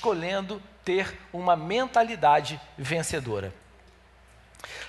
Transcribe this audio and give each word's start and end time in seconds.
escolhendo 0.00 0.62
ter 0.82 1.14
uma 1.30 1.54
mentalidade 1.54 2.58
vencedora. 2.78 3.52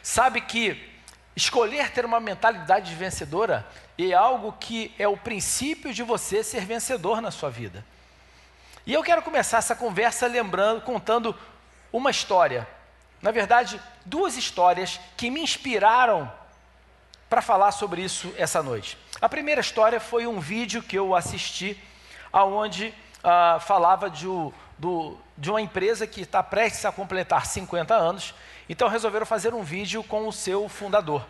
Sabe 0.01 0.39
que 0.39 0.89
escolher 1.35 1.91
ter 1.91 2.05
uma 2.05 2.21
mentalidade 2.21 2.95
vencedora 2.95 3.67
é 3.99 4.13
algo 4.13 4.53
que 4.53 4.95
é 4.97 5.05
o 5.07 5.17
princípio 5.17 5.93
de 5.93 6.01
você 6.01 6.43
ser 6.45 6.65
vencedor 6.65 7.21
na 7.21 7.29
sua 7.29 7.49
vida. 7.49 7.85
E 8.85 8.93
eu 8.93 9.03
quero 9.03 9.21
começar 9.21 9.57
essa 9.57 9.75
conversa 9.75 10.27
lembrando, 10.27 10.81
contando 10.81 11.35
uma 11.91 12.09
história. 12.09 12.65
Na 13.21 13.31
verdade, 13.31 13.79
duas 14.05 14.37
histórias 14.37 14.97
que 15.17 15.29
me 15.29 15.41
inspiraram 15.41 16.31
para 17.29 17.41
falar 17.41 17.73
sobre 17.73 18.01
isso 18.01 18.33
essa 18.37 18.63
noite. 18.63 18.97
A 19.19 19.27
primeira 19.27 19.59
história 19.59 19.99
foi 19.99 20.25
um 20.25 20.39
vídeo 20.39 20.81
que 20.81 20.97
eu 20.97 21.13
assisti, 21.13 21.77
aonde 22.31 22.93
ah, 23.23 23.59
falava 23.61 24.09
de, 24.09 24.25
do, 24.81 25.15
de 25.37 25.51
uma 25.51 25.61
empresa 25.61 26.07
que 26.07 26.21
está 26.21 26.41
prestes 26.41 26.83
a 26.85 26.91
completar 26.91 27.45
50 27.45 27.93
anos, 27.93 28.33
então 28.67 28.87
resolveram 28.87 29.27
fazer 29.27 29.53
um 29.53 29.61
vídeo 29.61 30.03
com 30.03 30.27
o 30.27 30.33
seu 30.33 30.67
fundador. 30.67 31.23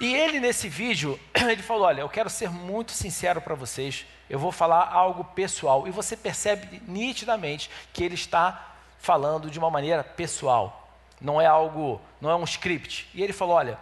E 0.00 0.12
ele, 0.12 0.40
nesse 0.40 0.68
vídeo, 0.68 1.20
ele 1.32 1.62
falou: 1.62 1.84
Olha, 1.84 2.00
eu 2.00 2.08
quero 2.08 2.28
ser 2.28 2.50
muito 2.50 2.90
sincero 2.90 3.40
para 3.40 3.54
vocês, 3.54 4.04
eu 4.28 4.40
vou 4.40 4.50
falar 4.50 4.88
algo 4.88 5.22
pessoal. 5.22 5.86
E 5.86 5.92
você 5.92 6.16
percebe 6.16 6.82
nitidamente 6.84 7.70
que 7.92 8.02
ele 8.02 8.14
está 8.14 8.74
falando 8.98 9.48
de 9.48 9.60
uma 9.60 9.70
maneira 9.70 10.02
pessoal, 10.02 10.90
não 11.20 11.40
é 11.40 11.46
algo, 11.46 12.00
não 12.20 12.28
é 12.28 12.34
um 12.34 12.42
script. 12.42 13.08
E 13.14 13.22
ele 13.22 13.32
falou: 13.32 13.54
Olha, 13.54 13.78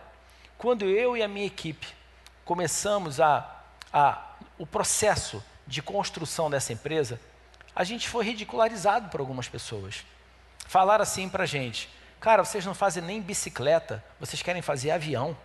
quando 0.58 0.84
eu 0.84 1.16
e 1.16 1.22
a 1.22 1.28
minha 1.28 1.46
equipe 1.46 1.86
começamos 2.44 3.22
a, 3.22 3.62
a, 3.90 4.32
o 4.58 4.66
processo 4.66 5.42
de 5.66 5.80
construção 5.80 6.50
dessa 6.50 6.74
empresa, 6.74 7.18
a 7.78 7.84
gente 7.84 8.08
foi 8.08 8.24
ridicularizado 8.24 9.08
por 9.08 9.20
algumas 9.20 9.48
pessoas. 9.48 10.04
Falaram 10.66 11.04
assim 11.04 11.28
para 11.28 11.44
a 11.44 11.46
gente: 11.46 11.88
Cara, 12.18 12.44
vocês 12.44 12.66
não 12.66 12.74
fazem 12.74 13.00
nem 13.00 13.22
bicicleta, 13.22 14.04
vocês 14.18 14.42
querem 14.42 14.60
fazer 14.60 14.90
avião. 14.90 15.36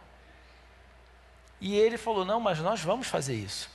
E 1.62 1.76
ele 1.76 1.96
falou: 1.96 2.26
Não, 2.26 2.40
mas 2.40 2.58
nós 2.58 2.82
vamos 2.82 3.08
fazer 3.08 3.36
isso. 3.36 3.70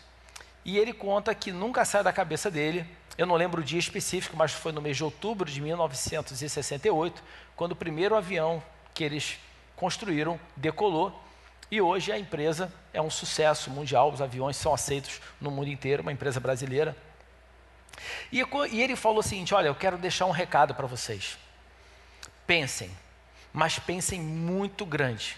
E 0.65 0.77
ele 0.77 0.93
conta 0.93 1.33
que 1.37 1.53
nunca 1.53 1.85
sai 1.85 2.03
da 2.03 2.13
cabeça 2.13 2.51
dele, 2.51 2.85
eu 3.17 3.27
não 3.27 3.37
lembro 3.37 3.61
o 3.61 3.65
dia 3.65 3.79
específico, 3.79 4.37
mas 4.37 4.51
foi 4.51 4.73
no 4.73 4.83
mês 4.83 4.97
de 4.97 5.05
outubro 5.05 5.49
de 5.49 5.61
1968, 5.61 7.23
quando 7.55 7.73
o 7.73 7.77
primeiro 7.77 8.17
avião 8.17 8.61
que 8.93 9.05
eles 9.05 9.39
construíram 9.77 10.39
decolou. 10.57 11.17
E 11.71 11.81
hoje 11.81 12.11
a 12.11 12.19
empresa 12.19 12.73
é 12.93 13.01
um 13.01 13.11
sucesso 13.11 13.71
mundial, 13.71 14.11
os 14.11 14.21
aviões 14.21 14.57
são 14.57 14.75
aceitos 14.75 15.21
no 15.41 15.49
mundo 15.49 15.69
inteiro, 15.69 16.03
uma 16.03 16.13
empresa 16.13 16.41
brasileira. 16.41 16.97
E, 18.33 18.43
e 18.71 18.83
ele 18.83 18.97
falou 18.97 19.19
o 19.19 19.23
seguinte: 19.23 19.55
Olha, 19.55 19.69
eu 19.69 19.75
quero 19.75 19.99
deixar 19.99 20.27
um 20.27 20.31
recado 20.31 20.75
para 20.75 20.87
vocês. 20.87 21.39
Pensem, 22.47 22.91
mas 23.53 23.79
pensem 23.79 24.21
muito 24.21 24.87
grande, 24.87 25.37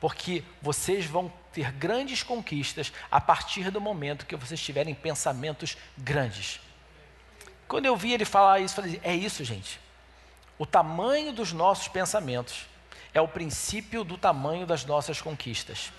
porque 0.00 0.42
vocês 0.60 1.06
vão 1.06 1.32
ter 1.52 1.70
grandes 1.72 2.22
conquistas 2.22 2.92
a 3.10 3.20
partir 3.20 3.70
do 3.70 3.80
momento 3.80 4.26
que 4.26 4.36
vocês 4.36 4.60
tiverem 4.60 4.94
pensamentos 4.94 5.76
grandes. 5.96 6.60
Quando 7.68 7.86
eu 7.86 7.96
vi 7.96 8.12
ele 8.12 8.24
falar 8.24 8.60
isso, 8.60 8.74
falei: 8.74 9.00
é 9.02 9.14
isso, 9.14 9.44
gente. 9.44 9.80
O 10.58 10.64
tamanho 10.64 11.32
dos 11.32 11.52
nossos 11.52 11.88
pensamentos 11.88 12.66
é 13.12 13.20
o 13.20 13.28
princípio 13.28 14.04
do 14.04 14.16
tamanho 14.16 14.66
das 14.66 14.84
nossas 14.84 15.20
conquistas. 15.20 15.92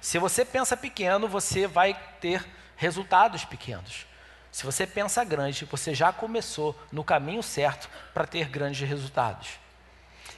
Se 0.00 0.18
você 0.18 0.44
pensa 0.44 0.76
pequeno, 0.76 1.28
você 1.28 1.66
vai 1.66 1.94
ter 2.20 2.44
resultados 2.76 3.44
pequenos. 3.44 4.06
Se 4.52 4.66
você 4.66 4.86
pensa 4.86 5.24
grande, 5.24 5.64
você 5.64 5.94
já 5.94 6.12
começou 6.12 6.78
no 6.92 7.02
caminho 7.02 7.42
certo 7.42 7.88
para 8.12 8.26
ter 8.26 8.48
grandes 8.50 8.86
resultados. 8.86 9.48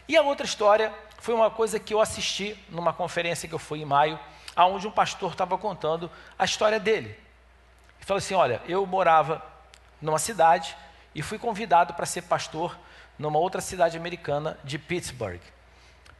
E 0.06 0.16
a 0.16 0.22
outra 0.22 0.46
história 0.46 0.94
foi 1.18 1.34
uma 1.34 1.50
coisa 1.50 1.80
que 1.80 1.92
eu 1.92 2.00
assisti 2.00 2.56
numa 2.68 2.92
conferência 2.92 3.48
que 3.48 3.54
eu 3.54 3.58
fui 3.58 3.80
em 3.82 3.84
maio, 3.84 4.18
aonde 4.54 4.86
um 4.86 4.90
pastor 4.90 5.32
estava 5.32 5.58
contando 5.58 6.08
a 6.38 6.44
história 6.44 6.78
dele. 6.78 7.08
Ele 7.08 8.06
falou 8.06 8.18
assim: 8.18 8.34
Olha, 8.34 8.62
eu 8.68 8.86
morava 8.86 9.42
numa 10.00 10.18
cidade 10.18 10.76
e 11.12 11.20
fui 11.20 11.38
convidado 11.38 11.94
para 11.94 12.06
ser 12.06 12.22
pastor 12.22 12.78
numa 13.18 13.40
outra 13.40 13.60
cidade 13.60 13.96
americana 13.96 14.56
de 14.62 14.78
Pittsburgh. 14.78 15.40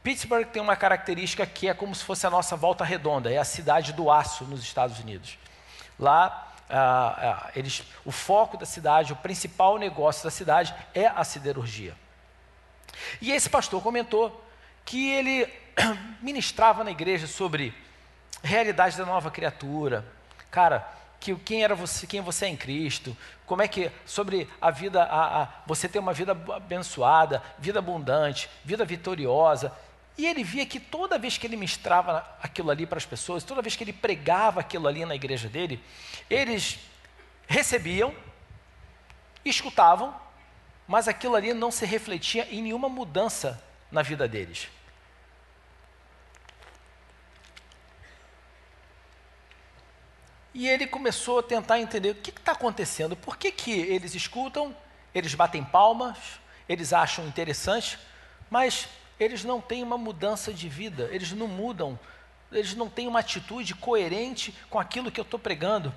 Pittsburgh 0.03 0.47
tem 0.47 0.61
uma 0.61 0.75
característica 0.75 1.45
que 1.45 1.69
é 1.69 1.73
como 1.73 1.95
se 1.95 2.03
fosse 2.03 2.27
a 2.27 2.29
nossa 2.29 2.57
volta 2.57 2.83
redonda, 2.83 3.31
é 3.31 3.37
a 3.37 3.45
cidade 3.45 3.93
do 3.93 4.11
aço 4.11 4.43
nos 4.43 4.61
Estados 4.61 4.99
Unidos. 4.99 5.37
Lá 5.97 6.54
ah, 6.69 7.45
ah, 7.47 7.51
eles, 7.55 7.83
o 8.03 8.11
foco 8.11 8.57
da 8.57 8.65
cidade, 8.65 9.13
o 9.13 9.17
principal 9.17 9.77
negócio 9.77 10.23
da 10.23 10.31
cidade 10.31 10.73
é 10.93 11.07
a 11.07 11.23
siderurgia. 11.23 11.95
E 13.21 13.31
esse 13.31 13.49
pastor 13.49 13.81
comentou 13.81 14.43
que 14.83 15.11
ele 15.11 15.51
ministrava 16.21 16.83
na 16.83 16.91
igreja 16.91 17.27
sobre 17.27 17.73
realidade 18.43 18.97
da 18.97 19.05
nova 19.05 19.31
criatura. 19.31 20.05
Cara, 20.49 20.87
que 21.19 21.35
quem 21.35 21.63
era 21.63 21.75
você, 21.75 22.05
quem 22.05 22.21
você 22.21 22.45
é 22.45 22.49
em 22.49 22.57
Cristo, 22.57 23.15
como 23.45 23.61
é 23.61 23.67
que 23.67 23.91
sobre 24.05 24.49
a 24.61 24.71
vida, 24.71 25.03
a, 25.03 25.43
a, 25.43 25.47
você 25.65 25.89
ter 25.89 25.99
uma 25.99 26.13
vida 26.13 26.31
abençoada, 26.53 27.41
vida 27.57 27.79
abundante, 27.79 28.49
vida 28.63 28.85
vitoriosa. 28.85 29.71
E 30.17 30.25
ele 30.25 30.43
via 30.43 30.65
que 30.65 30.79
toda 30.79 31.19
vez 31.19 31.37
que 31.37 31.45
ele 31.45 31.57
ministrava 31.57 32.25
aquilo 32.41 32.71
ali 32.71 32.85
para 32.85 32.97
as 32.97 33.05
pessoas, 33.05 33.43
toda 33.43 33.61
vez 33.61 33.75
que 33.75 33.83
ele 33.83 33.91
pregava 33.91 34.61
aquilo 34.61 34.87
ali 34.87 35.05
na 35.05 35.15
igreja 35.15 35.49
dele, 35.49 35.83
eles 36.29 36.79
recebiam, 37.47 38.15
escutavam, 39.43 40.15
mas 40.87 41.07
aquilo 41.07 41.35
ali 41.35 41.53
não 41.53 41.69
se 41.71 41.85
refletia 41.85 42.47
em 42.49 42.61
nenhuma 42.61 42.87
mudança 42.87 43.61
na 43.91 44.01
vida 44.01 44.27
deles. 44.27 44.69
E 50.53 50.69
ele 50.69 50.87
começou 50.87 51.39
a 51.39 51.43
tentar 51.43 51.81
entender 51.81 52.11
o 52.11 52.15
que 52.15 52.29
está 52.29 52.53
acontecendo, 52.53 53.13
por 53.17 53.35
que, 53.35 53.51
que 53.51 53.71
eles 53.71 54.15
escutam, 54.15 54.73
eles 55.13 55.35
batem 55.35 55.61
palmas, 55.61 56.17
eles 56.69 56.93
acham 56.93 57.27
interessante, 57.27 57.99
mas 58.49 58.87
eles 59.19 59.43
não 59.43 59.61
têm 59.61 59.83
uma 59.83 59.97
mudança 59.97 60.53
de 60.53 60.67
vida, 60.67 61.09
eles 61.11 61.31
não 61.31 61.47
mudam, 61.47 61.97
eles 62.51 62.75
não 62.75 62.89
têm 62.89 63.07
uma 63.07 63.19
atitude 63.19 63.73
coerente 63.75 64.53
com 64.69 64.79
aquilo 64.79 65.11
que 65.11 65.19
eu 65.19 65.23
estou 65.23 65.39
pregando. 65.39 65.93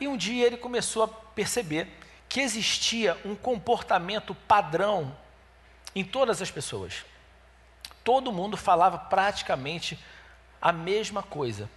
E 0.00 0.06
um 0.06 0.16
dia 0.16 0.46
ele 0.46 0.56
começou 0.56 1.02
a 1.02 1.08
perceber 1.08 1.88
que 2.28 2.40
existia 2.40 3.18
um 3.24 3.34
comportamento 3.34 4.34
padrão 4.34 5.16
em 5.94 6.04
todas 6.04 6.42
as 6.42 6.50
pessoas. 6.50 7.04
Todo 8.04 8.32
mundo 8.32 8.56
falava 8.56 8.98
praticamente 8.98 9.98
a 10.60 10.72
mesma 10.72 11.22
coisa. 11.22 11.68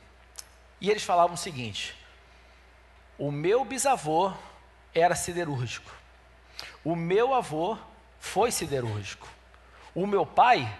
E 0.80 0.90
eles 0.90 1.04
falavam 1.04 1.36
o 1.36 1.38
seguinte: 1.38 1.96
o 3.18 3.32
meu 3.32 3.64
bisavô 3.64 4.34
era 4.94 5.16
siderúrgico, 5.16 5.92
o 6.84 6.96
meu 6.96 7.34
avô 7.34 7.78
foi 8.20 8.52
siderúrgico. 8.52 9.28
O 9.94 10.08
meu 10.08 10.26
pai 10.26 10.72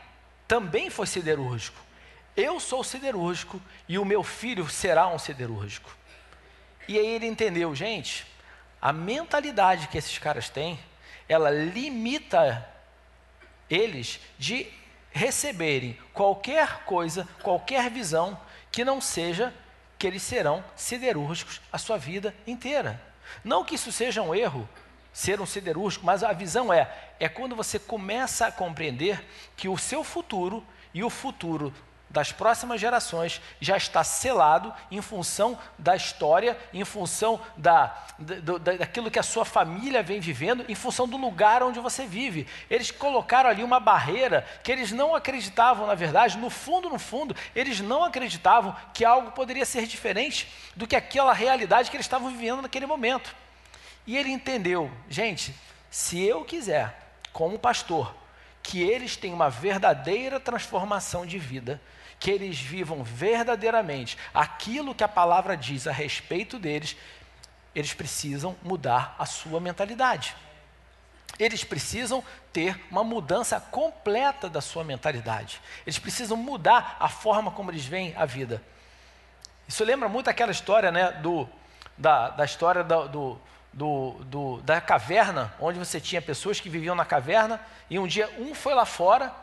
também 0.48 0.90
foi 0.90 1.08
siderúrgico. 1.08 1.80
Eu 2.36 2.60
sou 2.60 2.84
siderúrgico 2.84 3.62
e 3.88 3.98
o 3.98 4.06
meu 4.06 4.24
filho 4.24 4.70
será 4.70 5.08
um 5.08 5.20
siderúrgico. 5.20 5.96
E 6.88 6.98
aí 6.98 7.08
ele 7.08 7.28
entendeu, 7.28 7.76
gente, 7.76 8.26
a 8.82 8.92
mentalidade 8.92 9.88
que 9.88 9.98
esses 9.98 10.18
caras 10.18 10.50
têm, 10.50 10.80
ela 11.28 11.50
limita 11.50 12.68
eles 13.70 14.20
de 14.38 14.68
receberem 15.12 15.98
qualquer 16.14 16.84
coisa, 16.86 17.28
qualquer 17.42 17.90
visão 17.90 18.40
que 18.72 18.84
não 18.84 19.00
seja 19.00 19.54
que 20.00 20.08
eles 20.08 20.24
serão 20.24 20.64
siderúrgicos 20.76 21.62
a 21.72 21.78
sua 21.78 21.98
vida 21.98 22.34
inteira. 22.48 23.00
Não 23.44 23.64
que 23.64 23.76
isso 23.76 23.92
seja 23.92 24.22
um 24.22 24.34
erro, 24.34 24.68
ser 25.14 25.42
um 25.42 25.46
siderúrgico, 25.46 26.06
mas 26.06 26.24
a 26.24 26.32
visão 26.34 26.72
é, 26.72 26.90
é 27.20 27.28
quando 27.28 27.56
você 27.56 27.78
começa 27.78 28.48
a 28.48 28.52
compreender 28.52 29.24
que 29.56 29.68
o 29.68 29.78
seu 29.78 30.04
futuro 30.04 30.66
e 30.94 31.04
o 31.04 31.10
futuro 31.10 31.74
das 32.12 32.32
próximas 32.32 32.80
gerações 32.80 33.42
já 33.60 33.78
está 33.78 34.04
selado 34.04 34.74
em 34.92 35.02
função 35.02 35.58
da 35.78 35.96
história, 35.96 36.58
em 36.74 36.84
função 36.84 37.40
da, 37.56 37.96
da, 38.20 38.58
daquilo 38.58 39.10
que 39.10 39.18
a 39.18 39.24
sua 39.24 39.46
família 39.46 40.04
vem 40.04 40.20
vivendo, 40.20 40.66
em 40.68 40.76
função 40.76 41.08
do 41.08 41.18
lugar 41.18 41.64
onde 41.64 41.80
você 41.80 42.06
vive. 42.06 42.46
Eles 42.70 42.92
colocaram 42.92 43.50
ali 43.50 43.64
uma 43.64 43.80
barreira 43.80 44.46
que 44.62 44.72
eles 44.72 44.92
não 44.92 45.16
acreditavam, 45.16 45.88
na 45.88 45.96
verdade, 45.96 46.38
no 46.38 46.50
fundo, 46.50 46.90
no 46.90 47.00
fundo, 47.00 47.36
eles 47.56 47.80
não 47.80 48.04
acreditavam 48.04 48.76
que 48.94 49.06
algo 49.06 49.32
poderia 49.32 49.66
ser 49.66 49.88
diferente 49.88 50.50
do 50.76 50.86
que 50.86 50.96
aquela 50.96 51.34
realidade 51.34 51.90
que 51.90 51.96
eles 51.96 52.06
estavam 52.06 52.30
vivendo 52.30 52.62
naquele 52.62 52.86
momento. 52.86 53.34
E 54.12 54.18
ele 54.18 54.30
entendeu, 54.30 54.92
gente, 55.10 55.56
se 55.90 56.22
eu 56.22 56.44
quiser, 56.44 57.14
como 57.32 57.58
pastor, 57.58 58.14
que 58.62 58.82
eles 58.82 59.16
tenham 59.16 59.38
uma 59.38 59.50
verdadeira 59.50 60.38
transformação 60.38 61.26
de 61.26 61.40
vida, 61.40 61.82
que 62.20 62.30
eles 62.30 62.60
vivam 62.60 63.06
verdadeiramente 63.06 64.18
aquilo 64.34 64.94
que 64.94 65.06
a 65.06 65.08
palavra 65.08 65.56
diz 65.56 65.88
a 65.88 65.94
respeito 65.94 66.60
deles, 66.60 66.98
eles 67.74 67.94
precisam 67.94 68.54
mudar 68.62 69.16
a 69.18 69.26
sua 69.26 69.62
mentalidade. 69.62 70.36
Eles 71.40 71.64
precisam 71.64 72.22
ter 72.52 72.86
uma 72.92 73.06
mudança 73.06 73.62
completa 73.62 74.50
da 74.50 74.60
sua 74.60 74.84
mentalidade. 74.84 75.62
Eles 75.86 76.00
precisam 76.00 76.36
mudar 76.36 76.98
a 77.00 77.08
forma 77.08 77.50
como 77.50 77.72
eles 77.72 77.86
veem 77.86 78.14
a 78.18 78.26
vida. 78.26 78.62
Isso 79.70 79.86
lembra 79.86 80.10
muito 80.10 80.30
aquela 80.30 80.52
história 80.52 80.92
né, 80.92 81.14
do, 81.14 81.48
da, 81.98 82.32
da 82.32 82.44
história 82.44 82.84
do, 82.84 83.08
do, 83.08 83.42
do, 83.74 84.16
do, 84.26 84.58
da 84.62 84.82
caverna, 84.82 85.54
onde 85.60 85.80
você 85.80 86.00
tinha 86.00 86.22
pessoas 86.22 86.60
que 86.60 86.70
viviam 86.70 86.96
na 86.96 87.06
caverna 87.06 87.60
e 87.90 87.98
um 87.98 88.08
dia 88.08 88.30
um 88.38 88.54
foi 88.54 88.74
lá 88.74 88.86
fora 88.86 89.34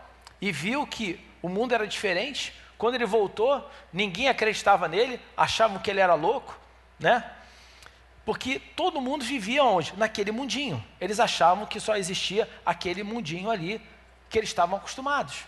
e 0.41 0.53
viu 0.53 0.87
que 0.87 1.21
o 1.41 1.49
mundo 1.49 1.75
era 1.75 1.87
diferente. 1.87 2.53
Quando 2.77 2.95
ele 2.95 3.07
voltou, 3.07 3.69
ninguém 3.93 4.29
acreditava 4.29 4.87
nele, 4.87 5.21
achavam 5.37 5.79
que 5.79 5.91
ele 5.91 6.01
era 6.01 6.15
louco, 6.15 6.59
né? 6.99 7.25
Porque 8.25 8.61
todo 8.77 9.01
mundo 9.01 9.25
vivia 9.25 9.65
onde? 9.65 9.97
Naquele 9.97 10.31
mundinho. 10.31 10.85
Eles 11.01 11.19
achavam 11.19 11.65
que 11.65 11.81
só 11.81 11.97
existia 11.97 12.49
aquele 12.65 13.03
mundinho 13.03 13.51
ali 13.51 13.81
que 14.29 14.39
eles 14.39 14.51
estavam 14.51 14.77
acostumados. 14.77 15.45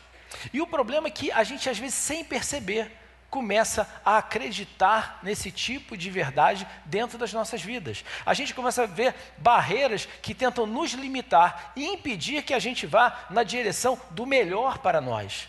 E 0.52 0.60
o 0.60 0.66
problema 0.66 1.08
é 1.08 1.10
que 1.10 1.30
a 1.30 1.44
gente, 1.44 1.68
às 1.68 1.78
vezes, 1.78 1.94
sem 1.94 2.24
perceber, 2.24 2.90
começa 3.30 3.88
a 4.04 4.18
acreditar 4.18 5.20
nesse 5.22 5.50
tipo 5.50 5.96
de 5.96 6.10
verdade 6.10 6.66
dentro 6.84 7.16
das 7.16 7.32
nossas 7.32 7.62
vidas. 7.62 8.04
A 8.26 8.34
gente 8.34 8.52
começa 8.52 8.82
a 8.82 8.86
ver 8.86 9.14
barreiras 9.38 10.06
que 10.20 10.34
tentam 10.34 10.66
nos 10.66 10.92
limitar 10.92 11.72
e 11.76 11.86
impedir 11.86 12.42
que 12.42 12.52
a 12.52 12.58
gente 12.58 12.86
vá 12.86 13.26
na 13.30 13.44
direção 13.44 13.98
do 14.10 14.26
melhor 14.26 14.78
para 14.78 15.00
nós. 15.00 15.48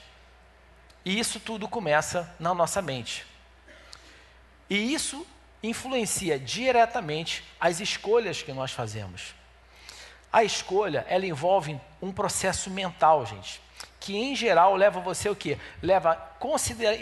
E 1.04 1.19
isso 1.19 1.39
tudo 1.39 1.68
começa 1.68 2.33
na 2.39 2.54
nossa 2.54 2.81
mente. 2.81 3.25
E 4.69 4.94
isso 4.94 5.25
influencia 5.63 6.39
diretamente 6.39 7.44
as 7.60 7.80
escolhas 7.80 8.42
que 8.42 8.54
nós 8.54 8.72
fazemos. 8.72 9.34
A 10.31 10.44
escolha, 10.44 11.06
ela 11.10 11.25
envolve 11.25 11.80
um 12.01 12.12
processo 12.12 12.69
mental, 12.69 13.25
gente, 13.25 13.62
que 14.00 14.16
em 14.16 14.36
geral 14.36 14.75
leva 14.75 15.01
você 15.01 15.27
o 15.27 15.36
quê? 15.36 15.57
Leva, 15.81 16.31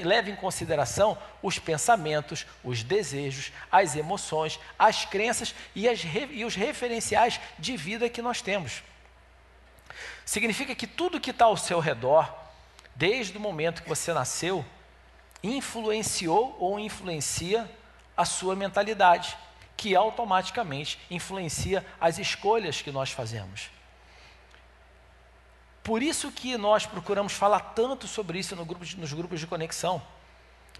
leva 0.03 0.29
em 0.29 0.35
consideração 0.35 1.17
os 1.41 1.57
pensamentos, 1.57 2.45
os 2.63 2.83
desejos, 2.83 3.51
as 3.71 3.95
emoções, 3.95 4.59
as 4.77 5.05
crenças 5.05 5.55
e, 5.73 5.87
as, 5.87 6.01
e 6.31 6.43
os 6.43 6.55
referenciais 6.55 7.39
de 7.57 7.77
vida 7.77 8.09
que 8.09 8.21
nós 8.21 8.41
temos. 8.41 8.83
Significa 10.25 10.75
que 10.75 10.85
tudo 10.85 11.19
que 11.19 11.31
está 11.31 11.45
ao 11.45 11.57
seu 11.57 11.79
redor, 11.79 12.31
desde 12.95 13.37
o 13.37 13.41
momento 13.41 13.81
que 13.81 13.89
você 13.89 14.13
nasceu, 14.13 14.65
influenciou 15.41 16.55
ou 16.59 16.79
influencia 16.79 17.69
a 18.15 18.25
sua 18.25 18.55
mentalidade, 18.55 19.37
que 19.77 19.95
automaticamente 19.95 20.99
influencia 21.09 21.85
as 21.99 22.19
escolhas 22.19 22.81
que 22.81 22.91
nós 22.91 23.11
fazemos. 23.11 23.69
Por 25.83 26.03
isso 26.03 26.31
que 26.31 26.57
nós 26.57 26.85
procuramos 26.85 27.33
falar 27.33 27.59
tanto 27.59 28.07
sobre 28.07 28.39
isso 28.39 28.55
no 28.55 28.65
grupo 28.65 28.85
de, 28.85 28.97
nos 28.97 29.13
grupos 29.13 29.39
de 29.39 29.47
conexão. 29.47 30.01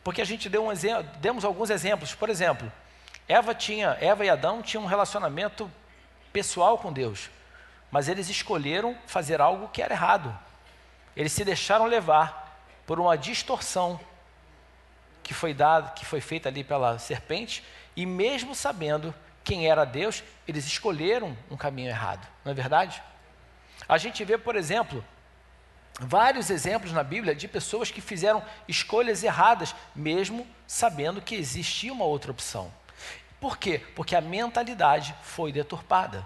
Porque 0.04 0.22
a 0.22 0.26
gente 0.26 0.50
deu 0.50 0.66
um 0.66 0.72
exemplo, 0.72 1.04
demos 1.20 1.44
alguns 1.44 1.70
exemplos. 1.70 2.14
Por 2.14 2.30
exemplo, 2.30 2.72
Eva 3.28 3.54
tinha, 3.54 3.98
Eva 4.02 4.26
e 4.26 4.30
Adão 4.30 4.62
tinham 4.62 4.84
um 4.84 4.88
relacionamento 4.88 5.70
pessoal 6.32 6.78
com 6.78 6.92
Deus, 6.92 7.30
mas 7.92 8.08
eles 8.08 8.30
escolheram 8.30 8.98
fazer 9.08 9.42
algo 9.42 9.68
que 9.70 9.82
era 9.82 9.94
errado. 9.94 10.38
Eles 11.16 11.32
se 11.32 11.44
deixaram 11.44 11.86
levar 11.86 12.64
por 12.86 13.00
uma 13.00 13.18
distorção 13.18 14.00
que 15.24 15.34
foi 15.34 15.54
dado, 15.54 15.94
que 15.94 16.06
foi 16.06 16.22
feita 16.22 16.50
ali 16.50 16.64
pela 16.64 16.98
serpente, 16.98 17.64
e 17.96 18.06
mesmo 18.06 18.56
sabendo 18.56 19.14
quem 19.44 19.70
era 19.70 19.86
Deus, 19.86 20.24
eles 20.48 20.66
escolheram 20.66 21.38
um 21.52 21.58
caminho 21.58 21.90
errado, 21.90 22.28
não 22.44 22.52
é 22.52 22.56
verdade? 22.56 23.02
A 23.90 23.98
gente 23.98 24.24
vê, 24.24 24.38
por 24.38 24.56
exemplo, 24.56 25.04
vários 26.00 26.52
exemplos 26.52 26.92
na 26.92 27.04
Bíblia 27.04 27.34
de 27.34 27.48
pessoas 27.48 27.90
que 27.90 28.00
fizeram 28.00 28.44
escolhas 28.68 29.24
erradas, 29.24 29.76
mesmo 29.96 30.46
sabendo 30.68 31.20
que 31.20 31.34
existia 31.34 31.92
uma 31.92 32.06
outra 32.06 32.30
opção. 32.30 32.72
Por 33.42 33.58
quê? 33.58 33.82
Porque 33.96 34.16
a 34.16 34.22
mentalidade 34.22 35.16
foi 35.24 35.52
deturpada. 35.52 36.26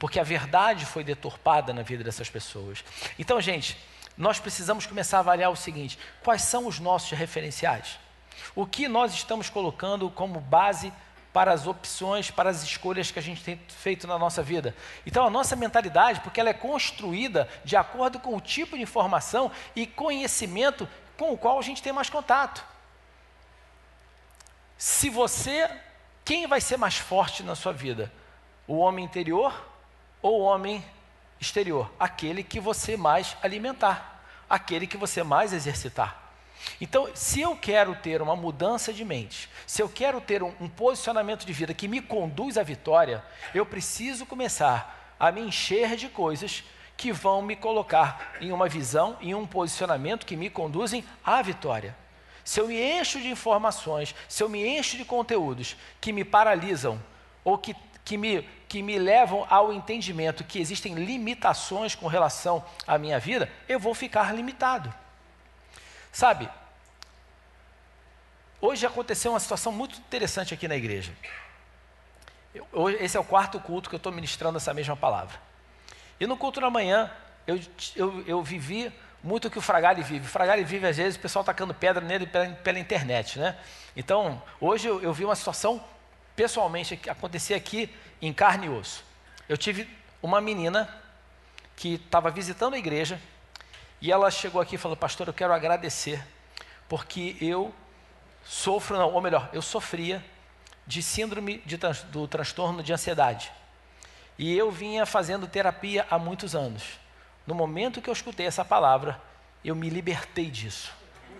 Porque 0.00 0.18
a 0.18 0.24
verdade 0.24 0.84
foi 0.84 1.04
deturpada 1.04 1.72
na 1.72 1.82
vida 1.82 2.02
dessas 2.02 2.28
pessoas. 2.28 2.84
Então, 3.16 3.40
gente, 3.40 3.78
nós 4.16 4.40
precisamos 4.40 4.84
começar 4.84 5.18
a 5.18 5.20
avaliar 5.20 5.52
o 5.52 5.56
seguinte: 5.56 5.98
quais 6.24 6.42
são 6.42 6.66
os 6.66 6.80
nossos 6.80 7.16
referenciais? 7.16 7.98
O 8.54 8.66
que 8.66 8.88
nós 8.88 9.14
estamos 9.14 9.48
colocando 9.48 10.10
como 10.10 10.40
base 10.40 10.92
para 11.38 11.52
as 11.52 11.68
opções, 11.68 12.32
para 12.32 12.50
as 12.50 12.64
escolhas 12.64 13.12
que 13.12 13.18
a 13.20 13.22
gente 13.22 13.44
tem 13.44 13.56
feito 13.68 14.08
na 14.08 14.18
nossa 14.18 14.42
vida. 14.42 14.74
Então, 15.06 15.24
a 15.24 15.30
nossa 15.30 15.54
mentalidade, 15.54 16.20
porque 16.20 16.40
ela 16.40 16.48
é 16.48 16.52
construída 16.52 17.48
de 17.64 17.76
acordo 17.76 18.18
com 18.18 18.36
o 18.36 18.40
tipo 18.40 18.76
de 18.76 18.82
informação 18.82 19.48
e 19.76 19.86
conhecimento 19.86 20.88
com 21.16 21.32
o 21.32 21.38
qual 21.38 21.56
a 21.56 21.62
gente 21.62 21.80
tem 21.80 21.92
mais 21.92 22.10
contato. 22.10 22.66
Se 24.76 25.08
você, 25.08 25.70
quem 26.24 26.48
vai 26.48 26.60
ser 26.60 26.76
mais 26.76 26.96
forte 26.96 27.44
na 27.44 27.54
sua 27.54 27.72
vida? 27.72 28.12
O 28.66 28.78
homem 28.78 29.04
interior 29.04 29.54
ou 30.20 30.40
o 30.40 30.42
homem 30.42 30.84
exterior? 31.38 31.88
Aquele 32.00 32.42
que 32.42 32.58
você 32.58 32.96
mais 32.96 33.36
alimentar, 33.40 34.24
aquele 34.50 34.88
que 34.88 34.96
você 34.96 35.22
mais 35.22 35.52
exercitar. 35.52 36.20
Então, 36.80 37.08
se 37.14 37.40
eu 37.40 37.56
quero 37.56 37.94
ter 37.94 38.22
uma 38.22 38.36
mudança 38.36 38.92
de 38.92 39.04
mente, 39.04 39.48
se 39.66 39.82
eu 39.82 39.88
quero 39.88 40.20
ter 40.20 40.42
um, 40.42 40.52
um, 40.60 40.68
posicionamento 40.68 41.44
de 41.44 41.52
vida 41.52 41.74
que 41.74 41.88
me 41.88 42.00
conduz 42.00 42.56
à 42.56 42.62
vitória, 42.62 43.24
eu 43.54 43.66
preciso 43.66 44.26
começar 44.26 45.14
a 45.18 45.32
me 45.32 45.40
encher 45.40 45.96
de 45.96 46.08
coisas 46.08 46.62
que 46.96 47.12
vão 47.12 47.42
me 47.42 47.54
colocar 47.54 48.36
em 48.40 48.52
uma 48.52 48.68
visão, 48.68 49.16
em 49.20 49.34
um 49.34 49.46
posicionamento 49.46 50.26
que 50.26 50.36
me 50.36 50.50
conduzem 50.50 51.04
à 51.24 51.40
vitória. 51.42 51.96
Se 52.44 52.60
eu 52.60 52.68
me 52.68 52.80
encho 52.80 53.20
de 53.20 53.28
informações, 53.28 54.14
se 54.28 54.42
eu 54.42 54.48
me 54.48 54.66
encho 54.66 54.96
de 54.96 55.04
conteúdos 55.04 55.76
que 56.00 56.12
me 56.12 56.24
paralisam 56.24 57.00
ou 57.44 57.58
que, 57.58 57.76
que, 58.04 58.16
me, 58.16 58.42
que 58.68 58.82
me 58.82 58.98
levam 58.98 59.46
ao 59.50 59.72
entendimento 59.72 60.42
que 60.42 60.58
existem 60.58 60.94
limitações 60.94 61.94
com 61.94 62.06
relação 62.06 62.64
à 62.86 62.96
minha 62.98 63.20
vida, 63.20 63.50
eu 63.68 63.78
vou 63.78 63.94
ficar 63.94 64.34
limitado. 64.34 64.92
Sabe, 66.10 66.48
hoje 68.60 68.86
aconteceu 68.86 69.32
uma 69.32 69.40
situação 69.40 69.72
muito 69.72 69.98
interessante 69.98 70.54
aqui 70.54 70.66
na 70.66 70.76
igreja. 70.76 71.12
Eu, 72.54 72.90
esse 72.90 73.16
é 73.16 73.20
o 73.20 73.24
quarto 73.24 73.60
culto 73.60 73.88
que 73.88 73.94
eu 73.94 73.98
estou 73.98 74.12
ministrando 74.12 74.56
essa 74.56 74.72
mesma 74.74 74.96
palavra. 74.96 75.38
E 76.18 76.26
no 76.26 76.36
culto 76.36 76.60
da 76.60 76.70
manhã, 76.70 77.10
eu, 77.46 77.60
eu, 77.94 78.24
eu 78.26 78.42
vivi 78.42 78.92
muito 79.22 79.48
o 79.48 79.50
que 79.50 79.58
o 79.58 79.62
Fragale 79.62 80.02
vive. 80.02 80.26
O 80.26 80.28
Fragale 80.28 80.64
vive, 80.64 80.86
às 80.86 80.96
vezes, 80.96 81.16
o 81.16 81.20
pessoal 81.20 81.44
tacando 81.44 81.74
pedra 81.74 82.04
nele 82.04 82.26
pela, 82.26 82.48
pela 82.48 82.78
internet, 82.78 83.38
né? 83.38 83.56
Então, 83.96 84.42
hoje 84.60 84.88
eu, 84.88 85.02
eu, 85.02 85.12
vi 85.12 85.24
uma 85.24 85.36
situação, 85.36 85.82
pessoalmente, 86.34 86.96
que 86.96 87.10
acontecia 87.10 87.56
aqui 87.56 87.94
em 88.20 88.32
carne 88.32 88.66
e 88.66 88.70
osso. 88.70 89.04
Eu 89.48 89.56
tive 89.56 89.88
uma 90.22 90.40
menina 90.40 90.88
que 91.76 91.94
estava 91.94 92.30
visitando 92.30 92.74
a 92.74 92.78
igreja, 92.78 93.20
e 94.00 94.12
ela 94.12 94.30
chegou 94.30 94.60
aqui 94.60 94.76
e 94.76 94.78
falou: 94.78 94.96
Pastor, 94.96 95.28
eu 95.28 95.34
quero 95.34 95.52
agradecer, 95.52 96.24
porque 96.88 97.36
eu 97.40 97.74
sofro, 98.48 98.96
não, 98.96 99.12
ou 99.12 99.20
melhor, 99.20 99.48
eu 99.52 99.60
sofria 99.60 100.24
de 100.86 101.02
síndrome 101.02 101.58
de, 101.66 101.76
do 102.10 102.26
transtorno 102.26 102.82
de 102.82 102.92
ansiedade. 102.92 103.52
E 104.38 104.56
eu 104.56 104.70
vinha 104.70 105.04
fazendo 105.04 105.46
terapia 105.46 106.06
há 106.10 106.18
muitos 106.18 106.54
anos. 106.54 106.98
No 107.46 107.54
momento 107.54 108.00
que 108.00 108.08
eu 108.08 108.12
escutei 108.12 108.46
essa 108.46 108.64
palavra, 108.64 109.20
eu 109.64 109.74
me 109.74 109.90
libertei 109.90 110.50
disso. 110.50 110.92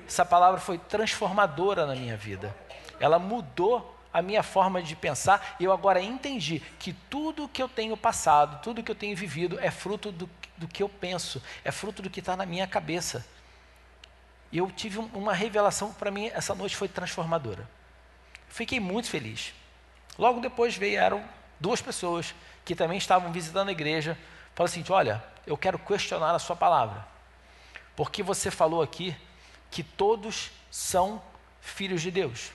Essa 0.06 0.24
palavra 0.24 0.60
foi 0.60 0.78
transformadora 0.78 1.86
na 1.86 1.94
minha 1.94 2.16
vida. 2.16 2.54
Ela 3.00 3.18
mudou 3.18 3.96
a 4.12 4.20
minha 4.20 4.42
forma 4.42 4.82
de 4.82 4.96
pensar 4.96 5.56
e 5.60 5.64
eu 5.64 5.72
agora 5.72 6.00
entendi 6.00 6.60
que 6.78 6.92
tudo 6.92 7.48
que 7.48 7.62
eu 7.62 7.68
tenho 7.68 7.96
passado, 7.96 8.60
tudo 8.62 8.82
que 8.82 8.90
eu 8.90 8.94
tenho 8.94 9.16
vivido 9.16 9.58
é 9.60 9.70
fruto 9.70 10.10
do 10.10 10.28
do 10.58 10.66
que 10.66 10.82
eu 10.82 10.88
penso, 10.88 11.40
é 11.64 11.70
fruto 11.70 12.02
do 12.02 12.10
que 12.10 12.20
está 12.20 12.36
na 12.36 12.44
minha 12.44 12.66
cabeça. 12.66 13.24
E 14.50 14.58
eu 14.58 14.70
tive 14.70 14.98
uma 14.98 15.32
revelação 15.32 15.92
para 15.92 16.10
mim, 16.10 16.30
essa 16.34 16.54
noite 16.54 16.76
foi 16.76 16.88
transformadora. 16.88 17.68
Fiquei 18.48 18.80
muito 18.80 19.08
feliz. 19.08 19.52
Logo 20.18 20.40
depois 20.40 20.76
vieram 20.76 21.22
duas 21.60 21.82
pessoas 21.82 22.34
que 22.64 22.74
também 22.74 22.98
estavam 22.98 23.30
visitando 23.30 23.68
a 23.68 23.72
igreja. 23.72 24.18
Falaram 24.54 24.72
assim: 24.72 24.84
Olha, 24.90 25.24
eu 25.46 25.56
quero 25.56 25.78
questionar 25.78 26.34
a 26.34 26.38
sua 26.38 26.56
palavra. 26.56 27.06
Porque 27.94 28.22
você 28.22 28.50
falou 28.50 28.82
aqui 28.82 29.14
que 29.70 29.82
todos 29.82 30.50
são 30.70 31.22
filhos 31.60 32.00
de 32.00 32.10
Deus 32.10 32.52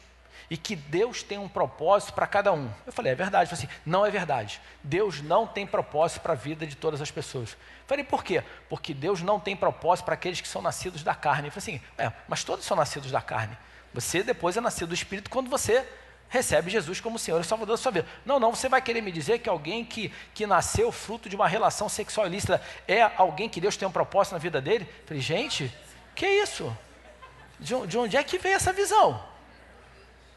e 0.50 0.58
que 0.58 0.76
Deus 0.76 1.24
tem 1.24 1.38
um 1.38 1.48
propósito 1.48 2.14
para 2.14 2.28
cada 2.28 2.52
um. 2.52 2.70
Eu 2.86 2.94
falei, 2.94 3.12
é 3.12 3.16
verdade. 3.16 3.50
Eu 3.50 3.56
falei 3.56 3.66
assim, 3.66 3.82
não 3.86 4.06
é 4.06 4.12
verdade. 4.12 4.62
Deus 4.84 5.22
não 5.22 5.48
tem 5.48 5.66
propósito 5.66 6.22
para 6.22 6.34
a 6.34 6.36
vida 6.36 6.66
de 6.66 6.76
todas 6.76 7.02
as 7.02 7.12
pessoas. 7.12 7.52
Eu 7.52 7.58
falei, 7.88 8.04
por 8.04 8.24
quê? 8.24 8.44
Porque 8.70 8.94
Deus 8.94 9.22
não 9.22 9.40
tem 9.40 9.56
propósito 9.56 10.06
para 10.06 10.14
aqueles 10.14 10.42
que 10.42 10.48
são 10.48 10.62
nascidos 10.62 11.04
da 11.04 11.16
carne. 11.16 11.48
Eu 11.48 11.52
falei 11.52 11.78
assim, 11.78 11.86
é, 11.98 12.12
mas 12.28 12.44
todos 12.44 12.66
são 12.66 12.78
nascidos 12.78 13.12
da 13.12 13.22
carne. 13.22 13.58
Você 13.94 14.24
depois 14.24 14.58
é 14.58 14.62
nascido 14.62 14.90
do 14.90 14.94
Espírito 14.94 15.30
quando 15.30 15.50
você 15.50 15.86
recebe 16.30 16.72
Jesus 16.72 17.00
como 17.00 17.20
Senhor 17.20 17.40
e 17.40 17.44
Salvador 17.44 17.78
da 17.78 17.82
sua 17.82 17.92
vida. 17.92 18.08
Não, 18.26 18.40
não, 18.40 18.56
você 18.56 18.68
vai 18.68 18.82
querer 18.82 19.02
me 19.02 19.12
dizer 19.12 19.40
que 19.40 19.48
alguém 19.48 19.86
que, 19.86 20.12
que 20.34 20.48
nasceu 20.48 20.92
fruto 20.92 21.30
de 21.30 21.36
uma 21.36 21.48
relação 21.48 21.88
sexual 21.88 22.26
ilícita 22.26 22.60
é 22.88 23.04
alguém 23.18 23.48
que 23.48 23.62
Deus 23.62 23.78
tem 23.78 23.88
um 23.88 23.92
propósito 23.92 24.34
na 24.34 24.40
vida 24.40 24.60
dele? 24.60 24.88
Eu 25.02 25.08
falei, 25.08 25.22
gente, 25.22 25.72
que 26.16 26.26
isso? 26.26 26.76
De, 27.60 27.76
de 27.86 27.98
onde 27.98 28.18
é 28.18 28.24
que 28.24 28.40
vem 28.40 28.54
essa 28.54 28.74
visão? 28.74 29.24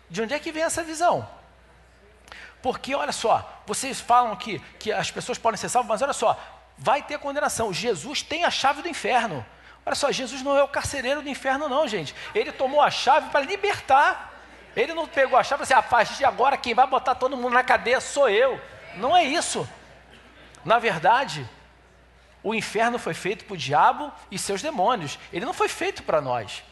De 0.09 0.23
onde 0.23 0.35
é 0.35 0.39
que 0.39 0.53
vem 0.53 0.63
essa 0.63 0.83
visão? 0.83 1.29
Porque, 2.63 2.95
olha 2.95 3.13
só, 3.13 3.63
vocês 3.67 4.01
falam 4.01 4.35
que, 4.37 4.59
que 4.79 4.93
as 4.93 5.11
pessoas 5.11 5.39
podem 5.39 5.57
ser 5.57 5.69
salvas, 5.69 5.89
mas 5.89 6.03
olha 6.03 6.13
só, 6.13 6.39
vai 6.79 7.03
ter 7.03 7.19
condenação. 7.19 7.73
Jesus 7.73 8.23
tem 8.23 8.45
a 8.45 8.51
chave 8.51 8.83
do 8.83 8.89
inferno. 8.89 9.45
Olha 9.85 9.95
só, 9.95 10.11
Jesus 10.11 10.43
não 10.43 10.57
é 10.57 10.63
o 10.63 10.69
carcereiro 10.69 11.23
do 11.23 11.29
inferno, 11.29 11.69
não, 11.69 11.87
gente. 11.87 12.15
Ele 12.35 12.51
tomou 12.51 12.83
a 12.83 12.91
chave 12.91 13.31
para 13.31 13.41
libertar. 13.41 14.33
Ele 14.75 14.93
não 14.95 15.07
pegou 15.07 15.39
a 15.39 15.45
chave 15.45 15.63
e 15.63 15.65
disse, 15.65 15.73
assim, 15.75 15.87
a 15.87 15.89
partir 15.89 16.15
de 16.17 16.25
agora 16.25 16.57
quem 16.57 16.75
vai 16.75 16.87
botar 16.87 17.15
todo 17.15 17.37
mundo 17.37 17.55
na 17.55 17.63
cadeia 17.63 18.01
sou 18.01 18.29
eu. 18.29 18.61
Não 18.97 19.17
é 19.17 19.23
isso. 19.25 19.69
Na 20.65 20.79
verdade, 20.79 21.49
o 22.43 22.55
inferno 22.55 22.99
foi 22.99 23.15
feito 23.15 23.45
para 23.45 23.55
o 23.55 23.57
diabo 23.57 24.13
e 24.31 24.39
seus 24.39 24.61
demônios. 24.61 25.19
Ele 25.33 25.45
não 25.45 25.55
foi 25.55 25.69
feito 25.69 26.03
para 26.03 26.21
nós. 26.21 26.65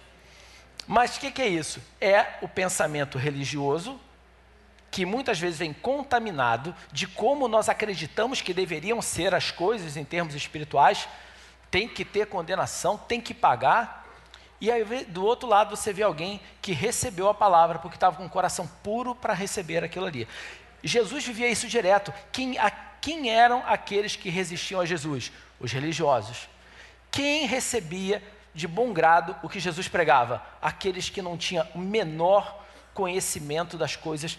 Mas 0.87 1.17
o 1.17 1.21
que, 1.21 1.31
que 1.31 1.43
é 1.43 1.49
isso? 1.49 1.81
É 2.01 2.39
o 2.43 2.49
pensamento 2.49 3.19
religioso 3.19 3.99
que 4.91 5.05
muitas 5.05 5.41
vezes 5.41 5.59
vem 5.59 5.73
contaminado 5.73 6.73
de 6.93 7.07
como 7.07 7.49
nós 7.49 7.69
acreditamos 7.69 8.41
que 8.41 8.55
deveriam 8.55 9.03
ser 9.03 9.35
as 9.35 9.51
coisas 9.51 9.97
em 9.97 10.05
termos 10.05 10.37
espirituais, 10.37 11.09
tem 11.69 11.89
que 11.89 12.05
ter 12.05 12.29
condenação, 12.29 12.97
tem 12.97 13.21
que 13.21 13.35
pagar. 13.35 14.07
E 14.61 14.71
aí 14.71 14.85
do 15.07 15.25
outro 15.25 15.49
lado 15.49 15.77
você 15.77 15.93
vê 15.93 16.05
alguém 16.05 16.41
que 16.63 16.73
recebeu 16.73 17.29
a 17.29 17.35
palavra 17.35 17.81
porque 17.81 17.97
estava 17.97 18.17
com 18.17 18.25
o 18.25 18.31
coração 18.31 18.69
puro 18.85 19.17
para 19.17 19.35
receber 19.35 19.83
aquilo 19.83 20.07
ali. 20.07 20.29
Jesus 20.81 21.27
vivia 21.27 21.49
isso 21.49 21.67
direto. 21.67 22.15
Quem, 22.31 22.57
a, 22.57 22.71
quem 22.71 23.31
eram 23.31 23.65
aqueles 23.67 24.15
que 24.15 24.31
resistiam 24.31 24.81
a 24.81 24.87
Jesus? 24.87 25.33
Os 25.59 25.73
religiosos. 25.73 26.49
Quem 27.11 27.47
recebia 27.47 28.23
de 28.55 28.69
bom 28.69 28.93
grado 28.93 29.37
o 29.43 29.49
que 29.49 29.59
Jesus 29.59 29.89
pregava? 29.89 30.43
Aqueles 30.63 31.11
que 31.11 31.21
não 31.21 31.37
tinham 31.37 31.67
o 31.75 31.79
menor 31.79 32.65
conhecimento 32.95 33.77
das 33.77 33.97
coisas 33.97 34.39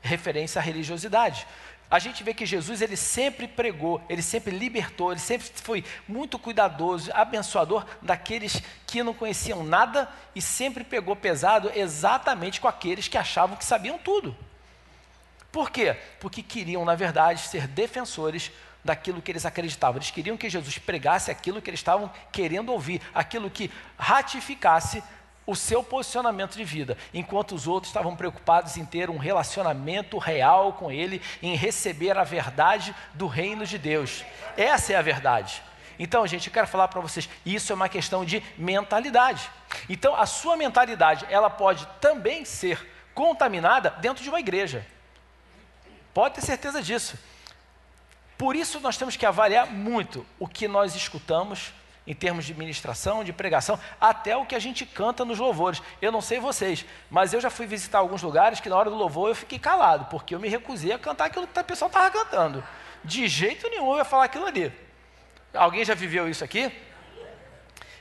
referência 0.00 0.60
à 0.60 0.62
religiosidade. 0.62 1.46
A 1.90 1.98
gente 1.98 2.22
vê 2.22 2.34
que 2.34 2.44
Jesus 2.44 2.82
ele 2.82 2.96
sempre 2.96 3.48
pregou, 3.48 4.00
ele 4.10 4.20
sempre 4.20 4.56
libertou, 4.56 5.10
ele 5.10 5.20
sempre 5.20 5.48
foi 5.54 5.82
muito 6.06 6.38
cuidadoso, 6.38 7.10
abençoador 7.14 7.84
daqueles 8.02 8.62
que 8.86 9.02
não 9.02 9.14
conheciam 9.14 9.64
nada 9.64 10.08
e 10.34 10.42
sempre 10.42 10.84
pegou 10.84 11.16
pesado 11.16 11.72
exatamente 11.74 12.60
com 12.60 12.68
aqueles 12.68 13.08
que 13.08 13.16
achavam 13.16 13.56
que 13.56 13.64
sabiam 13.64 13.96
tudo. 13.96 14.36
Por 15.50 15.70
quê? 15.70 15.96
Porque 16.20 16.42
queriam, 16.42 16.84
na 16.84 16.94
verdade, 16.94 17.40
ser 17.40 17.66
defensores 17.66 18.52
daquilo 18.84 19.20
que 19.20 19.30
eles 19.30 19.44
acreditavam. 19.44 19.98
Eles 19.98 20.10
queriam 20.10 20.36
que 20.36 20.48
Jesus 20.48 20.78
pregasse 20.78 21.30
aquilo 21.30 21.60
que 21.60 21.70
eles 21.70 21.80
estavam 21.80 22.10
querendo 22.32 22.72
ouvir, 22.72 23.00
aquilo 23.14 23.50
que 23.50 23.70
ratificasse 23.98 25.02
o 25.46 25.56
seu 25.56 25.82
posicionamento 25.82 26.56
de 26.56 26.64
vida, 26.64 26.98
enquanto 27.14 27.54
os 27.54 27.66
outros 27.66 27.88
estavam 27.88 28.14
preocupados 28.14 28.76
em 28.76 28.84
ter 28.84 29.08
um 29.08 29.16
relacionamento 29.16 30.18
real 30.18 30.74
com 30.74 30.92
Ele, 30.92 31.22
em 31.42 31.56
receber 31.56 32.18
a 32.18 32.22
verdade 32.22 32.94
do 33.14 33.26
reino 33.26 33.64
de 33.64 33.78
Deus. 33.78 34.26
Essa 34.58 34.92
é 34.92 34.96
a 34.96 35.02
verdade. 35.02 35.62
Então, 35.98 36.26
gente, 36.26 36.48
eu 36.48 36.52
quero 36.52 36.66
falar 36.66 36.88
para 36.88 37.00
vocês, 37.00 37.28
isso 37.46 37.72
é 37.72 37.74
uma 37.74 37.88
questão 37.88 38.26
de 38.26 38.42
mentalidade. 38.58 39.50
Então, 39.88 40.14
a 40.14 40.26
sua 40.26 40.54
mentalidade, 40.54 41.26
ela 41.30 41.48
pode 41.48 41.86
também 41.98 42.44
ser 42.44 42.86
contaminada 43.14 43.90
dentro 43.90 44.22
de 44.22 44.28
uma 44.28 44.38
igreja. 44.38 44.86
Pode 46.12 46.36
ter 46.36 46.42
certeza 46.42 46.82
disso. 46.82 47.18
Por 48.38 48.54
isso, 48.54 48.78
nós 48.78 48.96
temos 48.96 49.16
que 49.16 49.26
avaliar 49.26 49.66
muito 49.66 50.24
o 50.38 50.46
que 50.46 50.68
nós 50.68 50.94
escutamos, 50.94 51.74
em 52.06 52.14
termos 52.14 52.46
de 52.46 52.54
ministração, 52.54 53.24
de 53.24 53.32
pregação, 53.32 53.78
até 54.00 54.36
o 54.36 54.46
que 54.46 54.54
a 54.54 54.58
gente 54.60 54.86
canta 54.86 55.24
nos 55.24 55.40
louvores. 55.40 55.82
Eu 56.00 56.12
não 56.12 56.20
sei 56.22 56.38
vocês, 56.38 56.86
mas 57.10 57.34
eu 57.34 57.40
já 57.40 57.50
fui 57.50 57.66
visitar 57.66 57.98
alguns 57.98 58.22
lugares 58.22 58.60
que 58.60 58.68
na 58.68 58.76
hora 58.76 58.88
do 58.88 58.96
louvor 58.96 59.28
eu 59.28 59.34
fiquei 59.34 59.58
calado, 59.58 60.06
porque 60.06 60.34
eu 60.34 60.40
me 60.40 60.48
recusei 60.48 60.92
a 60.92 60.98
cantar 60.98 61.26
aquilo 61.26 61.48
que 61.48 61.60
o 61.60 61.64
pessoal 61.64 61.88
estava 61.88 62.10
cantando. 62.10 62.64
De 63.04 63.26
jeito 63.26 63.68
nenhum 63.68 63.90
eu 63.90 63.98
ia 63.98 64.04
falar 64.04 64.24
aquilo 64.24 64.46
ali. 64.46 64.72
Alguém 65.52 65.84
já 65.84 65.94
viveu 65.94 66.28
isso 66.28 66.44
aqui? 66.44 66.72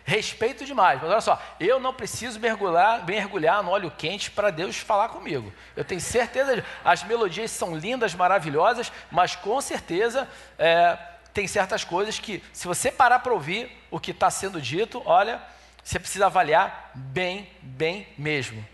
Respeito 0.10 0.64
demais, 0.64 1.02
mas 1.02 1.12
olha 1.12 1.20
só, 1.20 1.38
eu 1.60 1.82
não 1.82 1.94
preciso 1.94 2.40
mergulhar, 2.40 3.06
mergulhar 3.06 3.62
no 3.62 3.72
óleo 3.72 3.92
quente 3.92 4.32
para 4.32 4.50
Deus 4.50 4.78
falar 4.78 5.10
comigo. 5.10 5.54
Eu 5.76 5.84
tenho 5.84 6.00
certeza, 6.00 6.64
as 6.82 7.04
melodias 7.04 7.52
são 7.52 7.76
lindas, 7.76 8.16
maravilhosas, 8.16 8.90
mas 9.12 9.36
com 9.36 9.60
certeza 9.60 10.26
é, 10.58 10.98
tem 11.34 11.46
certas 11.46 11.84
coisas 11.84 12.20
que, 12.20 12.42
se 12.54 12.70
você 12.70 12.90
parar 12.90 13.20
para 13.20 13.34
ouvir 13.34 13.70
o 13.92 14.00
que 14.00 14.12
está 14.12 14.30
sendo 14.32 14.62
dito, 14.62 15.04
olha, 15.06 15.42
você 15.84 16.00
precisa 16.00 16.28
avaliar 16.28 16.92
bem, 16.96 17.52
bem 17.62 18.08
mesmo. 18.18 18.66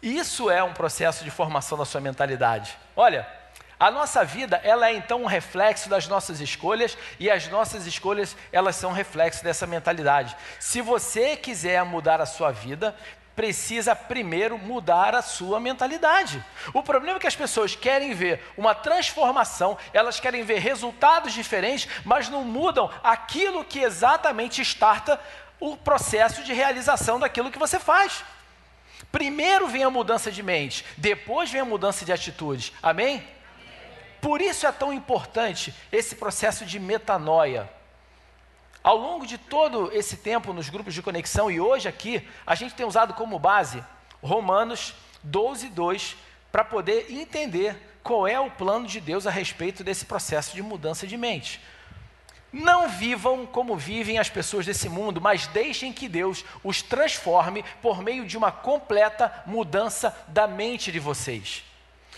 Isso 0.00 0.48
é 0.50 0.62
um 0.62 0.72
processo 0.72 1.24
de 1.24 1.30
formação 1.30 1.76
da 1.76 1.84
sua 1.84 2.00
mentalidade. 2.00 2.74
Olha, 2.96 3.28
a 3.78 3.90
nossa 3.90 4.24
vida, 4.24 4.60
ela 4.64 4.88
é 4.88 4.94
então 4.94 5.22
um 5.22 5.26
reflexo 5.26 5.88
das 5.88 6.08
nossas 6.08 6.40
escolhas 6.40 6.96
e 7.20 7.30
as 7.30 7.46
nossas 7.48 7.86
escolhas, 7.86 8.34
elas 8.50 8.76
são 8.76 8.90
reflexo 8.90 9.44
dessa 9.44 9.66
mentalidade. 9.66 10.34
Se 10.58 10.80
você 10.80 11.36
quiser 11.36 11.84
mudar 11.84 12.20
a 12.20 12.26
sua 12.26 12.50
vida, 12.50 12.96
precisa 13.36 13.94
primeiro 13.94 14.56
mudar 14.56 15.14
a 15.14 15.20
sua 15.20 15.60
mentalidade. 15.60 16.42
O 16.72 16.82
problema 16.82 17.18
é 17.18 17.20
que 17.20 17.26
as 17.26 17.36
pessoas 17.36 17.76
querem 17.76 18.14
ver 18.14 18.42
uma 18.56 18.74
transformação, 18.74 19.76
elas 19.92 20.18
querem 20.18 20.42
ver 20.42 20.58
resultados 20.58 21.34
diferentes, 21.34 21.86
mas 22.02 22.30
não 22.30 22.42
mudam 22.42 22.90
aquilo 23.04 23.62
que 23.62 23.80
exatamente 23.80 24.62
starta 24.62 25.20
o 25.60 25.76
processo 25.76 26.42
de 26.42 26.54
realização 26.54 27.20
daquilo 27.20 27.50
que 27.50 27.58
você 27.58 27.78
faz. 27.78 28.24
Primeiro 29.12 29.68
vem 29.68 29.84
a 29.84 29.90
mudança 29.90 30.32
de 30.32 30.42
mente, 30.42 30.82
depois 30.96 31.50
vem 31.50 31.60
a 31.60 31.64
mudança 31.64 32.06
de 32.06 32.12
atitudes. 32.12 32.72
Amém? 32.82 33.35
Por 34.26 34.40
isso 34.40 34.66
é 34.66 34.72
tão 34.72 34.92
importante 34.92 35.72
esse 35.92 36.16
processo 36.16 36.66
de 36.66 36.80
metanoia. 36.80 37.70
Ao 38.82 38.96
longo 38.96 39.24
de 39.24 39.38
todo 39.38 39.88
esse 39.92 40.16
tempo 40.16 40.52
nos 40.52 40.68
grupos 40.68 40.94
de 40.94 41.00
conexão 41.00 41.48
e 41.48 41.60
hoje 41.60 41.86
aqui, 41.86 42.28
a 42.44 42.56
gente 42.56 42.74
tem 42.74 42.84
usado 42.84 43.14
como 43.14 43.38
base 43.38 43.84
Romanos 44.20 44.94
12, 45.22 45.68
2, 45.68 46.16
para 46.50 46.64
poder 46.64 47.06
entender 47.08 47.80
qual 48.02 48.26
é 48.26 48.40
o 48.40 48.50
plano 48.50 48.88
de 48.88 49.00
Deus 49.00 49.28
a 49.28 49.30
respeito 49.30 49.84
desse 49.84 50.04
processo 50.04 50.56
de 50.56 50.62
mudança 50.62 51.06
de 51.06 51.16
mente. 51.16 51.60
Não 52.52 52.88
vivam 52.88 53.46
como 53.46 53.76
vivem 53.76 54.18
as 54.18 54.28
pessoas 54.28 54.66
desse 54.66 54.88
mundo, 54.88 55.20
mas 55.20 55.46
deixem 55.46 55.92
que 55.92 56.08
Deus 56.08 56.44
os 56.64 56.82
transforme 56.82 57.64
por 57.80 58.02
meio 58.02 58.26
de 58.26 58.36
uma 58.36 58.50
completa 58.50 59.44
mudança 59.46 60.12
da 60.26 60.48
mente 60.48 60.90
de 60.90 60.98
vocês. 60.98 61.62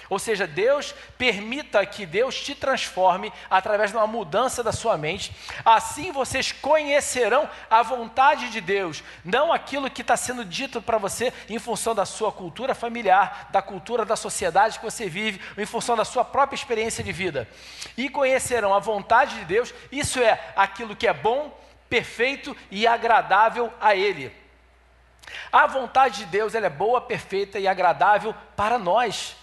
Ou 0.08 0.18
seja, 0.18 0.46
Deus 0.46 0.94
permita 1.16 1.84
que 1.84 2.06
Deus 2.06 2.40
te 2.40 2.54
transforme 2.54 3.32
através 3.50 3.90
de 3.90 3.96
uma 3.96 4.06
mudança 4.06 4.62
da 4.62 4.72
sua 4.72 4.96
mente. 4.96 5.34
Assim 5.64 6.12
vocês 6.12 6.52
conhecerão 6.52 7.48
a 7.70 7.82
vontade 7.82 8.50
de 8.50 8.60
Deus, 8.60 9.02
não 9.24 9.52
aquilo 9.52 9.90
que 9.90 10.02
está 10.02 10.16
sendo 10.16 10.44
dito 10.44 10.80
para 10.80 10.98
você 10.98 11.32
em 11.48 11.58
função 11.58 11.94
da 11.94 12.04
sua 12.04 12.32
cultura 12.32 12.74
familiar, 12.74 13.48
da 13.50 13.62
cultura 13.62 14.04
da 14.04 14.16
sociedade 14.16 14.78
que 14.78 14.84
você 14.84 15.08
vive, 15.08 15.40
ou 15.56 15.62
em 15.62 15.66
função 15.66 15.96
da 15.96 16.04
sua 16.04 16.24
própria 16.24 16.56
experiência 16.56 17.04
de 17.04 17.12
vida. 17.12 17.48
E 17.96 18.08
conhecerão 18.08 18.74
a 18.74 18.78
vontade 18.78 19.36
de 19.36 19.44
Deus, 19.44 19.74
isso 19.90 20.20
é 20.20 20.52
aquilo 20.56 20.96
que 20.96 21.06
é 21.06 21.12
bom, 21.12 21.56
perfeito 21.88 22.56
e 22.70 22.86
agradável 22.86 23.72
a 23.80 23.94
Ele. 23.94 24.32
A 25.52 25.66
vontade 25.66 26.18
de 26.18 26.26
Deus 26.26 26.54
ela 26.54 26.66
é 26.66 26.70
boa, 26.70 27.00
perfeita 27.00 27.58
e 27.58 27.66
agradável 27.66 28.34
para 28.56 28.78
nós. 28.78 29.36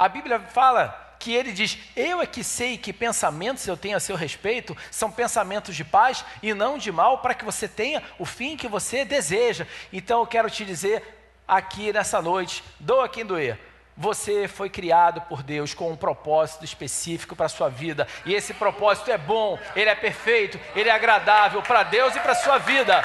A 0.00 0.08
Bíblia 0.08 0.40
fala 0.40 1.14
que 1.18 1.34
ele 1.34 1.52
diz: 1.52 1.76
Eu 1.94 2.22
é 2.22 2.26
que 2.26 2.42
sei 2.42 2.78
que 2.78 2.90
pensamentos 2.90 3.66
eu 3.66 3.76
tenho 3.76 3.98
a 3.98 4.00
seu 4.00 4.16
respeito 4.16 4.74
são 4.90 5.12
pensamentos 5.12 5.76
de 5.76 5.84
paz 5.84 6.24
e 6.42 6.54
não 6.54 6.78
de 6.78 6.90
mal, 6.90 7.18
para 7.18 7.34
que 7.34 7.44
você 7.44 7.68
tenha 7.68 8.02
o 8.18 8.24
fim 8.24 8.56
que 8.56 8.66
você 8.66 9.04
deseja. 9.04 9.66
Então 9.92 10.20
eu 10.20 10.26
quero 10.26 10.48
te 10.48 10.64
dizer 10.64 11.02
aqui 11.46 11.92
nessa 11.92 12.22
noite: 12.22 12.64
doa 12.80 13.10
quem 13.10 13.26
doer. 13.26 13.60
Você 13.94 14.48
foi 14.48 14.70
criado 14.70 15.20
por 15.28 15.42
Deus 15.42 15.74
com 15.74 15.90
um 15.90 15.96
propósito 15.96 16.64
específico 16.64 17.36
para 17.36 17.44
a 17.44 17.50
sua 17.50 17.68
vida, 17.68 18.08
e 18.24 18.34
esse 18.34 18.54
propósito 18.54 19.10
é 19.10 19.18
bom, 19.18 19.58
ele 19.76 19.90
é 19.90 19.94
perfeito, 19.94 20.58
ele 20.74 20.88
é 20.88 20.92
agradável 20.92 21.60
para 21.60 21.82
Deus 21.82 22.16
e 22.16 22.20
para 22.20 22.32
a 22.32 22.36
sua 22.36 22.56
vida. 22.56 23.04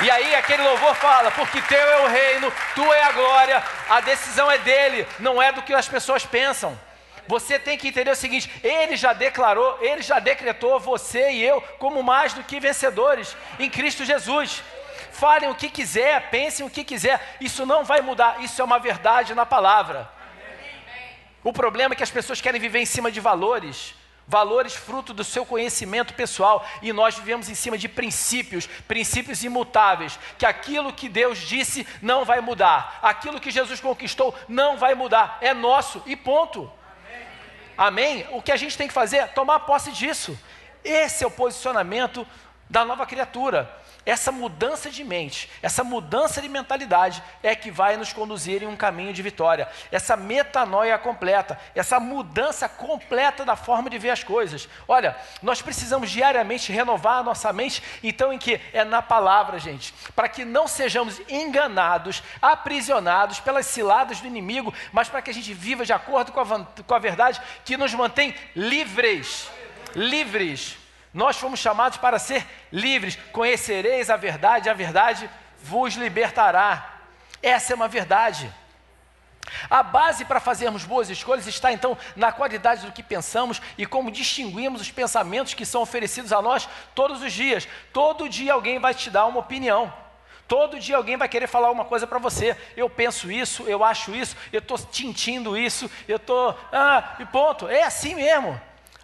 E 0.00 0.10
aí 0.10 0.34
aquele 0.34 0.62
louvor 0.62 0.94
fala: 0.94 1.30
porque 1.30 1.60
teu 1.62 1.78
é 1.78 2.00
o 2.02 2.08
reino, 2.08 2.52
tu 2.74 2.92
é 2.92 3.02
a 3.02 3.12
glória, 3.12 3.62
a 3.88 4.00
decisão 4.00 4.50
é 4.50 4.58
dele, 4.58 5.06
não 5.18 5.40
é 5.40 5.52
do 5.52 5.62
que 5.62 5.74
as 5.74 5.88
pessoas 5.88 6.24
pensam. 6.24 6.78
Você 7.28 7.58
tem 7.58 7.78
que 7.78 7.88
entender 7.88 8.10
o 8.10 8.16
seguinte: 8.16 8.50
ele 8.62 8.96
já 8.96 9.12
declarou, 9.12 9.78
ele 9.80 10.02
já 10.02 10.18
decretou 10.18 10.80
você 10.80 11.30
e 11.32 11.42
eu 11.42 11.60
como 11.78 12.02
mais 12.02 12.32
do 12.32 12.42
que 12.42 12.58
vencedores 12.58 13.36
em 13.58 13.70
Cristo 13.70 14.04
Jesus. 14.04 14.62
Falem 15.12 15.50
o 15.50 15.54
que 15.54 15.68
quiser, 15.68 16.30
pensem 16.30 16.64
o 16.64 16.70
que 16.70 16.82
quiser, 16.82 17.36
isso 17.40 17.66
não 17.66 17.84
vai 17.84 18.00
mudar, 18.00 18.40
isso 18.40 18.60
é 18.60 18.64
uma 18.64 18.78
verdade 18.78 19.34
na 19.34 19.44
palavra. 19.44 20.10
O 21.44 21.52
problema 21.52 21.92
é 21.94 21.96
que 21.96 22.02
as 22.02 22.10
pessoas 22.10 22.40
querem 22.40 22.60
viver 22.60 22.78
em 22.80 22.86
cima 22.86 23.10
de 23.10 23.20
valores, 23.20 23.94
valores 24.26 24.74
fruto 24.74 25.12
do 25.12 25.24
seu 25.24 25.44
conhecimento 25.44 26.14
pessoal, 26.14 26.66
e 26.80 26.92
nós 26.92 27.16
vivemos 27.16 27.48
em 27.48 27.54
cima 27.54 27.76
de 27.76 27.88
princípios, 27.88 28.66
princípios 28.88 29.42
imutáveis, 29.42 30.18
que 30.38 30.46
aquilo 30.46 30.92
que 30.92 31.08
Deus 31.08 31.38
disse 31.38 31.86
não 32.00 32.24
vai 32.24 32.40
mudar, 32.40 32.98
aquilo 33.02 33.40
que 33.40 33.50
Jesus 33.50 33.80
conquistou 33.80 34.34
não 34.48 34.76
vai 34.76 34.94
mudar, 34.94 35.38
é 35.40 35.52
nosso 35.52 36.02
e 36.06 36.16
ponto. 36.16 36.70
Amém? 37.76 38.26
O 38.30 38.42
que 38.42 38.52
a 38.52 38.56
gente 38.56 38.76
tem 38.76 38.86
que 38.86 38.94
fazer 38.94 39.16
é 39.16 39.26
tomar 39.26 39.60
posse 39.60 39.90
disso. 39.90 40.38
Esse 40.84 41.24
é 41.24 41.26
o 41.26 41.30
posicionamento 41.30 42.26
da 42.68 42.84
nova 42.84 43.06
criatura. 43.06 43.81
Essa 44.04 44.32
mudança 44.32 44.90
de 44.90 45.04
mente, 45.04 45.48
essa 45.62 45.84
mudança 45.84 46.42
de 46.42 46.48
mentalidade 46.48 47.22
é 47.40 47.54
que 47.54 47.70
vai 47.70 47.96
nos 47.96 48.12
conduzir 48.12 48.60
em 48.60 48.66
um 48.66 48.74
caminho 48.74 49.12
de 49.12 49.22
vitória. 49.22 49.68
Essa 49.92 50.16
metanoia 50.16 50.98
completa, 50.98 51.58
essa 51.72 52.00
mudança 52.00 52.68
completa 52.68 53.44
da 53.44 53.54
forma 53.54 53.88
de 53.88 53.98
ver 53.98 54.10
as 54.10 54.24
coisas. 54.24 54.68
Olha, 54.88 55.16
nós 55.40 55.62
precisamos 55.62 56.10
diariamente 56.10 56.72
renovar 56.72 57.18
a 57.18 57.22
nossa 57.22 57.52
mente, 57.52 57.80
então 58.02 58.32
em 58.32 58.38
que 58.38 58.60
é 58.72 58.84
na 58.84 59.00
palavra, 59.00 59.60
gente, 59.60 59.94
para 60.16 60.28
que 60.28 60.44
não 60.44 60.66
sejamos 60.66 61.20
enganados, 61.28 62.24
aprisionados 62.40 63.38
pelas 63.38 63.66
ciladas 63.66 64.20
do 64.20 64.26
inimigo, 64.26 64.74
mas 64.92 65.08
para 65.08 65.22
que 65.22 65.30
a 65.30 65.34
gente 65.34 65.54
viva 65.54 65.84
de 65.84 65.92
acordo 65.92 66.32
com 66.32 66.40
a, 66.40 66.66
com 66.84 66.94
a 66.94 66.98
verdade 66.98 67.40
que 67.64 67.76
nos 67.76 67.94
mantém 67.94 68.34
livres. 68.56 69.48
Livres 69.94 70.81
nós 71.12 71.36
fomos 71.36 71.60
chamados 71.60 71.98
para 71.98 72.18
ser 72.18 72.46
livres. 72.70 73.16
Conhecereis 73.32 74.08
a 74.08 74.16
verdade, 74.16 74.70
a 74.70 74.74
verdade 74.74 75.28
vos 75.62 75.94
libertará. 75.94 77.00
Essa 77.42 77.72
é 77.72 77.76
uma 77.76 77.88
verdade. 77.88 78.52
A 79.68 79.82
base 79.82 80.24
para 80.24 80.40
fazermos 80.40 80.84
boas 80.84 81.10
escolhas 81.10 81.46
está 81.46 81.72
então 81.72 81.98
na 82.16 82.32
qualidade 82.32 82.86
do 82.86 82.92
que 82.92 83.02
pensamos 83.02 83.60
e 83.76 83.84
como 83.84 84.10
distinguimos 84.10 84.80
os 84.80 84.90
pensamentos 84.90 85.52
que 85.52 85.66
são 85.66 85.82
oferecidos 85.82 86.32
a 86.32 86.40
nós 86.40 86.68
todos 86.94 87.22
os 87.22 87.32
dias. 87.32 87.68
Todo 87.92 88.28
dia 88.28 88.52
alguém 88.52 88.78
vai 88.78 88.94
te 88.94 89.10
dar 89.10 89.26
uma 89.26 89.40
opinião. 89.40 89.92
Todo 90.48 90.78
dia 90.78 90.96
alguém 90.96 91.16
vai 91.16 91.28
querer 91.28 91.46
falar 91.46 91.70
uma 91.70 91.84
coisa 91.84 92.06
para 92.06 92.18
você. 92.18 92.56
Eu 92.76 92.88
penso 92.88 93.30
isso, 93.30 93.64
eu 93.64 93.84
acho 93.84 94.14
isso, 94.14 94.36
eu 94.52 94.58
estou 94.58 94.78
tintindo 94.78 95.56
isso, 95.56 95.90
eu 96.06 96.16
estou. 96.16 96.58
Ah, 96.72 97.16
e 97.18 97.26
ponto. 97.26 97.68
É 97.68 97.82
assim 97.82 98.14
mesmo. 98.14 98.60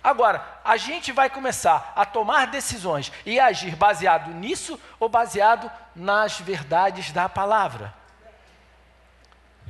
Agora, 0.08 0.42
a 0.64 0.78
gente 0.78 1.12
vai 1.12 1.28
começar 1.28 1.92
a 1.94 2.02
tomar 2.06 2.46
decisões 2.46 3.12
e 3.26 3.38
agir 3.38 3.76
baseado 3.76 4.32
nisso 4.32 4.80
ou 4.98 5.06
baseado 5.06 5.70
nas 5.94 6.40
verdades 6.40 7.12
da 7.12 7.28
palavra. 7.28 7.92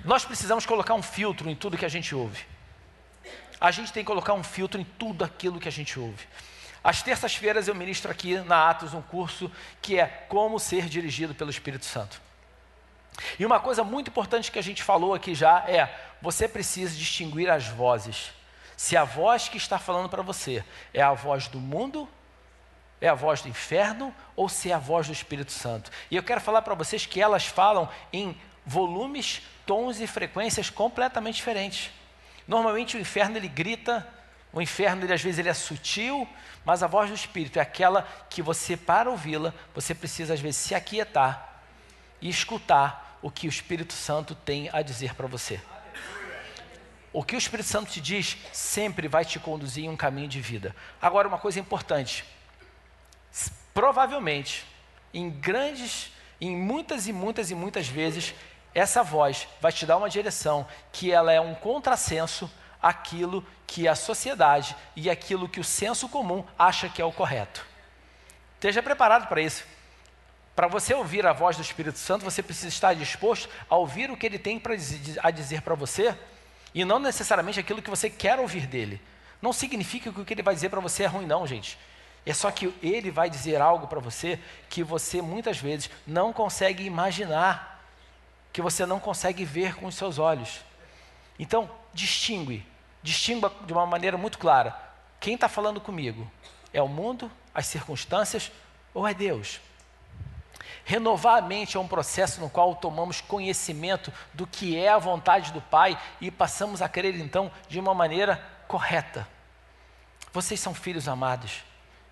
Nós 0.04 0.24
precisamos 0.24 0.64
colocar 0.64 0.94
um 0.94 1.02
filtro 1.02 1.50
em 1.50 1.56
tudo 1.56 1.76
que 1.76 1.84
a 1.84 1.88
gente 1.88 2.14
ouve. 2.14 2.44
A 3.60 3.72
gente 3.72 3.92
tem 3.92 4.04
que 4.04 4.06
colocar 4.06 4.32
um 4.32 4.44
filtro 4.44 4.80
em 4.80 4.84
tudo 4.84 5.24
aquilo 5.24 5.58
que 5.58 5.66
a 5.66 5.72
gente 5.72 5.98
ouve. 5.98 6.28
Às 6.84 7.02
terças-feiras 7.02 7.66
eu 7.66 7.74
ministro 7.74 8.08
aqui 8.08 8.38
na 8.38 8.70
Atos 8.70 8.94
um 8.94 9.02
curso 9.02 9.50
que 9.82 9.98
é 9.98 10.06
Como 10.06 10.60
Ser 10.60 10.84
Dirigido 10.88 11.34
pelo 11.34 11.50
Espírito 11.50 11.84
Santo. 11.84 12.22
E 13.40 13.44
uma 13.44 13.58
coisa 13.58 13.82
muito 13.82 14.08
importante 14.08 14.52
que 14.52 14.58
a 14.60 14.62
gente 14.62 14.84
falou 14.84 15.14
aqui 15.14 15.34
já 15.34 15.64
é: 15.66 15.92
você 16.22 16.46
precisa 16.46 16.96
distinguir 16.96 17.50
as 17.50 17.66
vozes. 17.66 18.37
Se 18.78 18.96
a 18.96 19.02
voz 19.02 19.48
que 19.48 19.56
está 19.56 19.76
falando 19.76 20.08
para 20.08 20.22
você 20.22 20.64
é 20.94 21.02
a 21.02 21.12
voz 21.12 21.48
do 21.48 21.58
mundo, 21.58 22.08
é 23.00 23.08
a 23.08 23.14
voz 23.14 23.42
do 23.42 23.48
inferno 23.48 24.14
ou 24.36 24.48
se 24.48 24.70
é 24.70 24.74
a 24.74 24.78
voz 24.78 25.08
do 25.08 25.12
Espírito 25.12 25.50
Santo. 25.50 25.90
E 26.08 26.14
eu 26.14 26.22
quero 26.22 26.40
falar 26.40 26.62
para 26.62 26.76
vocês 26.76 27.04
que 27.04 27.20
elas 27.20 27.44
falam 27.44 27.88
em 28.12 28.40
volumes, 28.64 29.42
tons 29.66 29.98
e 29.98 30.06
frequências 30.06 30.70
completamente 30.70 31.34
diferentes. 31.34 31.90
Normalmente 32.46 32.96
o 32.96 33.00
inferno 33.00 33.36
ele 33.36 33.48
grita, 33.48 34.06
o 34.52 34.62
inferno 34.62 35.02
ele, 35.02 35.12
às 35.12 35.20
vezes 35.20 35.40
ele 35.40 35.48
é 35.48 35.54
sutil, 35.54 36.28
mas 36.64 36.80
a 36.80 36.86
voz 36.86 37.10
do 37.10 37.16
Espírito 37.16 37.58
é 37.58 37.62
aquela 37.62 38.06
que 38.30 38.40
você 38.40 38.76
para 38.76 39.10
ouvi-la, 39.10 39.52
você 39.74 39.92
precisa 39.92 40.34
às 40.34 40.40
vezes 40.40 40.60
se 40.60 40.76
aquietar 40.76 41.64
e 42.20 42.28
escutar 42.28 43.18
o 43.22 43.28
que 43.28 43.48
o 43.48 43.50
Espírito 43.50 43.92
Santo 43.92 44.36
tem 44.36 44.70
a 44.72 44.82
dizer 44.82 45.16
para 45.16 45.26
você. 45.26 45.60
O 47.18 47.24
que 47.24 47.34
o 47.34 47.38
Espírito 47.38 47.68
Santo 47.68 47.90
te 47.90 48.00
diz 48.00 48.38
sempre 48.52 49.08
vai 49.08 49.24
te 49.24 49.40
conduzir 49.40 49.84
em 49.84 49.88
um 49.88 49.96
caminho 49.96 50.28
de 50.28 50.40
vida. 50.40 50.72
Agora, 51.02 51.26
uma 51.26 51.36
coisa 51.36 51.58
importante: 51.58 52.24
provavelmente, 53.74 54.64
em 55.12 55.28
grandes, 55.28 56.12
em 56.40 56.56
muitas 56.56 57.08
e 57.08 57.12
muitas 57.12 57.50
e 57.50 57.56
muitas 57.56 57.88
vezes, 57.88 58.36
essa 58.72 59.02
voz 59.02 59.48
vai 59.60 59.72
te 59.72 59.84
dar 59.84 59.96
uma 59.96 60.08
direção 60.08 60.64
que 60.92 61.10
ela 61.10 61.32
é 61.32 61.40
um 61.40 61.56
contrassenso 61.56 62.48
àquilo 62.80 63.44
que 63.66 63.88
a 63.88 63.96
sociedade 63.96 64.76
e 64.94 65.10
aquilo 65.10 65.48
que 65.48 65.58
o 65.58 65.64
senso 65.64 66.08
comum 66.08 66.44
acha 66.56 66.88
que 66.88 67.02
é 67.02 67.04
o 67.04 67.10
correto. 67.10 67.66
Esteja 68.54 68.80
preparado 68.80 69.26
para 69.26 69.40
isso. 69.40 69.64
Para 70.54 70.68
você 70.68 70.94
ouvir 70.94 71.26
a 71.26 71.32
voz 71.32 71.56
do 71.56 71.62
Espírito 71.62 71.98
Santo, 71.98 72.24
você 72.24 72.44
precisa 72.44 72.68
estar 72.68 72.94
disposto 72.94 73.48
a 73.68 73.74
ouvir 73.74 74.08
o 74.08 74.16
que 74.16 74.24
ele 74.24 74.38
tem 74.38 74.62
a 75.20 75.32
dizer 75.32 75.62
para 75.62 75.74
você 75.74 76.16
e 76.80 76.84
não 76.84 77.00
necessariamente 77.00 77.58
aquilo 77.58 77.82
que 77.82 77.90
você 77.90 78.08
quer 78.08 78.38
ouvir 78.38 78.68
dele. 78.68 79.00
Não 79.42 79.52
significa 79.52 80.12
que 80.12 80.20
o 80.20 80.24
que 80.24 80.32
ele 80.32 80.44
vai 80.44 80.54
dizer 80.54 80.68
para 80.68 80.78
você 80.78 81.02
é 81.02 81.06
ruim, 81.06 81.26
não, 81.26 81.44
gente. 81.44 81.76
É 82.24 82.32
só 82.32 82.52
que 82.52 82.72
ele 82.80 83.10
vai 83.10 83.28
dizer 83.28 83.60
algo 83.60 83.88
para 83.88 83.98
você 83.98 84.38
que 84.70 84.84
você 84.84 85.20
muitas 85.20 85.58
vezes 85.58 85.90
não 86.06 86.32
consegue 86.32 86.84
imaginar, 86.84 87.84
que 88.52 88.62
você 88.62 88.86
não 88.86 89.00
consegue 89.00 89.44
ver 89.44 89.74
com 89.74 89.86
os 89.86 89.96
seus 89.96 90.20
olhos. 90.20 90.60
Então, 91.36 91.68
distingue, 91.92 92.64
distingua 93.02 93.52
de 93.66 93.72
uma 93.72 93.84
maneira 93.84 94.16
muito 94.16 94.38
clara: 94.38 94.72
quem 95.18 95.34
está 95.34 95.48
falando 95.48 95.80
comigo? 95.80 96.30
É 96.72 96.80
o 96.80 96.86
mundo, 96.86 97.28
as 97.52 97.66
circunstâncias 97.66 98.52
ou 98.94 99.04
é 99.04 99.12
Deus? 99.12 99.60
Renovar 100.88 101.36
a 101.36 101.42
mente 101.42 101.76
é 101.76 101.80
um 101.80 101.86
processo 101.86 102.40
no 102.40 102.48
qual 102.48 102.74
tomamos 102.74 103.20
conhecimento 103.20 104.10
do 104.32 104.46
que 104.46 104.74
é 104.74 104.88
a 104.88 104.96
vontade 104.96 105.52
do 105.52 105.60
Pai 105.60 106.00
e 106.18 106.30
passamos 106.30 106.80
a 106.80 106.88
crer 106.88 107.14
então 107.20 107.52
de 107.68 107.78
uma 107.78 107.92
maneira 107.92 108.42
correta. 108.66 109.28
Vocês 110.32 110.58
são 110.58 110.72
filhos 110.72 111.06
amados, 111.06 111.62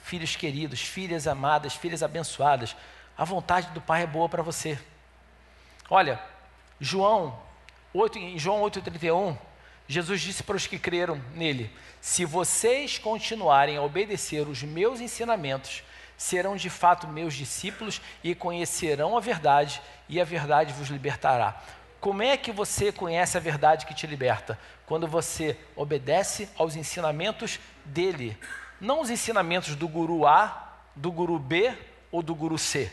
filhos 0.01 0.37
queridos, 0.37 0.83
filhas 0.83 1.27
amadas, 1.27 1.75
filhas 1.75 2.03
abençoadas. 2.03 2.77
A 3.17 3.25
vontade 3.25 3.69
do 3.69 3.81
Pai 3.81 4.03
é 4.03 4.07
boa 4.07 4.29
para 4.29 4.43
você. 4.43 4.79
Olha, 5.89 6.21
João 6.79 7.35
8, 7.95 8.19
em 8.19 8.39
João 8.39 8.61
8,31, 8.61 9.39
Jesus 9.89 10.21
disse 10.21 10.43
para 10.43 10.57
os 10.57 10.67
que 10.67 10.79
creram 10.79 11.19
nele: 11.35 11.75
Se 11.99 12.27
vocês 12.27 12.99
continuarem 12.99 13.79
a 13.79 13.83
obedecer 13.83 14.47
os 14.47 14.63
meus 14.63 15.01
ensinamentos, 15.01 15.83
serão 16.17 16.57
de 16.57 16.71
fato 16.71 17.07
meus 17.07 17.35
discípulos 17.35 18.01
e 18.23 18.35
conhecerão 18.35 19.17
a 19.17 19.21
verdade, 19.21 19.81
e 20.09 20.21
a 20.21 20.25
verdade 20.25 20.73
vos 20.73 20.89
libertará. 20.89 21.61
Como 22.01 22.23
é 22.23 22.37
que 22.37 22.53
você 22.53 22.93
conhece 22.93 23.37
a 23.37 23.41
verdade 23.41 23.87
que 23.87 23.95
te 23.95 24.07
liberta? 24.07 24.59
Quando 24.87 25.07
você 25.07 25.59
obedece 25.75 26.49
aos 26.57 26.77
ensinamentos 26.77 27.59
dele, 27.85 28.39
não 28.81 29.01
os 29.01 29.11
ensinamentos 29.11 29.75
do 29.75 29.89
guru 29.89 30.27
A, 30.27 30.75
do 30.95 31.11
guru 31.11 31.39
B 31.39 31.77
ou 32.13 32.23
do 32.23 32.35
guru 32.35 32.59
C. 32.59 32.93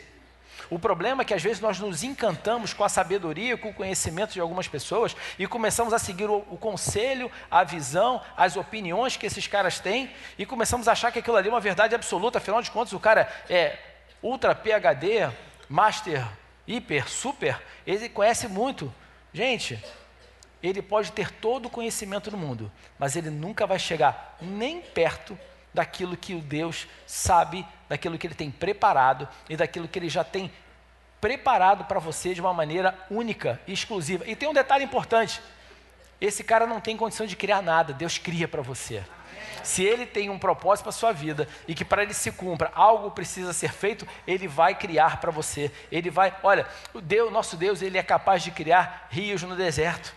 O 0.70 0.78
problema 0.78 1.22
é 1.22 1.24
que 1.24 1.34
às 1.34 1.42
vezes 1.42 1.60
nós 1.60 1.78
nos 1.78 2.02
encantamos 2.02 2.72
com 2.72 2.84
a 2.84 2.88
sabedoria, 2.88 3.56
com 3.56 3.70
o 3.70 3.74
conhecimento 3.74 4.32
de 4.32 4.40
algumas 4.40 4.68
pessoas 4.68 5.16
e 5.38 5.46
começamos 5.46 5.92
a 5.92 5.98
seguir 5.98 6.28
o, 6.28 6.44
o, 6.50 6.56
conselho, 6.56 7.30
a 7.50 7.64
visão, 7.64 8.20
as 8.36 8.56
opiniões 8.56 9.16
que 9.16 9.26
esses 9.26 9.46
caras 9.46 9.78
têm 9.78 10.10
e 10.38 10.46
começamos 10.46 10.88
a 10.88 10.92
achar 10.92 11.12
que 11.12 11.18
aquilo 11.18 11.36
ali 11.36 11.48
é 11.48 11.52
uma 11.52 11.60
verdade 11.60 11.94
absoluta. 11.94 12.38
Afinal 12.38 12.62
de 12.62 12.70
contas, 12.70 12.92
o 12.92 13.00
cara 13.00 13.30
é 13.48 13.78
ultra 14.22 14.54
PhD, 14.54 15.30
master, 15.68 16.26
hiper, 16.66 17.08
super, 17.08 17.60
ele 17.86 18.08
conhece 18.08 18.48
muito. 18.48 18.92
Gente, 19.32 19.82
ele 20.62 20.80
pode 20.80 21.12
ter 21.12 21.30
todo 21.30 21.66
o 21.66 21.70
conhecimento 21.70 22.30
do 22.30 22.38
mundo, 22.38 22.72
mas 22.98 23.16
ele 23.16 23.28
nunca 23.28 23.66
vai 23.66 23.78
chegar 23.78 24.38
nem 24.40 24.80
perto 24.80 25.38
daquilo 25.74 26.16
que 26.16 26.34
o 26.34 26.40
Deus 26.40 26.86
sabe, 27.06 27.66
daquilo 27.88 28.18
que 28.18 28.26
ele 28.26 28.34
tem 28.34 28.50
preparado 28.50 29.28
e 29.48 29.56
daquilo 29.56 29.88
que 29.88 29.98
ele 29.98 30.08
já 30.08 30.24
tem 30.24 30.50
preparado 31.20 31.84
para 31.84 31.98
você 31.98 32.34
de 32.34 32.40
uma 32.40 32.52
maneira 32.52 32.98
única 33.10 33.60
e 33.66 33.72
exclusiva. 33.72 34.24
E 34.26 34.36
tem 34.36 34.48
um 34.48 34.52
detalhe 34.52 34.84
importante: 34.84 35.40
esse 36.20 36.44
cara 36.44 36.66
não 36.66 36.80
tem 36.80 36.96
condição 36.96 37.26
de 37.26 37.36
criar 37.36 37.62
nada, 37.62 37.92
Deus 37.92 38.18
cria 38.18 38.46
para 38.46 38.62
você. 38.62 39.02
Se 39.62 39.82
ele 39.82 40.04
tem 40.04 40.28
um 40.28 40.38
propósito 40.38 40.84
para 40.84 40.92
sua 40.92 41.12
vida 41.12 41.48
e 41.66 41.74
que 41.74 41.84
para 41.84 42.02
ele 42.02 42.12
se 42.12 42.30
cumpra 42.30 42.70
algo 42.74 43.10
precisa 43.10 43.54
ser 43.54 43.72
feito, 43.72 44.06
ele 44.26 44.46
vai 44.46 44.74
criar 44.74 45.18
para 45.18 45.30
você. 45.30 45.72
Ele 45.90 46.10
vai, 46.10 46.34
olha, 46.42 46.66
o 46.92 47.00
Deus, 47.00 47.32
nosso 47.32 47.56
Deus, 47.56 47.80
ele 47.80 47.96
é 47.96 48.02
capaz 48.02 48.42
de 48.42 48.50
criar 48.50 49.08
rios 49.10 49.42
no 49.42 49.56
deserto. 49.56 50.14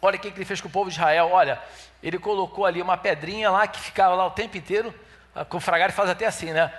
Olha 0.00 0.16
o 0.16 0.18
que 0.18 0.28
ele 0.28 0.44
fez 0.44 0.60
com 0.62 0.68
o 0.68 0.70
povo 0.70 0.88
de 0.88 0.96
Israel. 0.96 1.28
Olha, 1.32 1.60
ele 2.02 2.18
colocou 2.18 2.64
ali 2.64 2.80
uma 2.80 2.96
pedrinha 2.96 3.50
lá 3.50 3.66
que 3.66 3.78
ficava 3.78 4.14
lá 4.14 4.26
o 4.26 4.30
tempo 4.30 4.56
inteiro. 4.56 4.94
Com 5.48 5.58
o 5.58 5.60
fragari 5.60 5.92
faz 5.92 6.10
até 6.10 6.26
assim, 6.26 6.52
né? 6.52 6.72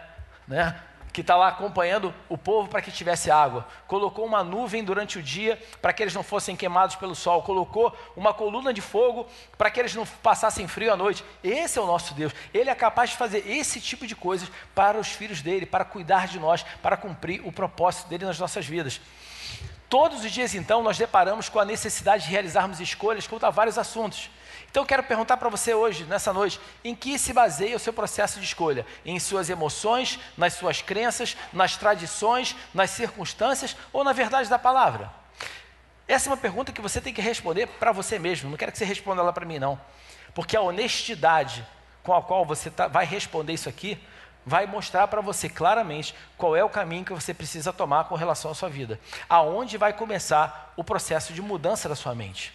né? 0.47 0.75
que 1.17 1.21
está 1.21 1.35
lá 1.35 1.47
acompanhando 1.47 2.13
o 2.29 2.37
povo 2.37 2.69
para 2.69 2.79
que 2.79 2.91
tivesse 2.91 3.31
água. 3.31 3.67
Colocou 3.87 4.23
uma 4.23 4.43
nuvem 4.43 4.83
durante 4.83 5.17
o 5.17 5.23
dia 5.23 5.59
para 5.81 5.91
que 5.91 6.03
eles 6.03 6.13
não 6.13 6.21
fossem 6.21 6.55
queimados 6.55 6.95
pelo 6.95 7.15
sol. 7.15 7.41
Colocou 7.41 7.91
uma 8.15 8.35
coluna 8.35 8.71
de 8.71 8.81
fogo 8.81 9.25
para 9.57 9.71
que 9.71 9.79
eles 9.79 9.95
não 9.95 10.05
passassem 10.05 10.67
frio 10.67 10.93
à 10.93 10.95
noite. 10.95 11.25
Esse 11.43 11.79
é 11.79 11.81
o 11.81 11.87
nosso 11.87 12.13
Deus. 12.13 12.31
Ele 12.53 12.69
é 12.69 12.75
capaz 12.75 13.09
de 13.09 13.15
fazer 13.15 13.49
esse 13.49 13.81
tipo 13.81 14.05
de 14.05 14.15
coisas 14.15 14.47
para 14.75 14.99
os 14.99 15.07
filhos 15.07 15.41
dele, 15.41 15.65
para 15.65 15.83
cuidar 15.83 16.27
de 16.27 16.37
nós, 16.37 16.61
para 16.83 16.95
cumprir 16.95 17.41
o 17.43 17.51
propósito 17.51 18.07
dele 18.09 18.23
nas 18.23 18.37
nossas 18.37 18.67
vidas. 18.67 19.01
Todos 19.89 20.23
os 20.23 20.31
dias, 20.31 20.53
então, 20.53 20.83
nós 20.83 20.99
deparamos 20.99 21.49
com 21.49 21.59
a 21.59 21.65
necessidade 21.65 22.25
de 22.25 22.29
realizarmos 22.29 22.79
escolhas 22.79 23.25
quanto 23.25 23.47
a 23.47 23.49
vários 23.49 23.79
assuntos. 23.79 24.29
Então 24.69 24.83
eu 24.83 24.87
quero 24.87 25.03
perguntar 25.03 25.37
para 25.37 25.49
você 25.49 25.73
hoje, 25.73 26.03
nessa 26.03 26.31
noite, 26.31 26.59
em 26.83 26.95
que 26.95 27.17
se 27.17 27.33
baseia 27.33 27.75
o 27.75 27.79
seu 27.79 27.93
processo 27.93 28.39
de 28.39 28.45
escolha? 28.45 28.85
Em 29.05 29.19
suas 29.19 29.49
emoções, 29.49 30.19
nas 30.37 30.53
suas 30.53 30.81
crenças, 30.81 31.35
nas 31.51 31.77
tradições, 31.77 32.55
nas 32.73 32.91
circunstâncias 32.91 33.75
ou 33.91 34.03
na 34.03 34.13
verdade 34.13 34.49
da 34.49 34.59
palavra? 34.59 35.11
Essa 36.07 36.29
é 36.29 36.31
uma 36.31 36.37
pergunta 36.37 36.71
que 36.71 36.81
você 36.81 37.01
tem 37.01 37.13
que 37.13 37.21
responder 37.21 37.67
para 37.67 37.91
você 37.91 38.17
mesmo. 38.17 38.49
Não 38.49 38.57
quero 38.57 38.71
que 38.71 38.77
você 38.77 38.85
responda 38.85 39.21
ela 39.21 39.33
para 39.33 39.45
mim, 39.45 39.59
não. 39.59 39.79
Porque 40.33 40.55
a 40.55 40.61
honestidade 40.61 41.65
com 42.03 42.13
a 42.13 42.21
qual 42.21 42.45
você 42.45 42.69
tá, 42.69 42.87
vai 42.87 43.05
responder 43.05 43.53
isso 43.53 43.67
aqui 43.67 43.99
vai 44.45 44.65
mostrar 44.65 45.09
para 45.09 45.19
você 45.19 45.49
claramente 45.49 46.15
qual 46.37 46.55
é 46.55 46.63
o 46.63 46.69
caminho 46.69 47.03
que 47.03 47.11
você 47.11 47.33
precisa 47.33 47.73
tomar 47.73 48.05
com 48.05 48.15
relação 48.15 48.49
à 48.49 48.55
sua 48.55 48.69
vida. 48.69 48.97
Aonde 49.27 49.77
vai 49.77 49.91
começar 49.91 50.71
o 50.77 50.85
processo 50.85 51.33
de 51.33 51.41
mudança 51.41 51.89
da 51.89 51.95
sua 51.95 52.15
mente. 52.15 52.53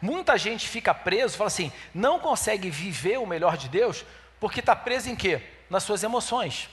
Muita 0.00 0.36
gente 0.36 0.68
fica 0.68 0.94
preso, 0.94 1.36
fala 1.36 1.48
assim, 1.48 1.72
não 1.94 2.18
consegue 2.18 2.70
viver 2.70 3.18
o 3.18 3.26
melhor 3.26 3.56
de 3.56 3.68
Deus 3.68 4.04
porque 4.40 4.60
está 4.60 4.76
preso 4.76 5.10
em 5.10 5.16
quê? 5.16 5.42
Nas 5.68 5.82
suas 5.82 6.02
emoções. 6.02 6.68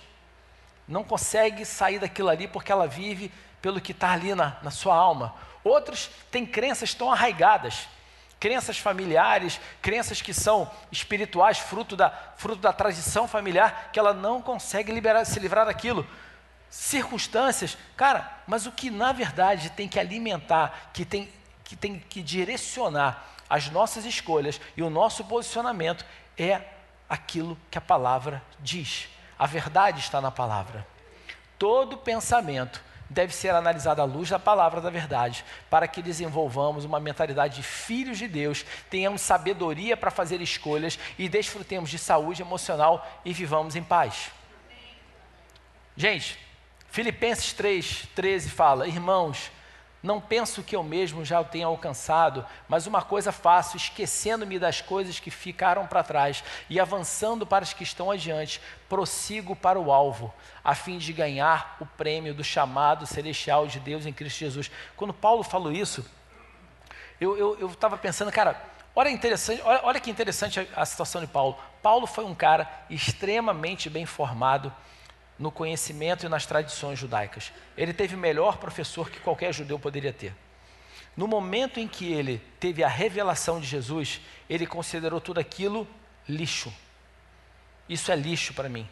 Não 0.87 1.03
consegue 1.03 1.65
sair 1.65 1.99
daquilo 1.99 2.29
ali 2.29 2.47
porque 2.47 2.71
ela 2.71 2.87
vive 2.87 3.31
pelo 3.61 3.81
que 3.81 3.91
está 3.91 4.11
ali 4.11 4.35
na, 4.35 4.57
na 4.61 4.71
sua 4.71 4.95
alma. 4.95 5.35
Outros 5.63 6.11
têm 6.29 6.45
crenças 6.45 6.93
tão 6.93 7.11
arraigadas, 7.11 7.87
crenças 8.39 8.77
familiares, 8.77 9.59
crenças 9.81 10.21
que 10.21 10.33
são 10.33 10.69
espirituais, 10.91 11.57
fruto 11.57 11.95
da, 11.95 12.11
fruto 12.37 12.61
da 12.61 12.71
tradição 12.71 13.27
familiar, 13.27 13.89
que 13.91 13.97
ela 13.97 14.13
não 14.13 14.41
consegue 14.41 14.91
liberar, 14.91 15.25
se 15.25 15.39
livrar 15.39 15.65
daquilo. 15.65 16.07
Circunstâncias, 16.69 17.75
cara, 17.97 18.31
mas 18.45 18.67
o 18.67 18.71
que 18.71 18.91
na 18.91 19.11
verdade 19.11 19.71
tem 19.71 19.87
que 19.87 19.99
alimentar, 19.99 20.91
que 20.93 21.03
tem 21.03 21.31
que 21.65 21.75
tem 21.75 21.99
que 21.99 22.21
direcionar 22.21 23.35
as 23.49 23.69
nossas 23.69 24.05
escolhas 24.05 24.61
e 24.77 24.81
o 24.81 24.89
nosso 24.89 25.25
posicionamento 25.25 26.05
é 26.37 26.61
aquilo 27.09 27.57
que 27.69 27.77
a 27.77 27.81
palavra 27.81 28.41
diz. 28.59 29.09
A 29.37 29.45
verdade 29.45 29.99
está 29.99 30.21
na 30.21 30.31
palavra. 30.31 30.87
Todo 31.59 31.97
pensamento 31.97 32.81
deve 33.09 33.33
ser 33.33 33.49
analisado 33.49 34.01
à 34.01 34.05
luz 34.05 34.29
da 34.29 34.39
palavra 34.39 34.81
da 34.81 34.89
verdade, 34.89 35.45
para 35.69 35.87
que 35.87 36.01
desenvolvamos 36.01 36.85
uma 36.85 36.99
mentalidade 36.99 37.57
de 37.57 37.63
filhos 37.63 38.17
de 38.17 38.27
Deus, 38.27 38.65
tenhamos 38.89 39.21
sabedoria 39.21 39.95
para 39.95 40.09
fazer 40.09 40.41
escolhas 40.41 40.97
e 41.17 41.29
desfrutemos 41.29 41.89
de 41.89 41.99
saúde 41.99 42.41
emocional 42.41 43.05
e 43.23 43.31
vivamos 43.31 43.75
em 43.75 43.83
paz. 43.83 44.31
Gente, 45.95 46.37
Filipenses 46.89 47.53
3, 47.53 48.07
13 48.15 48.49
fala: 48.49 48.87
Irmãos, 48.87 49.51
não 50.05 50.21
penso 50.21 50.61
que 50.61 50.75
eu 50.75 50.83
mesmo 50.83 51.25
já 51.25 51.41
o 51.41 51.45
tenha 51.45 51.65
alcançado, 51.65 52.45
mas 52.69 52.85
uma 52.85 53.01
coisa 53.01 53.31
faço, 53.31 53.75
esquecendo-me 53.75 54.59
das 54.59 54.79
coisas 54.79 55.19
que 55.19 55.31
ficaram 55.31 55.87
para 55.87 56.03
trás 56.03 56.43
e 56.69 56.79
avançando 56.79 57.45
para 57.45 57.63
as 57.63 57.73
que 57.73 57.83
estão 57.83 58.11
adiante, 58.11 58.61
prossigo 58.87 59.55
para 59.55 59.79
o 59.79 59.91
alvo, 59.91 60.31
a 60.63 60.75
fim 60.75 60.99
de 60.99 61.11
ganhar 61.11 61.75
o 61.81 61.85
prêmio 61.85 62.33
do 62.33 62.43
chamado 62.43 63.07
celestial 63.07 63.65
de 63.65 63.79
Deus 63.79 64.05
em 64.05 64.13
Cristo 64.13 64.37
Jesus. 64.37 64.71
Quando 64.95 65.13
Paulo 65.13 65.43
falou 65.43 65.71
isso, 65.71 66.05
eu 67.19 67.67
estava 67.67 67.97
pensando, 67.97 68.31
cara, 68.31 68.61
olha, 68.95 69.09
interessante, 69.09 69.61
olha, 69.65 69.79
olha 69.83 69.99
que 69.99 70.11
interessante 70.11 70.59
a, 70.59 70.81
a 70.81 70.85
situação 70.85 71.19
de 71.19 71.27
Paulo. 71.27 71.57
Paulo 71.81 72.05
foi 72.05 72.25
um 72.25 72.35
cara 72.35 72.69
extremamente 72.89 73.89
bem 73.89 74.05
formado 74.05 74.71
no 75.37 75.51
conhecimento 75.51 76.25
e 76.25 76.29
nas 76.29 76.45
tradições 76.45 76.97
judaicas. 76.97 77.51
Ele 77.77 77.93
teve 77.93 78.15
melhor 78.15 78.57
professor 78.57 79.09
que 79.09 79.19
qualquer 79.19 79.53
judeu 79.53 79.77
poderia 79.77 80.13
ter. 80.13 80.33
No 81.15 81.27
momento 81.27 81.79
em 81.79 81.87
que 81.87 82.11
ele 82.11 82.41
teve 82.59 82.83
a 82.83 82.87
revelação 82.87 83.59
de 83.59 83.67
Jesus, 83.67 84.21
ele 84.49 84.65
considerou 84.65 85.21
tudo 85.21 85.39
aquilo 85.39 85.87
lixo. 86.27 86.73
Isso 87.87 88.11
é 88.11 88.15
lixo 88.15 88.53
para 88.53 88.67
mim. 88.67 88.87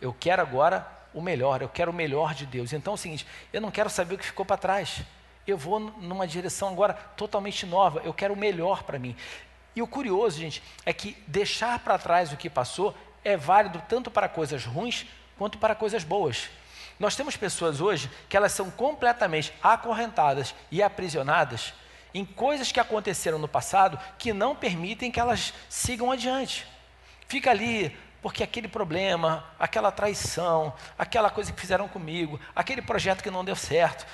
Eu 0.00 0.14
quero 0.18 0.42
agora 0.42 0.86
o 1.12 1.20
melhor, 1.20 1.62
eu 1.62 1.68
quero 1.68 1.90
o 1.90 1.94
melhor 1.94 2.34
de 2.34 2.46
Deus. 2.46 2.72
Então 2.72 2.92
é 2.92 2.94
o 2.94 2.98
seguinte, 2.98 3.26
eu 3.52 3.60
não 3.60 3.70
quero 3.70 3.90
saber 3.90 4.14
o 4.14 4.18
que 4.18 4.26
ficou 4.26 4.44
para 4.44 4.56
trás. 4.56 5.02
Eu 5.46 5.56
vou 5.56 5.78
numa 5.78 6.26
direção 6.26 6.68
agora 6.68 6.94
totalmente 6.94 7.64
nova, 7.66 8.00
eu 8.04 8.12
quero 8.12 8.34
o 8.34 8.36
melhor 8.36 8.82
para 8.82 8.98
mim. 8.98 9.16
E 9.74 9.82
o 9.82 9.86
curioso, 9.86 10.38
gente, 10.38 10.62
é 10.86 10.92
que 10.92 11.16
deixar 11.26 11.78
para 11.80 11.98
trás 11.98 12.32
o 12.32 12.36
que 12.36 12.48
passou 12.48 12.94
é 13.26 13.36
válido 13.36 13.82
tanto 13.88 14.08
para 14.08 14.28
coisas 14.28 14.64
ruins 14.64 15.04
quanto 15.36 15.58
para 15.58 15.74
coisas 15.74 16.04
boas. 16.04 16.48
Nós 16.96 17.16
temos 17.16 17.36
pessoas 17.36 17.80
hoje 17.80 18.08
que 18.28 18.36
elas 18.36 18.52
são 18.52 18.70
completamente 18.70 19.52
acorrentadas 19.60 20.54
e 20.70 20.80
aprisionadas 20.80 21.74
em 22.14 22.24
coisas 22.24 22.70
que 22.70 22.78
aconteceram 22.78 23.36
no 23.36 23.48
passado 23.48 23.98
que 24.16 24.32
não 24.32 24.54
permitem 24.54 25.10
que 25.10 25.18
elas 25.18 25.52
sigam 25.68 26.12
adiante. 26.12 26.66
Fica 27.26 27.50
ali 27.50 27.94
porque 28.22 28.44
aquele 28.44 28.68
problema, 28.68 29.44
aquela 29.58 29.90
traição, 29.90 30.72
aquela 30.96 31.28
coisa 31.28 31.52
que 31.52 31.60
fizeram 31.60 31.88
comigo, 31.88 32.40
aquele 32.54 32.80
projeto 32.80 33.22
que 33.22 33.30
não 33.30 33.44
deu 33.44 33.56
certo, 33.56 34.06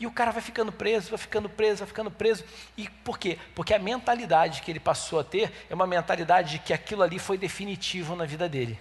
e 0.00 0.06
o 0.06 0.10
cara 0.12 0.30
vai 0.30 0.40
ficando 0.40 0.70
preso, 0.70 1.10
vai 1.10 1.18
ficando 1.18 1.48
preso, 1.48 1.78
vai 1.78 1.88
ficando 1.88 2.10
preso. 2.10 2.44
E 2.76 2.88
por 2.88 3.18
quê? 3.18 3.38
Porque 3.54 3.74
a 3.74 3.78
mentalidade 3.78 4.62
que 4.62 4.70
ele 4.70 4.80
passou 4.80 5.18
a 5.18 5.24
ter 5.24 5.52
é 5.68 5.74
uma 5.74 5.86
mentalidade 5.86 6.52
de 6.52 6.58
que 6.60 6.72
aquilo 6.72 7.02
ali 7.02 7.18
foi 7.18 7.36
definitivo 7.36 8.14
na 8.14 8.24
vida 8.24 8.48
dele. 8.48 8.78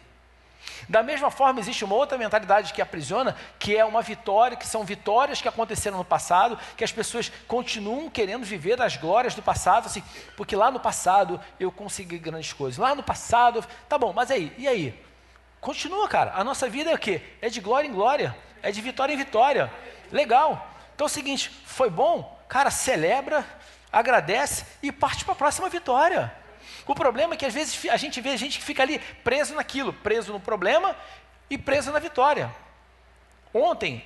Da 0.87 1.01
mesma 1.01 1.31
forma, 1.31 1.59
existe 1.59 1.83
uma 1.83 1.95
outra 1.95 2.17
mentalidade 2.17 2.73
que 2.73 2.81
aprisiona, 2.81 3.35
que 3.57 3.75
é 3.75 3.83
uma 3.83 4.01
vitória, 4.01 4.55
que 4.55 4.67
são 4.67 4.83
vitórias 4.83 5.41
que 5.41 5.47
aconteceram 5.47 5.97
no 5.97 6.05
passado, 6.05 6.59
que 6.75 6.83
as 6.83 6.91
pessoas 6.91 7.31
continuam 7.47 8.09
querendo 8.09 8.45
viver 8.45 8.79
as 8.81 8.95
glórias 8.95 9.33
do 9.33 9.41
passado, 9.41 9.85
assim, 9.87 10.03
porque 10.35 10.55
lá 10.55 10.69
no 10.69 10.79
passado 10.79 11.39
eu 11.59 11.71
consegui 11.71 12.17
grandes 12.17 12.53
coisas. 12.53 12.77
Lá 12.77 12.93
no 12.93 13.01
passado, 13.01 13.65
tá 13.89 13.97
bom, 13.97 14.13
mas 14.13 14.29
aí, 14.29 14.53
e 14.57 14.67
aí? 14.67 15.03
Continua, 15.59 16.07
cara. 16.07 16.33
A 16.35 16.43
nossa 16.43 16.69
vida 16.69 16.91
é 16.91 16.95
o 16.95 16.99
quê? 16.99 17.21
É 17.41 17.49
de 17.49 17.59
glória 17.59 17.87
em 17.87 17.91
glória, 17.91 18.35
é 18.61 18.71
de 18.71 18.81
vitória 18.81 19.13
em 19.13 19.17
vitória. 19.17 19.71
Legal. 20.11 20.76
Então 20.97 21.05
é 21.05 21.09
o 21.09 21.13
seguinte, 21.13 21.51
foi 21.63 21.91
bom? 21.91 22.41
Cara, 22.49 22.71
celebra, 22.71 23.45
agradece 23.93 24.65
e 24.81 24.91
parte 24.91 25.23
para 25.23 25.33
a 25.33 25.37
próxima 25.37 25.69
vitória. 25.69 26.33
O 26.87 26.95
problema 26.95 27.35
é 27.35 27.37
que 27.37 27.45
às 27.45 27.53
vezes 27.53 27.87
a 27.91 27.97
gente 27.97 28.19
vê 28.19 28.35
gente 28.35 28.57
que 28.57 28.65
fica 28.65 28.81
ali 28.81 28.97
preso 29.23 29.53
naquilo, 29.53 29.93
preso 29.93 30.33
no 30.33 30.39
problema 30.39 30.95
e 31.51 31.55
preso 31.55 31.91
na 31.91 31.99
vitória. 31.99 32.51
Ontem, 33.53 34.03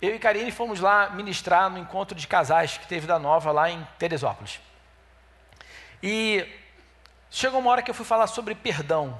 eu 0.00 0.16
e 0.16 0.18
Karine 0.18 0.50
fomos 0.50 0.80
lá 0.80 1.10
ministrar 1.10 1.70
no 1.70 1.78
encontro 1.78 2.16
de 2.18 2.26
casais 2.26 2.76
que 2.76 2.88
teve 2.88 3.06
da 3.06 3.20
Nova 3.20 3.52
lá 3.52 3.70
em 3.70 3.86
Teresópolis. 3.96 4.58
E 6.02 6.44
chegou 7.30 7.60
uma 7.60 7.70
hora 7.70 7.82
que 7.82 7.90
eu 7.92 7.94
fui 7.94 8.04
falar 8.04 8.26
sobre 8.26 8.56
perdão. 8.56 9.16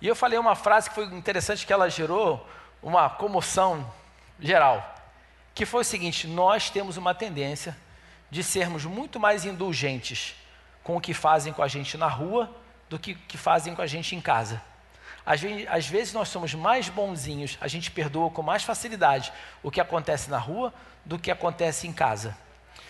E 0.00 0.06
eu 0.06 0.14
falei 0.14 0.38
uma 0.38 0.54
frase 0.54 0.88
que 0.88 0.94
foi 0.94 1.06
interessante 1.06 1.66
que 1.66 1.72
ela 1.72 1.90
gerou 1.90 2.48
uma 2.80 3.10
comoção 3.10 3.92
geral 4.38 4.94
que 5.56 5.64
foi 5.66 5.80
o 5.80 5.84
seguinte: 5.84 6.28
nós 6.28 6.70
temos 6.70 6.96
uma 6.98 7.14
tendência 7.14 7.76
de 8.30 8.44
sermos 8.44 8.84
muito 8.84 9.18
mais 9.18 9.44
indulgentes 9.44 10.36
com 10.84 10.96
o 10.96 11.00
que 11.00 11.14
fazem 11.14 11.52
com 11.52 11.62
a 11.62 11.68
gente 11.68 11.96
na 11.96 12.06
rua 12.06 12.54
do 12.88 12.98
que 12.98 13.14
que 13.14 13.38
fazem 13.38 13.74
com 13.74 13.82
a 13.82 13.86
gente 13.86 14.14
em 14.14 14.20
casa. 14.20 14.62
Às 15.24 15.40
vezes, 15.40 15.66
às 15.68 15.86
vezes 15.88 16.12
nós 16.12 16.28
somos 16.28 16.54
mais 16.54 16.88
bonzinhos, 16.88 17.56
a 17.60 17.66
gente 17.66 17.90
perdoa 17.90 18.30
com 18.30 18.42
mais 18.42 18.62
facilidade 18.62 19.32
o 19.62 19.70
que 19.70 19.80
acontece 19.80 20.30
na 20.30 20.38
rua 20.38 20.72
do 21.04 21.18
que 21.18 21.30
acontece 21.30 21.88
em 21.88 21.92
casa. 21.92 22.36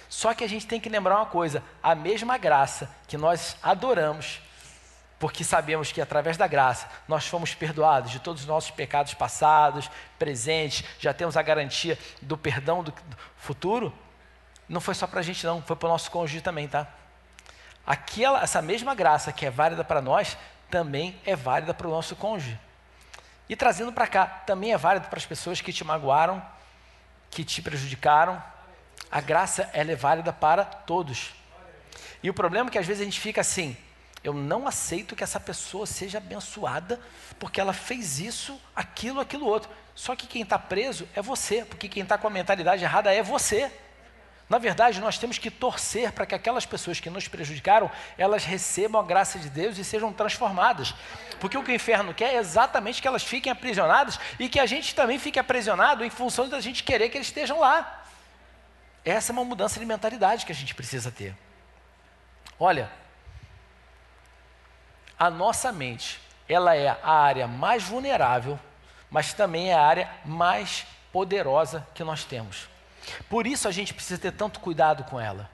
Só 0.08 0.34
que 0.34 0.44
a 0.44 0.48
gente 0.48 0.66
tem 0.66 0.80
que 0.80 0.88
lembrar 0.88 1.16
uma 1.16 1.26
coisa: 1.26 1.62
a 1.80 1.94
mesma 1.94 2.36
graça 2.36 2.90
que 3.06 3.16
nós 3.16 3.56
adoramos 3.62 4.40
porque 5.18 5.42
sabemos 5.42 5.92
que 5.92 6.00
através 6.00 6.36
da 6.36 6.46
graça 6.46 6.88
nós 7.08 7.26
fomos 7.26 7.54
perdoados 7.54 8.10
de 8.10 8.20
todos 8.20 8.42
os 8.42 8.48
nossos 8.48 8.70
pecados 8.70 9.14
passados, 9.14 9.90
presentes, 10.18 10.84
já 10.98 11.14
temos 11.14 11.36
a 11.36 11.42
garantia 11.42 11.98
do 12.20 12.36
perdão 12.36 12.82
do, 12.82 12.92
futuro. 13.38 13.92
Não 14.68 14.80
foi 14.80 14.94
só 14.94 15.06
para 15.06 15.20
a 15.20 15.22
gente, 15.22 15.44
não, 15.46 15.62
foi 15.62 15.76
para 15.76 15.86
o 15.86 15.90
nosso 15.90 16.10
cônjuge 16.10 16.40
também, 16.40 16.68
tá? 16.68 16.86
Aquela, 17.86 18.42
essa 18.42 18.60
mesma 18.60 18.94
graça 18.94 19.32
que 19.32 19.46
é 19.46 19.50
válida 19.50 19.84
para 19.84 20.02
nós 20.02 20.36
também 20.70 21.18
é 21.24 21.34
válida 21.34 21.72
para 21.72 21.86
o 21.86 21.90
nosso 21.90 22.16
cônjuge. 22.16 22.58
E 23.48 23.54
trazendo 23.54 23.92
para 23.92 24.08
cá, 24.08 24.26
também 24.26 24.72
é 24.72 24.76
válido 24.76 25.08
para 25.08 25.18
as 25.18 25.24
pessoas 25.24 25.60
que 25.60 25.72
te 25.72 25.84
magoaram, 25.84 26.42
que 27.30 27.44
te 27.44 27.62
prejudicaram. 27.62 28.42
A 29.10 29.20
graça 29.20 29.70
ela 29.72 29.92
é 29.92 29.96
válida 29.96 30.32
para 30.32 30.64
todos. 30.64 31.32
E 32.22 32.28
o 32.28 32.34
problema 32.34 32.68
é 32.68 32.72
que 32.72 32.78
às 32.78 32.86
vezes 32.86 33.02
a 33.02 33.04
gente 33.04 33.20
fica 33.20 33.40
assim, 33.40 33.76
eu 34.26 34.34
não 34.34 34.66
aceito 34.66 35.14
que 35.14 35.22
essa 35.22 35.38
pessoa 35.38 35.86
seja 35.86 36.18
abençoada 36.18 37.00
porque 37.38 37.60
ela 37.60 37.72
fez 37.72 38.18
isso, 38.18 38.60
aquilo, 38.74 39.20
aquilo 39.20 39.46
outro. 39.46 39.70
Só 39.94 40.16
que 40.16 40.26
quem 40.26 40.42
está 40.42 40.58
preso 40.58 41.08
é 41.14 41.22
você, 41.22 41.64
porque 41.64 41.88
quem 41.88 42.02
está 42.02 42.18
com 42.18 42.26
a 42.26 42.30
mentalidade 42.30 42.82
errada 42.82 43.14
é 43.14 43.22
você. 43.22 43.70
Na 44.48 44.58
verdade, 44.58 45.00
nós 45.00 45.16
temos 45.16 45.38
que 45.38 45.48
torcer 45.48 46.10
para 46.10 46.26
que 46.26 46.34
aquelas 46.34 46.66
pessoas 46.66 46.98
que 46.98 47.08
nos 47.08 47.28
prejudicaram, 47.28 47.88
elas 48.18 48.44
recebam 48.44 49.00
a 49.00 49.04
graça 49.04 49.38
de 49.38 49.48
Deus 49.48 49.78
e 49.78 49.84
sejam 49.84 50.12
transformadas. 50.12 50.92
Porque 51.38 51.56
o 51.56 51.62
que 51.62 51.70
o 51.70 51.74
inferno 51.74 52.12
quer 52.12 52.34
é 52.34 52.38
exatamente 52.38 53.00
que 53.00 53.06
elas 53.06 53.22
fiquem 53.22 53.52
aprisionadas 53.52 54.18
e 54.40 54.48
que 54.48 54.58
a 54.58 54.66
gente 54.66 54.92
também 54.92 55.20
fique 55.20 55.38
aprisionado 55.38 56.04
em 56.04 56.10
função 56.10 56.48
da 56.48 56.58
gente 56.58 56.82
querer 56.82 57.10
que 57.10 57.16
eles 57.16 57.28
estejam 57.28 57.60
lá. 57.60 58.04
Essa 59.04 59.30
é 59.30 59.32
uma 59.32 59.44
mudança 59.44 59.78
de 59.78 59.86
mentalidade 59.86 60.44
que 60.44 60.50
a 60.50 60.54
gente 60.54 60.74
precisa 60.74 61.12
ter. 61.12 61.32
Olha, 62.58 62.90
a 65.18 65.30
nossa 65.30 65.72
mente, 65.72 66.20
ela 66.48 66.74
é 66.74 66.88
a 66.88 67.12
área 67.12 67.46
mais 67.46 67.84
vulnerável, 67.84 68.58
mas 69.10 69.32
também 69.32 69.70
é 69.70 69.74
a 69.74 69.82
área 69.82 70.10
mais 70.24 70.86
poderosa 71.12 71.86
que 71.94 72.04
nós 72.04 72.24
temos. 72.24 72.68
Por 73.28 73.46
isso 73.46 73.68
a 73.68 73.70
gente 73.70 73.94
precisa 73.94 74.20
ter 74.20 74.32
tanto 74.32 74.60
cuidado 74.60 75.04
com 75.04 75.20
ela. 75.20 75.50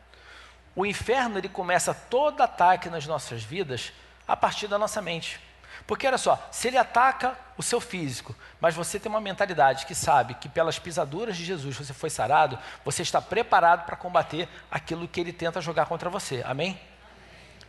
O 0.74 0.86
inferno 0.86 1.38
ele 1.38 1.48
começa 1.48 1.92
todo 1.94 2.40
ataque 2.42 2.88
nas 2.88 3.06
nossas 3.06 3.42
vidas 3.42 3.92
a 4.26 4.36
partir 4.36 4.66
da 4.66 4.78
nossa 4.78 5.02
mente. 5.02 5.38
Porque 5.86 6.06
olha 6.06 6.18
só, 6.18 6.48
se 6.50 6.68
ele 6.68 6.78
ataca 6.78 7.36
o 7.56 7.62
seu 7.62 7.80
físico, 7.80 8.34
mas 8.60 8.74
você 8.74 8.98
tem 8.98 9.10
uma 9.10 9.20
mentalidade 9.20 9.84
que 9.86 9.94
sabe 9.94 10.34
que 10.34 10.48
pelas 10.48 10.78
pisaduras 10.78 11.36
de 11.36 11.44
Jesus 11.44 11.76
você 11.76 11.92
foi 11.92 12.08
sarado, 12.08 12.58
você 12.84 13.02
está 13.02 13.20
preparado 13.20 13.84
para 13.84 13.96
combater 13.96 14.48
aquilo 14.70 15.08
que 15.08 15.20
ele 15.20 15.32
tenta 15.32 15.60
jogar 15.60 15.86
contra 15.86 16.08
você. 16.08 16.42
Amém? 16.46 16.80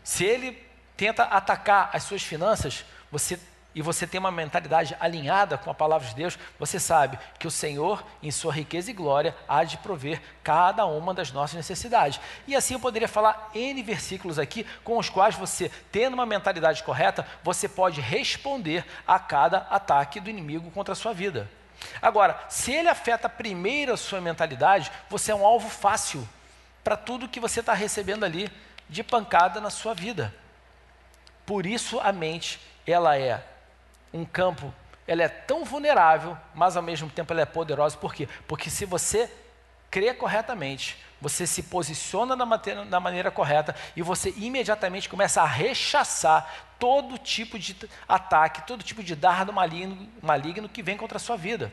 Se 0.03 0.23
ele 0.23 0.72
tenta 0.95 1.23
atacar 1.23 1.89
as 1.93 2.03
suas 2.03 2.23
finanças, 2.23 2.85
você 3.11 3.39
e 3.75 3.81
você 3.81 4.05
tem 4.05 4.19
uma 4.19 4.31
mentalidade 4.31 4.95
alinhada 4.99 5.57
com 5.57 5.69
a 5.69 5.73
palavra 5.73 6.07
de 6.07 6.13
Deus, 6.13 6.37
você 6.59 6.79
sabe 6.79 7.17
que 7.39 7.47
o 7.47 7.51
Senhor, 7.51 8.03
em 8.21 8.29
sua 8.29 8.53
riqueza 8.53 8.91
e 8.91 8.93
glória, 8.93 9.35
há 9.47 9.63
de 9.63 9.77
prover 9.77 10.21
cada 10.43 10.85
uma 10.85 11.13
das 11.13 11.31
nossas 11.31 11.55
necessidades. 11.55 12.19
E 12.45 12.55
assim 12.55 12.75
eu 12.75 12.79
poderia 12.79 13.07
falar 13.07 13.49
N 13.53 13.81
versículos 13.81 14.37
aqui, 14.37 14.65
com 14.83 14.97
os 14.97 15.09
quais 15.09 15.35
você, 15.35 15.71
tendo 15.91 16.13
uma 16.13 16.25
mentalidade 16.25 16.83
correta, 16.83 17.25
você 17.43 17.67
pode 17.67 17.99
responder 17.99 18.85
a 19.07 19.17
cada 19.17 19.59
ataque 19.69 20.19
do 20.19 20.29
inimigo 20.29 20.69
contra 20.71 20.93
a 20.93 20.95
sua 20.95 21.13
vida. 21.13 21.49
Agora, 22.01 22.39
se 22.49 22.71
ele 22.71 22.89
afeta 22.89 23.27
primeiro 23.27 23.93
a 23.93 23.97
sua 23.97 24.21
mentalidade, 24.21 24.91
você 25.09 25.31
é 25.31 25.35
um 25.35 25.45
alvo 25.45 25.69
fácil 25.69 26.27
para 26.83 26.95
tudo 26.95 27.27
que 27.27 27.39
você 27.39 27.59
está 27.59 27.73
recebendo 27.73 28.23
ali 28.23 28.51
de 28.87 29.03
pancada 29.03 29.59
na 29.59 29.69
sua 29.69 29.93
vida. 29.93 30.33
Por 31.45 31.65
isso 31.65 31.99
a 31.99 32.11
mente, 32.11 32.59
ela 32.85 33.17
é 33.17 33.43
um 34.13 34.23
campo, 34.25 34.73
ela 35.07 35.23
é 35.23 35.27
tão 35.27 35.65
vulnerável, 35.65 36.37
mas 36.53 36.77
ao 36.77 36.83
mesmo 36.83 37.09
tempo 37.09 37.33
ela 37.33 37.41
é 37.41 37.45
poderosa. 37.45 37.97
Por 37.97 38.13
quê? 38.13 38.27
Porque 38.47 38.69
se 38.69 38.85
você 38.85 39.29
crê 39.89 40.13
corretamente, 40.13 40.97
você 41.21 41.47
se 41.47 41.63
posiciona 41.63 42.35
na 42.35 42.45
maneira, 42.45 42.85
na 42.85 42.99
maneira 42.99 43.31
correta 43.31 43.75
e 43.95 44.01
você 44.01 44.33
imediatamente 44.35 45.07
começa 45.07 45.41
a 45.41 45.45
rechaçar 45.45 46.67
todo 46.77 47.17
tipo 47.17 47.57
de 47.57 47.75
ataque, 48.07 48.67
todo 48.67 48.83
tipo 48.83 49.01
de 49.01 49.15
dardo 49.15 49.53
maligno, 49.53 50.09
maligno 50.21 50.67
que 50.67 50.83
vem 50.83 50.97
contra 50.97 51.17
a 51.17 51.19
sua 51.19 51.37
vida. 51.37 51.71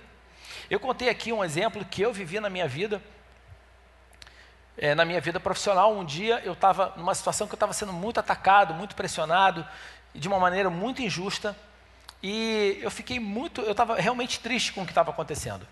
Eu 0.69 0.79
contei 0.79 1.09
aqui 1.09 1.33
um 1.33 1.43
exemplo 1.43 1.85
que 1.85 2.03
eu 2.03 2.13
vivi 2.13 2.39
na 2.39 2.49
minha 2.49 2.69
vida, 2.69 3.03
é, 4.81 4.95
na 4.95 5.05
minha 5.05 5.21
vida 5.21 5.39
profissional. 5.39 5.95
Um 5.95 6.05
dia 6.05 6.41
eu 6.43 6.55
estava 6.55 6.95
numa 6.97 7.15
situação 7.15 7.47
que 7.47 7.53
eu 7.53 7.57
estava 7.57 7.75
sendo 7.75 7.93
muito 7.93 8.19
atacado, 8.19 8.73
muito 8.73 8.97
pressionado, 8.97 9.65
de 10.15 10.27
uma 10.27 10.41
maneira 10.41 10.71
muito 10.71 11.03
injusta. 11.03 11.55
E 12.23 12.79
eu 12.81 12.91
fiquei 12.91 13.21
muito, 13.21 13.61
eu 13.61 13.73
estava 13.73 13.97
realmente 13.97 14.41
triste 14.41 14.73
com 14.73 14.81
o 14.83 14.85
que 14.87 14.91
estava 14.91 15.11
acontecendo. 15.11 15.67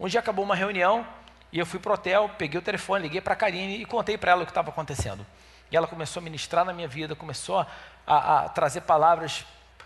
Um 0.00 0.08
dia 0.08 0.18
acabou 0.18 0.44
uma 0.44 0.56
reunião 0.56 1.06
e 1.52 1.58
eu 1.58 1.66
fui 1.66 1.78
para 1.78 1.90
o 1.90 1.94
hotel, 1.94 2.30
peguei 2.38 2.58
o 2.58 2.62
telefone, 2.62 3.02
liguei 3.02 3.20
para 3.20 3.34
a 3.34 3.36
Karine 3.36 3.82
e 3.82 3.84
contei 3.84 4.16
para 4.16 4.32
ela 4.32 4.42
o 4.42 4.46
que 4.46 4.50
estava 4.50 4.70
acontecendo. 4.70 5.26
E 5.70 5.76
ela 5.76 5.86
começou 5.86 6.20
a 6.20 6.24
ministrar 6.24 6.64
na 6.64 6.72
minha 6.72 6.88
vida, 6.88 7.14
começou 7.14 7.58
a, 8.06 8.44
a 8.44 8.48
trazer 8.48 8.80
palavras 8.82 9.44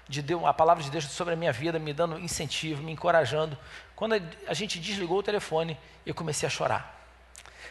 de 0.09 0.22
Deus, 0.22 0.44
a 0.44 0.55
palavra 0.55 0.83
de 0.83 0.90
Deus 0.90 1.05
sobre 1.07 1.35
a 1.35 1.37
minha 1.37 1.53
vida, 1.53 1.79
me 1.81 1.92
dando 1.92 2.18
incentivo, 2.18 2.83
me 2.83 2.92
encorajando. 2.92 3.59
Quando 3.96 4.14
a 4.46 4.55
gente 4.55 4.79
desligou 4.79 5.18
o 5.18 5.22
telefone, 5.22 5.77
eu 6.07 6.14
comecei 6.14 6.46
a 6.46 6.51
chorar. 6.51 7.01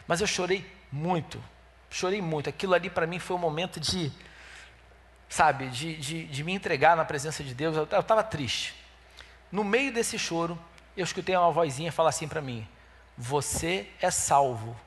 Mas 0.08 0.19
eu 0.19 0.27
chorei 0.27 0.81
muito, 0.91 1.41
chorei 1.89 2.21
muito. 2.21 2.49
Aquilo 2.49 2.73
ali 2.73 2.89
para 2.89 3.08
mim 3.08 3.19
foi 3.19 3.36
um 3.36 3.39
momento 3.39 3.80
de 3.80 4.12
sabe, 5.32 5.69
de, 5.69 5.95
de, 5.95 6.25
de 6.25 6.43
me 6.43 6.51
entregar 6.51 6.97
na 6.97 7.06
presença 7.06 7.41
de 7.41 7.56
Deus, 7.56 7.77
eu 7.77 7.84
estava 7.84 8.21
triste. 8.21 8.75
No 9.49 9.63
meio 9.63 9.93
desse 9.93 10.19
choro, 10.19 10.60
eu 10.95 11.06
escutei 11.06 11.36
uma 11.36 11.51
vozinha 11.51 11.91
falar 11.91 12.10
assim 12.10 12.27
para 12.27 12.41
mim: 12.41 12.67
Você 13.17 13.88
é 14.01 14.12
salvo. 14.12 14.77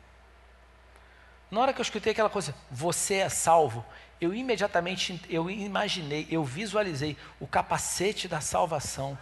Na 1.51 1.61
hora 1.61 1.73
que 1.73 1.81
eu 1.81 1.83
escutei 1.83 2.13
aquela 2.13 2.29
coisa, 2.29 2.55
você 2.71 3.15
é 3.17 3.29
salvo, 3.29 3.85
eu 4.21 4.35
imediatamente 4.35 5.21
eu 5.31 5.51
imaginei, 5.51 6.27
eu 6.31 6.45
visualizei 6.45 7.17
o 7.41 7.47
capacete 7.47 8.29
da 8.29 8.41
salvação 8.41 9.17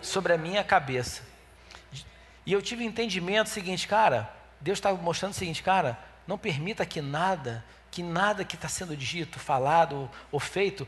sobre 0.00 0.32
a 0.32 0.38
minha 0.38 0.64
cabeça. 0.64 1.22
E 2.46 2.52
eu 2.52 2.62
tive 2.62 2.82
o 2.82 2.86
entendimento 2.86 3.50
seguinte, 3.50 3.86
cara, 3.86 4.32
Deus 4.60 4.78
está 4.78 4.92
mostrando 4.92 5.32
o 5.32 5.34
seguinte, 5.34 5.62
cara, 5.62 5.98
não 6.28 6.38
permita 6.38 6.86
que 6.86 7.00
nada 7.00 7.64
que 7.90 8.02
nada 8.02 8.44
que 8.44 8.54
está 8.54 8.68
sendo 8.68 8.96
dito, 8.96 9.38
falado 9.38 10.10
ou 10.30 10.38
feito 10.38 10.86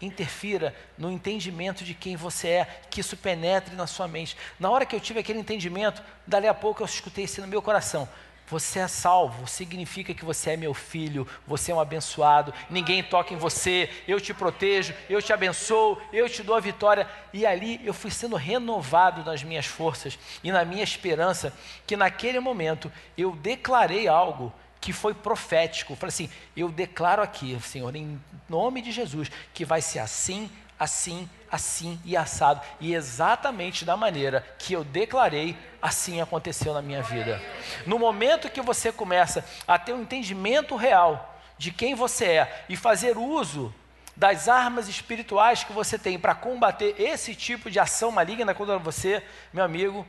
interfira 0.00 0.74
no 0.98 1.10
entendimento 1.10 1.84
de 1.84 1.94
quem 1.94 2.16
você 2.16 2.48
é, 2.48 2.64
que 2.90 3.00
isso 3.00 3.16
penetre 3.16 3.76
na 3.76 3.86
sua 3.86 4.08
mente. 4.08 4.36
Na 4.58 4.70
hora 4.70 4.84
que 4.84 4.96
eu 4.96 5.00
tive 5.00 5.20
aquele 5.20 5.38
entendimento, 5.38 6.02
dali 6.26 6.48
a 6.48 6.54
pouco 6.54 6.82
eu 6.82 6.86
escutei 6.86 7.24
isso 7.24 7.40
no 7.40 7.46
meu 7.46 7.62
coração. 7.62 8.08
Você 8.50 8.80
é 8.80 8.88
salvo, 8.88 9.46
significa 9.46 10.12
que 10.12 10.24
você 10.24 10.50
é 10.50 10.56
meu 10.56 10.74
filho, 10.74 11.26
você 11.46 11.70
é 11.70 11.74
um 11.74 11.80
abençoado, 11.80 12.52
ninguém 12.68 13.02
toca 13.02 13.32
em 13.32 13.36
você, 13.36 13.88
eu 14.08 14.20
te 14.20 14.34
protejo, 14.34 14.92
eu 15.08 15.22
te 15.22 15.32
abençoo, 15.32 16.00
eu 16.12 16.28
te 16.28 16.42
dou 16.42 16.56
a 16.56 16.60
vitória. 16.60 17.08
E 17.32 17.46
ali 17.46 17.80
eu 17.84 17.94
fui 17.94 18.10
sendo 18.10 18.34
renovado 18.34 19.24
nas 19.24 19.44
minhas 19.44 19.66
forças 19.66 20.18
e 20.42 20.50
na 20.50 20.64
minha 20.64 20.82
esperança, 20.82 21.52
que 21.86 21.96
naquele 21.96 22.40
momento 22.40 22.90
eu 23.16 23.36
declarei 23.36 24.08
algo 24.08 24.52
que 24.80 24.92
foi 24.92 25.14
profético. 25.14 25.94
Falei 25.94 26.08
assim: 26.08 26.30
eu 26.56 26.70
declaro 26.70 27.22
aqui, 27.22 27.56
Senhor, 27.62 27.94
em 27.94 28.20
nome 28.48 28.82
de 28.82 28.90
Jesus, 28.90 29.30
que 29.54 29.64
vai 29.64 29.80
ser 29.80 30.00
assim, 30.00 30.50
assim, 30.78 31.28
assim 31.50 32.00
e 32.04 32.16
assado. 32.16 32.60
E 32.80 32.94
exatamente 32.94 33.84
da 33.84 33.96
maneira 33.96 34.46
que 34.58 34.72
eu 34.72 34.84
declarei, 34.84 35.56
assim 35.80 36.20
aconteceu 36.20 36.72
na 36.74 36.82
minha 36.82 37.02
vida. 37.02 37.40
No 37.86 37.98
momento 37.98 38.50
que 38.50 38.60
você 38.60 38.92
começa 38.92 39.44
a 39.66 39.78
ter 39.78 39.92
um 39.92 40.02
entendimento 40.02 40.76
real 40.76 41.38
de 41.58 41.70
quem 41.70 41.94
você 41.94 42.24
é 42.24 42.64
e 42.68 42.76
fazer 42.76 43.18
uso 43.18 43.74
das 44.16 44.48
armas 44.48 44.88
espirituais 44.88 45.64
que 45.64 45.72
você 45.72 45.98
tem 45.98 46.18
para 46.18 46.34
combater 46.34 46.94
esse 46.98 47.34
tipo 47.34 47.70
de 47.70 47.78
ação 47.78 48.10
maligna 48.10 48.54
contra 48.54 48.78
você, 48.78 49.22
meu 49.52 49.64
amigo, 49.64 50.06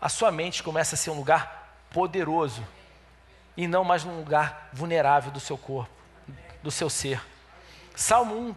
a 0.00 0.08
sua 0.08 0.30
mente 0.30 0.62
começa 0.62 0.94
a 0.94 0.98
ser 0.98 1.10
um 1.10 1.14
lugar 1.14 1.74
poderoso 1.90 2.66
e 3.56 3.66
não 3.66 3.84
mais 3.84 4.04
num 4.04 4.18
lugar 4.18 4.68
vulnerável 4.72 5.30
do 5.30 5.40
seu 5.40 5.58
corpo, 5.58 5.90
do 6.62 6.70
seu 6.70 6.88
ser. 6.88 7.20
Salmo 7.96 8.34
1, 8.34 8.54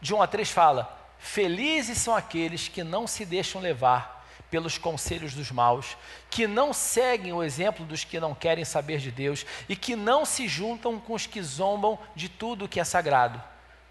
de 0.00 0.14
1 0.14 0.22
a 0.22 0.26
3 0.26 0.50
fala: 0.50 1.05
Felizes 1.26 1.98
são 1.98 2.14
aqueles 2.14 2.68
que 2.68 2.84
não 2.84 3.04
se 3.04 3.24
deixam 3.24 3.60
levar 3.60 4.24
pelos 4.48 4.78
conselhos 4.78 5.34
dos 5.34 5.50
maus, 5.50 5.96
que 6.30 6.46
não 6.46 6.72
seguem 6.72 7.32
o 7.32 7.42
exemplo 7.42 7.84
dos 7.84 8.04
que 8.04 8.20
não 8.20 8.32
querem 8.32 8.64
saber 8.64 9.00
de 9.00 9.10
Deus 9.10 9.44
e 9.68 9.74
que 9.74 9.96
não 9.96 10.24
se 10.24 10.46
juntam 10.46 11.00
com 11.00 11.14
os 11.14 11.26
que 11.26 11.42
zombam 11.42 11.98
de 12.14 12.28
tudo 12.28 12.68
que 12.68 12.78
é 12.78 12.84
sagrado. 12.84 13.42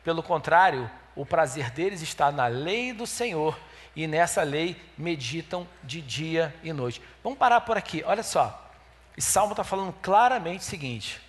Pelo 0.02 0.24
contrário, 0.24 0.90
o 1.14 1.26
prazer 1.26 1.72
deles 1.72 2.02
está 2.02 2.32
na 2.32 2.48
lei 2.48 2.94
do 2.94 3.06
Senhor 3.06 3.60
e 3.94 4.08
nessa 4.08 4.42
lei 4.42 4.82
meditam 4.98 5.68
de 5.84 6.02
dia 6.02 6.56
e 6.64 6.72
noite. 6.72 7.02
Vamos 7.22 7.38
parar 7.38 7.62
por 7.62 7.78
aqui, 7.78 8.02
olha 8.08 8.24
só. 8.24 8.72
E 9.18 9.22
Salmo 9.22 9.52
está 9.52 9.64
falando 9.64 9.94
claramente 10.02 10.62
o 10.62 10.64
seguinte: 10.64 11.22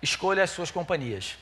escolha 0.00 0.42
as 0.42 0.50
suas 0.50 0.70
companhias. 0.70 1.36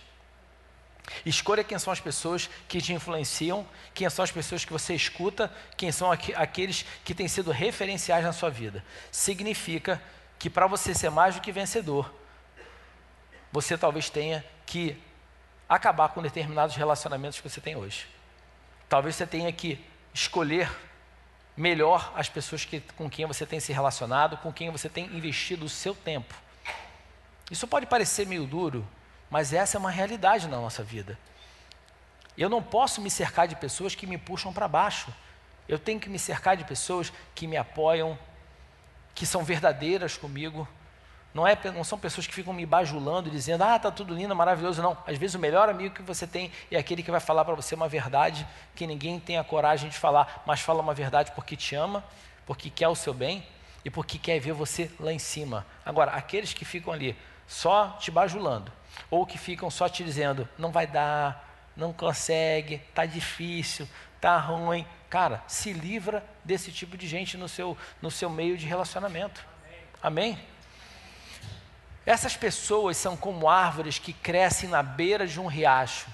Escolha 1.25 1.65
quem 1.65 1.79
são 1.79 1.93
as 1.93 2.01
pessoas 2.01 2.49
que 2.69 2.81
te 2.81 2.93
influenciam, 2.93 3.67
quem 3.95 4.09
são 4.09 4.23
as 4.23 4.31
pessoas 4.31 4.65
que 4.65 4.73
você 4.73 4.95
escuta, 4.95 5.53
quem 5.77 5.93
são 5.93 6.11
aqu 6.11 6.33
aqueles 6.35 6.85
que 7.05 7.15
têm 7.15 7.29
sido 7.29 7.51
referenciais 7.51 8.25
na 8.25 8.33
sua 8.33 8.51
vida. 8.51 8.85
Significa 9.11 10.01
que 10.39 10.49
para 10.49 10.67
você 10.67 10.95
ser 10.95 11.11
mais 11.11 11.35
do 11.35 11.41
que 11.41 11.53
vencedor, 11.53 12.13
você 13.53 13.77
talvez 13.77 14.09
tenha 14.09 14.45
que 14.65 14.97
acabar 15.69 16.09
com 16.11 16.23
determinados 16.23 16.77
relacionamentos 16.77 17.41
que 17.41 17.49
você 17.49 17.61
tem 17.61 17.77
hoje. 17.77 18.07
Talvez 18.89 19.17
você 19.17 19.27
tenha 19.27 19.53
que 19.53 19.85
escolher 20.13 20.71
melhor 21.57 22.13
as 22.17 22.29
pessoas 22.29 22.65
que, 22.65 22.81
com 22.97 23.11
quem 23.11 23.27
você 23.27 23.45
tem 23.45 23.61
se 23.61 23.73
relacionado, 23.73 24.37
com 24.39 24.53
quem 24.53 24.71
você 24.71 24.89
tem 24.89 25.07
investido 25.07 25.67
o 25.67 25.69
seu 25.69 25.95
tempo. 25.95 26.35
Isso 27.51 27.67
pode 27.67 27.87
parecer 27.87 28.27
meio 28.27 28.47
duro, 28.47 28.87
mas 29.31 29.53
essa 29.53 29.77
é 29.77 29.79
uma 29.79 29.91
realidade 29.91 30.49
na 30.49 30.57
nossa 30.57 30.83
vida. 30.83 31.17
Eu 32.37 32.49
não 32.49 32.63
posso 32.63 33.01
me 33.01 33.11
cercar 33.11 33.47
de 33.47 33.55
pessoas 33.55 33.95
que 33.95 34.07
me 34.07 34.19
puxam 34.19 34.53
para 34.53 34.67
baixo. 34.67 35.13
Eu 35.69 35.79
tenho 35.79 36.01
que 36.01 36.09
me 36.09 36.19
cercar 36.19 36.57
de 36.57 36.65
pessoas 36.65 37.13
que 37.35 37.47
me 37.47 37.57
apoiam, 37.57 38.19
que 39.15 39.25
são 39.25 39.45
verdadeiras 39.45 40.17
comigo. 40.17 40.67
Não, 41.33 41.47
é, 41.47 41.57
não 41.73 41.85
são 41.85 41.97
pessoas 41.99 42.27
que 42.27 42.35
ficam 42.35 42.53
me 42.53 42.67
bajulando, 42.67 43.31
dizendo, 43.31 43.63
ah, 43.63 43.77
está 43.77 43.91
tudo 43.91 44.13
lindo, 44.13 44.35
maravilhoso. 44.35 44.83
Não. 44.83 44.99
Às 45.07 45.17
vezes 45.17 45.37
o 45.37 45.39
melhor 45.39 45.69
amigo 45.69 45.95
que 45.95 46.03
você 46.03 46.27
tem 46.27 46.51
é 46.71 46.77
aquele 46.77 47.03
que 47.03 47.11
vai 47.11 47.21
falar 47.21 47.45
para 47.45 47.55
você 47.55 47.75
uma 47.75 47.89
verdade 47.89 48.47
que 48.75 48.87
ninguém 48.87 49.21
tem 49.21 49.39
a 49.39 49.45
coragem 49.45 49.89
de 49.89 49.97
falar, 49.97 50.43
mas 50.45 50.61
fala 50.61 50.81
uma 50.81 50.95
verdade 50.95 51.31
porque 51.33 51.55
te 51.55 51.77
ama, 51.77 52.03
porque 52.47 52.69
quer 52.69 52.89
o 52.89 52.97
seu 52.97 53.15
bem 53.15 53.47
e 53.85 53.91
porque 53.91 54.19
quer 54.19 54.41
ver 54.41 54.53
você 54.53 54.91
lá 54.99 55.13
em 55.13 55.21
cima. 55.21 55.65
Agora, 55.85 56.13
aqueles 56.13 56.53
que 56.53 56.65
ficam 56.65 56.93
ali 56.93 57.17
só 57.47 57.97
te 58.01 58.11
bajulando, 58.11 58.73
ou 59.11 59.27
que 59.27 59.39
ficam 59.39 59.71
só 59.71 59.89
te 59.89 60.05
dizendo, 60.05 60.49
não 60.59 60.71
vai 60.71 60.87
dar, 60.87 61.71
não 61.77 61.93
consegue, 61.93 62.77
está 62.89 63.07
difícil, 63.07 63.89
está 64.17 64.37
ruim. 64.39 64.87
Cara, 65.09 65.43
se 65.47 65.73
livra 65.73 66.25
desse 66.45 66.71
tipo 66.71 66.97
de 66.97 67.09
gente 67.09 67.37
no 67.37 67.49
seu, 67.49 67.77
no 68.01 68.11
seu 68.11 68.31
meio 68.31 68.57
de 68.57 68.67
relacionamento. 68.67 69.45
Amém? 70.03 70.35
Amém? 70.35 70.47
Essas 72.07 72.37
pessoas 72.37 72.97
são 72.97 73.17
como 73.17 73.49
árvores 73.49 73.99
que 73.99 74.13
crescem 74.13 74.69
na 74.69 74.83
beira 74.83 75.27
de 75.27 75.39
um 75.41 75.47
riacho. 75.47 76.09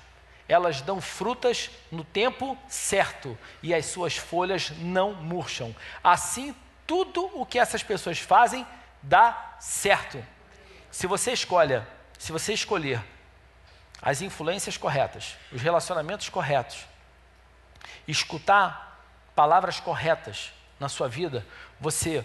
Elas 0.49 0.81
dão 0.81 1.01
frutas 1.01 1.71
no 1.91 2.05
tempo 2.05 2.57
certo 2.69 3.37
e 3.63 3.75
as 3.75 3.87
suas 3.87 4.17
folhas 4.17 4.71
não 4.79 5.15
murcham. 5.15 5.75
Assim, 6.03 6.55
tudo 6.87 7.31
o 7.35 7.45
que 7.45 7.59
essas 7.59 7.83
pessoas 7.83 8.19
fazem 8.19 8.67
dá 9.03 9.57
certo. 9.59 10.25
Se 10.91 11.07
você 11.07 11.33
escolha, 11.33 11.87
se 12.19 12.33
você 12.33 12.53
escolher 12.53 13.03
as 14.01 14.21
influências 14.23 14.77
corretas, 14.77 15.37
os 15.53 15.63
relacionamentos 15.63 16.29
corretos, 16.29 16.87
escutar 18.07 19.03
palavras 19.35 19.81
corretas 19.81 20.53
na 20.79 20.89
sua 20.89 21.09
vida, 21.09 21.47
você 21.81 22.25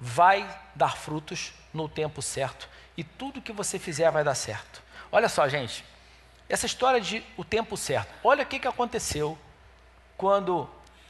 vai 0.00 0.48
dar 0.74 0.96
frutos 0.96 1.52
no 1.72 1.88
tempo 1.88 2.20
certo 2.20 2.68
e 2.96 3.04
tudo 3.04 3.42
que 3.42 3.52
você 3.52 3.78
fizer 3.78 4.10
vai 4.10 4.24
dar 4.24 4.34
certo. 4.34 4.82
Olha 5.10 5.28
só, 5.28 5.48
gente, 5.48 5.84
essa 6.48 6.66
história 6.66 7.00
de 7.00 7.24
o 7.36 7.44
tempo 7.44 7.76
certo. 7.76 8.12
Olha 8.22 8.42
o 8.42 8.46
que, 8.46 8.58
que 8.58 8.68
aconteceu 8.68 9.38
quando 10.16 10.68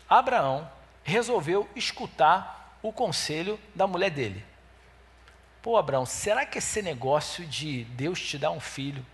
Abraão 0.09 0.71
resolveu 1.03 1.69
escutar 1.75 2.79
o 2.83 2.93
conselho 2.93 3.59
da 3.75 3.87
mulher 3.87 4.11
dele. 4.11 4.45
Pô, 5.63 5.77
Abraão, 5.77 6.05
será 6.05 6.45
que 6.45 6.59
esse 6.59 6.83
negócio 6.83 7.47
de 7.47 7.85
Deus 7.85 8.21
te 8.21 8.37
dar 8.37 8.51
um 8.51 8.59
filho 8.59 9.07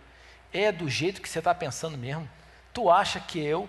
é 0.51 0.73
do 0.73 0.89
jeito 0.89 1.21
que 1.21 1.29
você 1.29 1.41
está 1.41 1.55
pensando 1.55 1.99
mesmo? 1.99 2.27
Tu 2.73 2.91
acha 2.91 3.21
que 3.21 3.39
eu 3.39 3.69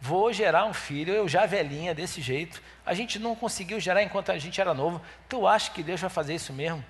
vou 0.00 0.32
gerar 0.32 0.64
um 0.64 0.72
filho, 0.72 1.12
eu 1.12 1.26
já 1.26 1.44
velhinha 1.44 1.92
desse 1.92 2.22
jeito, 2.22 2.62
a 2.86 2.94
gente 2.94 3.18
não 3.18 3.34
conseguiu 3.34 3.80
gerar 3.80 4.00
enquanto 4.00 4.30
a 4.30 4.38
gente 4.38 4.60
era 4.60 4.72
novo, 4.72 5.02
tu 5.28 5.44
acha 5.44 5.72
que 5.72 5.82
Deus 5.82 6.00
vai 6.00 6.08
fazer 6.08 6.36
isso 6.36 6.52
mesmo? 6.52 6.84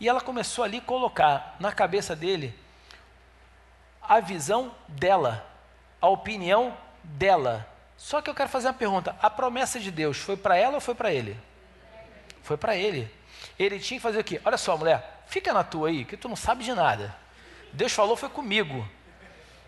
E 0.00 0.08
ela 0.08 0.20
começou 0.20 0.64
ali 0.64 0.78
a 0.78 0.82
colocar 0.82 1.56
na 1.60 1.70
cabeça 1.70 2.16
dele 2.16 2.54
a 4.00 4.18
visão 4.20 4.74
dela, 4.88 5.46
a 6.00 6.08
opinião 6.08 6.74
dela. 7.04 7.68
Só 7.98 8.22
que 8.22 8.30
eu 8.30 8.34
quero 8.34 8.48
fazer 8.48 8.68
uma 8.68 8.74
pergunta: 8.74 9.14
a 9.20 9.28
promessa 9.28 9.78
de 9.78 9.90
Deus 9.90 10.16
foi 10.16 10.36
para 10.36 10.56
ela 10.56 10.76
ou 10.76 10.80
foi 10.80 10.94
para 10.94 11.12
ele? 11.12 11.36
Foi 12.42 12.56
para 12.56 12.74
ele. 12.76 13.17
Ele 13.58 13.78
tinha 13.78 13.98
que 13.98 14.02
fazer 14.02 14.18
o 14.18 14.24
quê? 14.24 14.40
Olha 14.44 14.56
só, 14.56 14.76
mulher, 14.76 15.22
fica 15.26 15.52
na 15.52 15.64
tua 15.64 15.88
aí, 15.88 16.04
que 16.04 16.16
tu 16.16 16.28
não 16.28 16.36
sabe 16.36 16.64
de 16.64 16.72
nada. 16.74 17.14
Deus 17.72 17.92
falou 17.92 18.16
foi 18.16 18.28
comigo. 18.28 18.86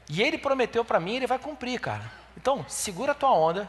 E 0.08 0.22
ele 0.22 0.38
prometeu 0.38 0.84
para 0.84 0.98
mim, 0.98 1.16
ele 1.16 1.26
vai 1.26 1.38
cumprir, 1.38 1.80
cara. 1.80 2.10
Então, 2.36 2.64
segura 2.68 3.12
a 3.12 3.14
tua 3.14 3.30
onda, 3.30 3.68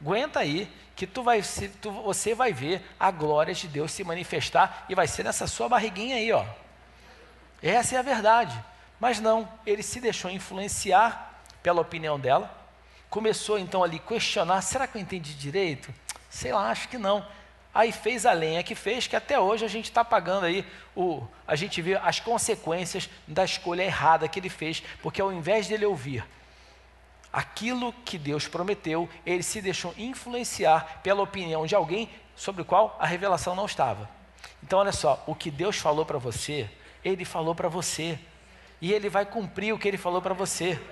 aguenta 0.00 0.40
aí, 0.40 0.70
que 0.94 1.06
tu 1.06 1.22
vai, 1.22 1.42
tu, 1.80 1.90
você 1.90 2.34
vai 2.34 2.52
ver 2.52 2.84
a 2.98 3.10
glória 3.10 3.54
de 3.54 3.68
Deus 3.68 3.92
se 3.92 4.02
manifestar 4.02 4.84
e 4.88 4.94
vai 4.94 5.06
ser 5.06 5.24
nessa 5.24 5.46
sua 5.46 5.68
barriguinha 5.68 6.16
aí, 6.16 6.32
ó. 6.32 6.44
Essa 7.62 7.96
é 7.96 7.98
a 7.98 8.02
verdade. 8.02 8.58
Mas 8.98 9.20
não, 9.20 9.48
ele 9.64 9.82
se 9.82 10.00
deixou 10.00 10.30
influenciar 10.30 11.40
pela 11.62 11.80
opinião 11.80 12.18
dela, 12.18 12.52
começou 13.08 13.58
então 13.58 13.84
ali 13.84 13.98
questionar: 13.98 14.60
será 14.62 14.86
que 14.86 14.96
eu 14.96 15.02
entendi 15.02 15.34
direito? 15.34 15.92
Sei 16.28 16.52
lá, 16.52 16.70
acho 16.70 16.88
que 16.88 16.98
não. 16.98 17.24
Aí 17.78 17.92
fez 17.92 18.26
a 18.26 18.32
lenha 18.32 18.60
que 18.64 18.74
fez, 18.74 19.06
que 19.06 19.14
até 19.14 19.38
hoje 19.38 19.64
a 19.64 19.68
gente 19.68 19.84
está 19.84 20.04
pagando 20.04 20.46
aí, 20.46 20.66
o, 20.96 21.22
a 21.46 21.54
gente 21.54 21.80
vê 21.80 21.94
as 21.94 22.18
consequências 22.18 23.08
da 23.24 23.44
escolha 23.44 23.84
errada 23.84 24.26
que 24.26 24.40
ele 24.40 24.48
fez, 24.48 24.82
porque 25.00 25.20
ao 25.22 25.32
invés 25.32 25.68
dele 25.68 25.86
ouvir 25.86 26.26
aquilo 27.32 27.92
que 28.04 28.18
Deus 28.18 28.48
prometeu, 28.48 29.08
ele 29.24 29.44
se 29.44 29.62
deixou 29.62 29.94
influenciar 29.96 30.98
pela 31.04 31.22
opinião 31.22 31.66
de 31.66 31.76
alguém 31.76 32.10
sobre 32.34 32.62
o 32.62 32.64
qual 32.64 32.96
a 32.98 33.06
revelação 33.06 33.54
não 33.54 33.66
estava. 33.66 34.10
Então, 34.60 34.80
olha 34.80 34.90
só, 34.90 35.22
o 35.24 35.32
que 35.32 35.48
Deus 35.48 35.76
falou 35.76 36.04
para 36.04 36.18
você, 36.18 36.68
ele 37.04 37.24
falou 37.24 37.54
para 37.54 37.68
você, 37.68 38.18
e 38.80 38.92
ele 38.92 39.08
vai 39.08 39.24
cumprir 39.24 39.72
o 39.72 39.78
que 39.78 39.86
ele 39.86 39.96
falou 39.96 40.20
para 40.20 40.34
você. 40.34 40.82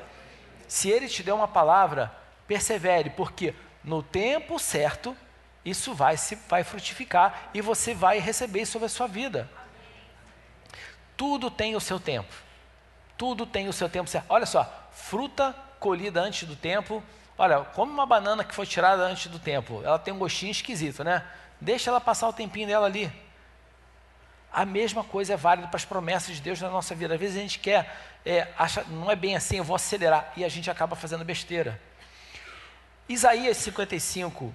Se 0.68 0.88
ele 0.88 1.08
te 1.08 1.24
deu 1.24 1.34
uma 1.34 1.48
palavra, 1.48 2.14
persevere, 2.46 3.10
porque 3.10 3.56
no 3.82 4.04
tempo 4.04 4.56
certo 4.56 5.16
isso 5.66 5.92
vai 5.92 6.16
se 6.16 6.36
vai 6.48 6.62
frutificar 6.62 7.50
e 7.52 7.60
você 7.60 7.92
vai 7.92 8.20
receber 8.20 8.64
sobre 8.64 8.86
a 8.86 8.88
sua 8.88 9.08
vida. 9.08 9.50
Tudo 11.16 11.50
tem 11.50 11.74
o 11.74 11.80
seu 11.80 11.98
tempo. 11.98 12.32
Tudo 13.18 13.44
tem 13.44 13.68
o 13.68 13.72
seu 13.72 13.88
tempo 13.88 14.08
certo. 14.08 14.26
Olha 14.28 14.46
só, 14.46 14.88
fruta 14.92 15.52
colhida 15.80 16.20
antes 16.20 16.46
do 16.46 16.54
tempo. 16.54 17.02
Olha, 17.36 17.64
come 17.64 17.90
uma 17.90 18.06
banana 18.06 18.44
que 18.44 18.54
foi 18.54 18.64
tirada 18.64 19.02
antes 19.02 19.26
do 19.26 19.40
tempo. 19.40 19.82
Ela 19.84 19.98
tem 19.98 20.14
um 20.14 20.18
gostinho 20.18 20.52
esquisito, 20.52 21.02
né? 21.02 21.24
Deixa 21.60 21.90
ela 21.90 22.00
passar 22.00 22.28
o 22.28 22.32
tempinho 22.32 22.68
dela 22.68 22.86
ali. 22.86 23.12
A 24.52 24.64
mesma 24.64 25.02
coisa 25.02 25.34
é 25.34 25.36
válida 25.36 25.66
para 25.66 25.76
as 25.76 25.84
promessas 25.84 26.36
de 26.36 26.42
Deus 26.42 26.60
na 26.60 26.70
nossa 26.70 26.94
vida. 26.94 27.14
Às 27.14 27.20
vezes 27.20 27.36
a 27.36 27.40
gente 27.40 27.58
quer, 27.58 27.92
é, 28.24 28.46
acha, 28.56 28.84
não 28.84 29.10
é 29.10 29.16
bem 29.16 29.34
assim, 29.34 29.56
eu 29.56 29.64
vou 29.64 29.74
acelerar, 29.74 30.32
e 30.36 30.44
a 30.44 30.48
gente 30.48 30.70
acaba 30.70 30.94
fazendo 30.94 31.24
besteira. 31.24 31.80
Isaías 33.08 33.56
55, 33.56 34.54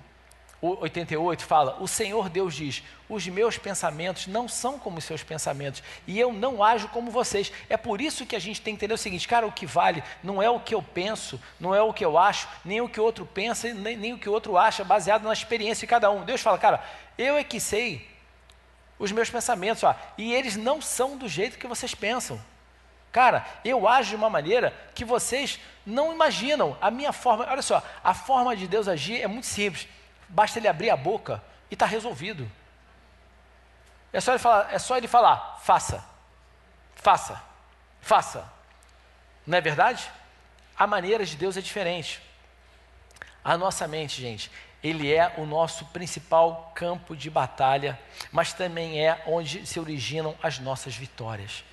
88 0.62 1.44
fala: 1.44 1.78
O 1.80 1.88
Senhor 1.88 2.30
Deus 2.30 2.54
diz: 2.54 2.84
Os 3.10 3.26
meus 3.28 3.58
pensamentos 3.58 4.28
não 4.28 4.48
são 4.48 4.78
como 4.78 5.00
os 5.00 5.04
seus 5.04 5.24
pensamentos, 5.24 5.82
e 6.06 6.20
eu 6.20 6.32
não 6.32 6.64
ajo 6.64 6.88
como 6.90 7.10
vocês. 7.10 7.52
É 7.68 7.76
por 7.76 8.00
isso 8.00 8.28
que 8.28 8.36
a 8.36 8.40
gente 8.40 8.62
tem 8.62 8.76
que 8.76 8.78
entender 8.78 8.94
o 8.94 8.98
seguinte: 8.98 9.28
cara, 9.28 9.48
o 9.48 9.52
que 9.52 9.66
vale 9.66 10.04
não 10.24 10.42
é 10.42 10.50
o 10.50 10.60
que 10.60 10.76
eu 10.76 10.82
penso, 10.82 11.42
não 11.60 11.74
é 11.74 11.82
o 11.82 11.92
que 11.92 12.06
eu 12.06 12.18
acho, 12.18 12.48
nem 12.64 12.80
o 12.80 12.88
que 12.88 13.00
o 13.00 13.04
outro 13.04 13.26
pensa, 13.26 13.74
nem, 13.74 13.98
nem 13.98 14.14
o 14.14 14.20
que 14.20 14.30
o 14.30 14.32
outro 14.32 14.56
acha, 14.56 14.84
baseado 14.84 15.24
na 15.24 15.34
experiência 15.34 15.82
de 15.82 15.90
cada 15.90 16.12
um. 16.12 16.24
Deus 16.24 16.42
fala, 16.42 16.60
cara, 16.60 16.84
eu 17.18 17.38
é 17.38 17.44
que 17.44 17.60
sei 17.60 18.08
os 19.00 19.12
meus 19.12 19.32
pensamentos, 19.32 19.84
ó, 19.84 19.96
e 20.16 20.32
eles 20.32 20.56
não 20.56 20.80
são 20.80 21.18
do 21.18 21.28
jeito 21.28 21.58
que 21.58 21.66
vocês 21.66 21.96
pensam. 21.96 22.40
Cara, 23.12 23.46
eu 23.66 23.88
ajo 23.88 24.12
de 24.12 24.16
uma 24.16 24.30
maneira 24.30 24.74
que 24.94 25.04
vocês 25.04 25.60
não 25.86 26.14
imaginam. 26.14 26.78
A 26.80 26.92
minha 26.92 27.12
forma, 27.12 27.46
olha 27.50 27.64
só, 27.64 27.84
a 28.04 28.14
forma 28.14 28.56
de 28.56 28.68
Deus 28.68 28.88
agir 28.88 29.20
é 29.20 29.28
muito 29.28 29.48
simples 29.48 29.88
basta 30.32 30.60
ele 30.60 30.68
abrir 30.68 30.90
a 30.90 30.98
boca 30.98 31.44
e 31.70 31.76
está 31.76 31.86
resolvido. 31.86 32.50
É 34.12 34.20
só, 34.20 34.32
ele 34.32 34.40
falar, 34.40 34.74
é 34.74 34.80
só 34.80 34.98
ele 34.98 35.08
falar, 35.08 35.60
faça, 35.62 36.04
faça, 36.96 37.42
faça. 38.02 38.52
Não 39.46 39.58
é 39.58 39.62
verdade? 39.62 40.10
A 40.78 40.86
maneira 40.86 41.26
de 41.26 41.36
Deus 41.36 41.56
é 41.56 41.62
diferente. 41.62 42.22
A 43.44 43.58
nossa 43.58 43.88
mente, 43.88 44.22
gente, 44.22 44.52
ele 44.84 45.14
é 45.14 45.34
o 45.38 45.46
nosso 45.46 45.86
principal 45.86 46.72
campo 46.76 47.16
de 47.16 47.30
batalha, 47.30 48.00
mas 48.32 48.54
também 48.54 49.06
é 49.06 49.24
onde 49.26 49.66
se 49.66 49.80
originam 49.80 50.36
as 50.44 50.60
nossas 50.60 50.96
vitórias. 50.96 51.64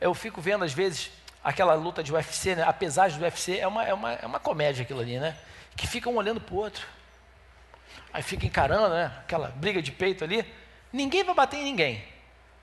Eu 0.00 0.14
fico 0.14 0.40
vendo, 0.40 0.64
às 0.64 0.72
vezes, 0.72 1.10
aquela 1.42 1.74
luta 1.74 2.02
de 2.02 2.12
UFC, 2.12 2.54
né? 2.54 2.62
apesar 2.66 3.10
do 3.10 3.22
UFC, 3.22 3.58
é 3.58 3.66
uma, 3.66 3.84
é, 3.84 3.94
uma, 3.94 4.12
é 4.12 4.26
uma 4.26 4.40
comédia 4.40 4.82
aquilo 4.82 5.00
ali, 5.00 5.18
né? 5.18 5.36
Que 5.76 5.86
ficam 5.86 6.12
um 6.12 6.16
olhando 6.16 6.40
para 6.40 6.54
o 6.54 6.58
outro 6.58 6.86
aí 8.12 8.22
fica 8.22 8.46
encarando, 8.46 8.90
né? 8.90 9.12
Aquela 9.20 9.48
briga 9.48 9.80
de 9.80 9.92
peito 9.92 10.24
ali. 10.24 10.44
Ninguém 10.92 11.24
vai 11.24 11.34
bater 11.34 11.58
em 11.58 11.64
ninguém. 11.64 12.04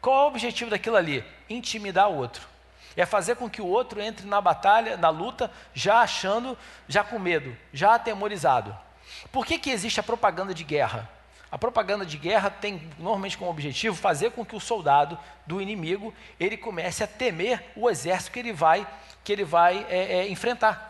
Qual 0.01 0.19
é 0.19 0.23
o 0.23 0.27
objetivo 0.27 0.69
daquilo 0.69 0.95
ali? 0.95 1.23
Intimidar 1.49 2.09
o 2.09 2.15
outro. 2.15 2.47
É 2.95 3.05
fazer 3.05 3.35
com 3.35 3.49
que 3.49 3.61
o 3.61 3.67
outro 3.67 4.01
entre 4.01 4.25
na 4.25 4.41
batalha, 4.41 4.97
na 4.97 5.09
luta, 5.09 5.51
já 5.73 5.99
achando, 5.99 6.57
já 6.87 7.03
com 7.03 7.19
medo, 7.19 7.55
já 7.71 7.95
atemorizado. 7.95 8.75
Por 9.31 9.45
que, 9.45 9.59
que 9.59 9.69
existe 9.69 9.99
a 9.99 10.03
propaganda 10.03 10.53
de 10.53 10.63
guerra? 10.63 11.09
A 11.49 11.57
propaganda 11.57 12.05
de 12.05 12.17
guerra 12.17 12.49
tem 12.49 12.89
normalmente 12.97 13.37
como 13.37 13.49
objetivo 13.49 13.95
fazer 13.95 14.31
com 14.31 14.45
que 14.45 14.55
o 14.55 14.59
soldado 14.59 15.17
do 15.45 15.61
inimigo 15.61 16.13
ele 16.39 16.57
comece 16.57 17.03
a 17.03 17.07
temer 17.07 17.63
o 17.75 17.89
exército 17.89 18.31
que 18.31 18.39
ele 18.39 18.51
vai 18.51 18.85
que 19.23 19.33
ele 19.33 19.43
vai 19.43 19.85
é, 19.89 20.19
é, 20.19 20.29
enfrentar. 20.29 20.86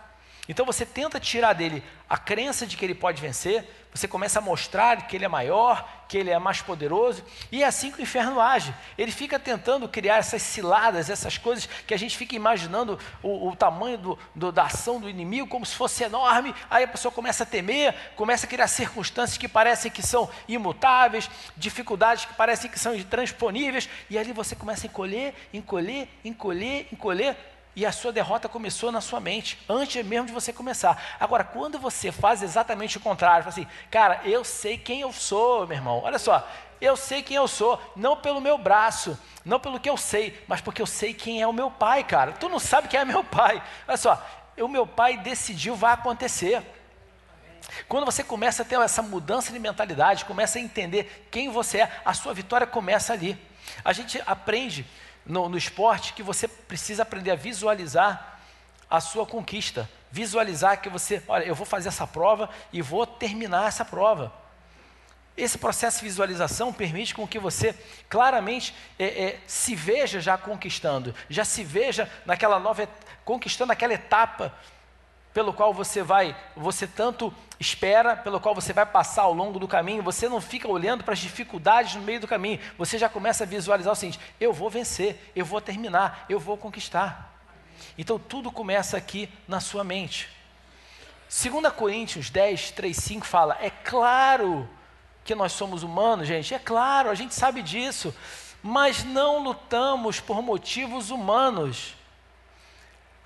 Então 0.49 0.65
você 0.65 0.85
tenta 0.85 1.19
tirar 1.19 1.53
dele 1.53 1.83
a 2.09 2.17
crença 2.17 2.65
de 2.65 2.77
que 2.77 2.85
ele 2.85 2.95
pode 2.95 3.21
vencer, 3.21 3.65
você 3.93 4.07
começa 4.07 4.39
a 4.39 4.41
mostrar 4.41 5.07
que 5.07 5.15
ele 5.15 5.25
é 5.25 5.27
maior, 5.27 5.87
que 6.07 6.17
ele 6.17 6.29
é 6.29 6.39
mais 6.39 6.61
poderoso, 6.61 7.23
e 7.51 7.63
é 7.63 7.65
assim 7.65 7.91
que 7.91 7.99
o 7.99 8.01
inferno 8.01 8.39
age. 8.39 8.73
Ele 8.97 9.11
fica 9.11 9.37
tentando 9.37 9.89
criar 9.89 10.17
essas 10.17 10.41
ciladas, 10.41 11.09
essas 11.09 11.37
coisas 11.37 11.67
que 11.85 11.93
a 11.93 11.97
gente 11.97 12.15
fica 12.15 12.35
imaginando 12.35 12.97
o, 13.21 13.49
o 13.49 13.55
tamanho 13.55 13.97
do, 13.97 14.19
do, 14.33 14.51
da 14.51 14.63
ação 14.63 15.01
do 15.01 15.09
inimigo 15.09 15.47
como 15.47 15.65
se 15.65 15.75
fosse 15.75 16.03
enorme, 16.03 16.55
aí 16.69 16.83
a 16.83 16.87
pessoa 16.87 17.11
começa 17.11 17.43
a 17.43 17.45
temer, 17.45 17.93
começa 18.15 18.45
a 18.45 18.49
criar 18.49 18.67
circunstâncias 18.67 19.37
que 19.37 19.47
parecem 19.47 19.91
que 19.91 20.01
são 20.01 20.29
imutáveis, 20.47 21.29
dificuldades 21.57 22.25
que 22.25 22.33
parecem 22.35 22.69
que 22.69 22.79
são 22.79 22.95
intransponíveis, 22.95 23.89
e 24.09 24.17
ali 24.17 24.31
você 24.31 24.55
começa 24.55 24.85
a 24.85 24.89
encolher, 24.89 25.33
encolher, 25.53 26.07
encolher, 26.23 26.87
encolher, 26.91 27.35
e 27.77 27.85
a 27.85 27.91
sua 27.91 28.11
derrota 28.11 28.49
começou 28.49 28.91
na 28.91 28.99
sua 28.99 29.19
mente, 29.19 29.59
antes 29.69 30.03
mesmo 30.03 30.25
de 30.25 30.33
você 30.33 30.51
começar. 30.51 30.99
Agora, 31.19 31.43
quando 31.43 31.77
você 31.77 32.11
faz 32.11 32.41
exatamente 32.41 32.97
o 32.97 32.99
contrário, 32.99 33.43
fala 33.43 33.53
assim, 33.53 33.67
cara, 33.91 34.19
eu 34.25 34.43
sei 34.43 34.79
quem 34.79 35.01
eu 35.01 35.13
sou, 35.13 35.67
meu 35.67 35.77
irmão, 35.77 36.01
olha 36.03 36.17
só, 36.17 36.49
eu 36.81 36.97
sei 36.97 37.21
quem 37.21 37.37
eu 37.37 37.47
sou, 37.47 37.79
não 37.95 38.17
pelo 38.17 38.41
meu 38.41 38.57
braço, 38.57 39.15
não 39.45 39.59
pelo 39.59 39.79
que 39.79 39.87
eu 39.87 39.95
sei, 39.95 40.43
mas 40.47 40.59
porque 40.59 40.81
eu 40.81 40.87
sei 40.87 41.13
quem 41.13 41.39
é 41.39 41.45
o 41.45 41.53
meu 41.53 41.69
pai, 41.69 42.03
cara. 42.03 42.31
Tu 42.31 42.49
não 42.49 42.57
sabe 42.57 42.87
quem 42.87 42.99
é 42.99 43.05
meu 43.05 43.23
pai. 43.23 43.61
Olha 43.87 43.95
só, 43.97 44.27
o 44.57 44.67
meu 44.67 44.87
pai 44.87 45.15
decidiu, 45.15 45.75
vai 45.75 45.93
acontecer. 45.93 46.63
Quando 47.87 48.05
você 48.05 48.23
começa 48.23 48.63
a 48.63 48.65
ter 48.65 48.79
essa 48.79 49.03
mudança 49.03 49.53
de 49.53 49.59
mentalidade, 49.59 50.25
começa 50.25 50.57
a 50.57 50.61
entender 50.61 51.27
quem 51.29 51.51
você 51.51 51.81
é, 51.81 52.01
a 52.03 52.15
sua 52.15 52.33
vitória 52.33 52.65
começa 52.65 53.13
ali. 53.13 53.37
A 53.85 53.93
gente 53.93 54.19
aprende 54.25 54.83
no, 55.27 55.49
no 55.49 55.57
esporte 55.57 56.13
que 56.13 56.23
você 56.23 56.47
precisa 56.47 57.03
aprender 57.03 57.31
a 57.31 57.35
visualizar 57.35 58.39
a 58.89 59.01
sua 59.01 59.25
conquista. 59.25 59.89
Visualizar 60.09 60.81
que 60.81 60.89
você, 60.89 61.21
olha, 61.27 61.43
eu 61.43 61.53
vou 61.53 61.65
fazer 61.65 61.89
essa 61.89 62.07
prova 62.07 62.49
e 62.71 62.81
vou 62.81 63.05
terminar 63.05 63.67
essa 63.67 63.83
prova. 63.83 64.33
Esse 65.35 65.57
processo 65.57 65.99
de 65.99 66.05
visualização 66.05 66.73
permite 66.73 67.13
com 67.13 67.27
que 67.27 67.37
você 67.37 67.75
claramente 68.09 68.73
é, 68.97 69.05
é, 69.05 69.39
se 69.45 69.75
veja 69.75 70.19
já 70.19 70.37
conquistando, 70.37 71.13
já 71.29 71.45
se 71.45 71.63
veja 71.63 72.09
naquela 72.25 72.59
nova, 72.59 72.89
conquistando 73.23 73.71
aquela 73.71 73.93
etapa 73.93 74.51
pelo 75.37 75.53
qual 75.53 75.71
você 75.71 76.01
vai, 76.01 76.35
você 76.55 76.87
tanto 76.87 77.31
espera, 77.59 78.15
pelo 78.15 78.39
qual 78.39 78.55
você 78.55 78.73
vai 78.73 78.87
passar 78.87 79.21
ao 79.21 79.33
longo 79.35 79.59
do 79.59 79.67
caminho, 79.67 80.01
você 80.01 80.27
não 80.27 80.41
fica 80.41 80.67
olhando 80.67 81.03
para 81.03 81.13
as 81.13 81.19
dificuldades 81.19 81.93
no 81.93 82.01
meio 82.01 82.19
do 82.19 82.27
caminho, 82.27 82.59
você 82.75 82.97
já 82.97 83.07
começa 83.07 83.43
a 83.43 83.45
visualizar 83.45 83.93
o 83.93 83.95
seguinte: 83.95 84.19
eu 84.39 84.51
vou 84.51 84.67
vencer, 84.67 85.31
eu 85.35 85.45
vou 85.45 85.61
terminar, 85.61 86.25
eu 86.27 86.39
vou 86.39 86.57
conquistar. 86.57 87.39
Então 87.95 88.17
tudo 88.17 88.51
começa 88.51 88.97
aqui 88.97 89.29
na 89.47 89.59
sua 89.59 89.83
mente. 89.83 90.27
2 91.29 91.71
Coríntios 91.71 92.31
10, 92.31 92.71
3, 92.71 92.97
5 92.97 93.27
fala: 93.27 93.59
é 93.61 93.69
claro 93.69 94.67
que 95.23 95.35
nós 95.35 95.51
somos 95.51 95.83
humanos, 95.83 96.27
gente, 96.27 96.55
é 96.55 96.57
claro, 96.57 97.11
a 97.11 97.13
gente 97.13 97.35
sabe 97.35 97.61
disso, 97.61 98.11
mas 98.63 99.03
não 99.03 99.43
lutamos 99.43 100.19
por 100.19 100.41
motivos 100.41 101.11
humanos. 101.11 101.93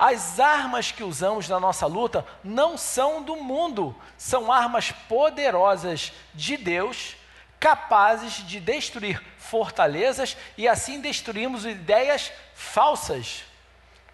As 0.04 0.40
armas 0.40 0.92
que 0.92 1.04
usamos 1.04 1.48
na 1.48 1.60
nossa 1.60 1.86
luta 1.86 2.26
não 2.44 2.76
são 2.76 3.22
do 3.22 3.36
mundo, 3.36 3.96
são 4.18 4.52
armas 4.52 4.92
poderosas 4.92 6.12
de 6.34 6.58
Deus, 6.58 7.16
capazes 7.60 8.44
de 8.48 8.60
destruir 8.60 9.24
fortalezas 9.38 10.36
e 10.58 10.68
assim 10.68 11.00
destruirmos 11.00 11.68
ideias 11.68 12.32
falsas. 12.56 13.44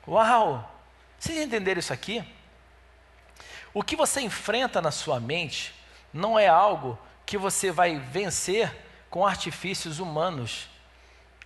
Uau! 0.05 0.69
Vocês 1.17 1.37
entenderam 1.37 1.79
isso 1.79 1.93
aqui? 1.93 2.21
O 3.73 3.81
que 3.81 3.95
você 3.95 4.19
enfrenta 4.19 4.81
na 4.81 4.91
sua 4.91 5.21
mente 5.21 5.73
não 6.11 6.37
é 6.37 6.47
algo 6.47 6.99
que 7.25 7.37
você 7.37 7.71
vai 7.71 7.97
vencer 7.97 8.75
com 9.09 9.25
artifícios 9.25 9.99
humanos. 9.99 10.67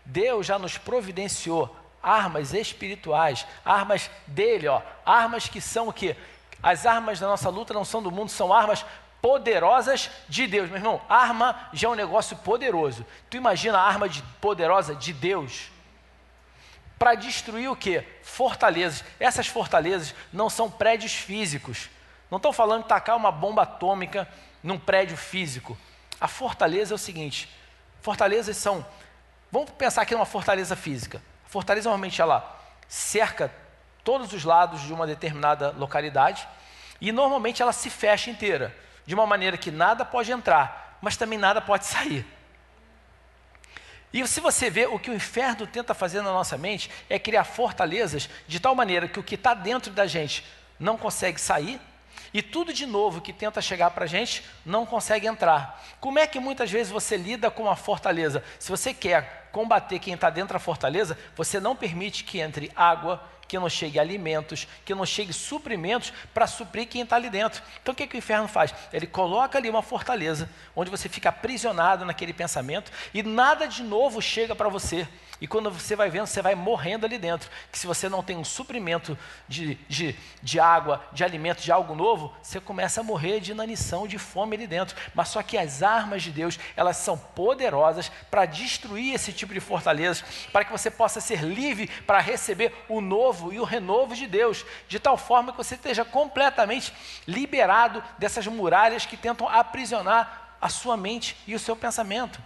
Deus 0.04 0.48
já 0.48 0.58
nos 0.58 0.80
providenciou 0.80 1.78
armas 2.02 2.54
espirituais, 2.54 3.46
armas 3.64 4.10
dele, 4.28 4.68
ó, 4.68 4.82
armas 5.06 5.48
que 5.48 5.62
são 5.62 5.88
o 5.88 5.94
quê? 5.94 6.16
As 6.62 6.86
armas 6.86 7.20
da 7.20 7.28
nossa 7.28 7.50
luta 7.50 7.74
não 7.74 7.84
são 7.84 8.02
do 8.02 8.12
mundo, 8.12 8.30
são 8.30 8.54
armas 8.54 8.86
poderosas 9.22 10.10
de 10.28 10.48
Deus. 10.48 10.70
Meu 10.70 10.78
irmão, 10.78 11.02
arma 11.08 11.70
já 11.74 11.88
é 11.88 11.92
um 11.92 11.96
negócio 11.96 12.36
poderoso. 12.38 13.06
Tu 13.30 13.38
imagina 13.38 13.78
a 13.78 13.88
arma 13.88 14.10
de, 14.10 14.22
poderosa 14.40 14.96
de 14.96 15.14
Deus 15.14 15.72
para 16.98 17.16
destruir 17.16 17.70
o 17.70 17.76
que? 17.76 18.04
Fortalezas. 18.22 19.04
Essas 19.20 19.48
fortalezas 19.48 20.14
não 20.32 20.50
são 20.50 20.70
prédios 20.70 21.14
físicos. 21.14 21.90
Não 22.30 22.38
estou 22.38 22.54
falando 22.54 22.84
de 22.84 22.90
tacar 22.90 23.18
uma 23.18 23.32
bomba 23.32 23.64
atômica 23.64 24.28
num 24.64 24.78
prédio 24.78 25.18
físico. 25.18 25.78
A 26.20 26.28
fortaleza 26.28 26.94
é 26.94 26.96
o 26.96 27.00
seguinte: 27.00 27.50
fortalezas 28.02 28.58
são. 28.58 28.86
Vamos 29.52 29.72
pensar 29.72 30.04
aqui 30.04 30.14
numa 30.14 30.26
fortaleza 30.26 30.76
física. 30.76 31.22
Fortaleza 31.52 31.90
normalmente 31.90 32.22
ela 32.22 32.58
cerca 32.88 33.54
todos 34.06 34.32
os 34.32 34.46
lados 34.46 34.80
de 34.84 34.94
uma 34.94 35.06
determinada 35.06 35.72
localidade 35.72 36.48
e 37.02 37.12
normalmente 37.12 37.62
ela 37.62 37.74
se 37.74 37.90
fecha 37.90 38.30
inteira, 38.30 38.74
de 39.06 39.14
uma 39.14 39.28
maneira 39.28 39.58
que 39.58 39.70
nada 39.70 40.06
pode 40.06 40.32
entrar, 40.32 40.98
mas 41.02 41.18
também 41.18 41.38
nada 41.38 41.60
pode 41.62 41.84
sair. 41.88 42.26
E 44.14 44.26
se 44.26 44.40
você 44.40 44.70
vê 44.70 44.86
o 44.86 44.98
que 44.98 45.12
o 45.12 45.14
inferno 45.14 45.68
tenta 45.68 45.94
fazer 45.94 46.22
na 46.22 46.32
nossa 46.32 46.58
mente 46.58 46.90
é 47.10 47.20
criar 47.20 47.44
fortalezas 47.44 48.30
de 48.48 48.58
tal 48.58 48.74
maneira 48.74 49.10
que 49.10 49.20
o 49.20 49.24
que 49.24 49.36
está 49.36 49.54
dentro 49.54 49.92
da 49.92 50.08
gente 50.08 50.46
não 50.80 50.98
consegue 50.98 51.42
sair 51.42 51.82
e 52.34 52.42
tudo 52.42 52.74
de 52.74 52.86
novo 52.86 53.22
que 53.22 53.34
tenta 53.34 53.62
chegar 53.62 53.92
para 53.92 54.06
a 54.06 54.08
gente 54.08 54.44
não 54.66 54.86
consegue 54.86 55.28
entrar. 55.28 55.82
Como 56.00 56.20
é 56.20 56.26
que 56.26 56.40
muitas 56.40 56.72
vezes 56.72 56.92
você 56.92 57.18
lida 57.18 57.52
com 57.52 57.64
uma 57.64 57.76
fortaleza? 57.76 58.44
Se 58.60 58.70
você 58.70 58.94
quer 58.94 59.50
combater 59.52 60.00
quem 60.00 60.14
está 60.14 60.30
dentro 60.30 60.54
da 60.54 60.60
fortaleza, 60.60 61.18
você 61.36 61.60
não 61.60 61.76
permite 61.76 62.24
que 62.24 62.40
entre 62.40 62.72
água, 62.76 63.22
que 63.52 63.60
não 63.60 63.68
chegue 63.68 64.00
alimentos, 64.00 64.66
que 64.86 64.96
não 64.96 65.06
chegue 65.06 65.34
suprimentos 65.34 66.14
para 66.34 66.48
suprir 66.48 66.88
quem 66.88 67.02
está 67.02 67.18
ali 67.18 67.30
dentro. 67.30 67.62
Então 67.82 67.92
o 67.92 67.96
que, 67.96 68.08
que 68.08 68.16
o 68.16 68.18
inferno 68.18 68.48
faz? 68.48 68.74
Ele 68.94 69.06
coloca 69.06 69.58
ali 69.58 69.70
uma 69.70 69.82
fortaleza, 69.82 70.50
onde 70.74 70.90
você 70.90 71.10
fica 71.10 71.28
aprisionado 71.28 72.06
naquele 72.06 72.32
pensamento 72.32 72.90
e 73.14 73.22
nada 73.22 73.68
de 73.68 73.84
novo 73.84 74.22
chega 74.22 74.56
para 74.56 74.70
você. 74.70 75.06
E 75.42 75.48
quando 75.48 75.72
você 75.72 75.96
vai 75.96 76.08
vendo, 76.08 76.28
você 76.28 76.40
vai 76.40 76.54
morrendo 76.54 77.04
ali 77.04 77.18
dentro. 77.18 77.50
Que 77.72 77.80
se 77.80 77.88
você 77.88 78.08
não 78.08 78.22
tem 78.22 78.38
um 78.38 78.44
suprimento 78.44 79.18
de, 79.48 79.74
de, 79.90 80.16
de 80.42 80.60
água, 80.60 81.04
de 81.12 81.24
alimento, 81.24 81.64
de 81.64 81.72
algo 81.72 81.96
novo, 81.96 82.32
você 82.44 82.62
começa 82.62 83.02
a 83.02 83.04
morrer 83.04 83.40
de 83.40 83.52
inanição, 83.52 84.06
de 84.06 84.20
fome 84.20 84.56
ali 84.56 84.68
dentro. 84.68 84.96
Mas 85.16 85.30
só 85.30 85.42
que 85.42 85.58
as 85.58 85.82
armas 85.82 86.22
de 86.22 86.30
Deus, 86.30 86.60
elas 86.76 86.98
são 86.98 87.18
poderosas 87.18 88.12
para 88.30 88.46
destruir 88.46 89.16
esse 89.16 89.34
tipo 89.34 89.52
de 89.52 89.60
fortalezas, 89.60 90.24
para 90.54 90.64
que 90.64 90.72
você 90.72 90.92
possa 90.92 91.20
ser 91.20 91.42
livre 91.42 91.88
para 92.06 92.20
receber 92.20 92.72
o 92.88 93.02
novo 93.02 93.41
e 93.50 93.60
o 93.60 93.64
renovo 93.64 94.14
de 94.14 94.28
Deus, 94.28 94.66
de 94.88 95.00
tal 95.00 95.16
forma 95.16 95.54
que 95.54 95.58
você 95.58 95.76
esteja 95.76 96.04
completamente 96.04 96.94
liberado 97.26 98.04
dessas 98.18 98.46
muralhas 98.48 99.06
que 99.06 99.16
tentam 99.16 99.48
aprisionar 99.48 100.58
a 100.60 100.68
sua 100.68 100.98
mente 100.98 101.38
e 101.48 101.56
o 101.56 101.60
seu 101.60 101.76
pensamento. 101.76 102.42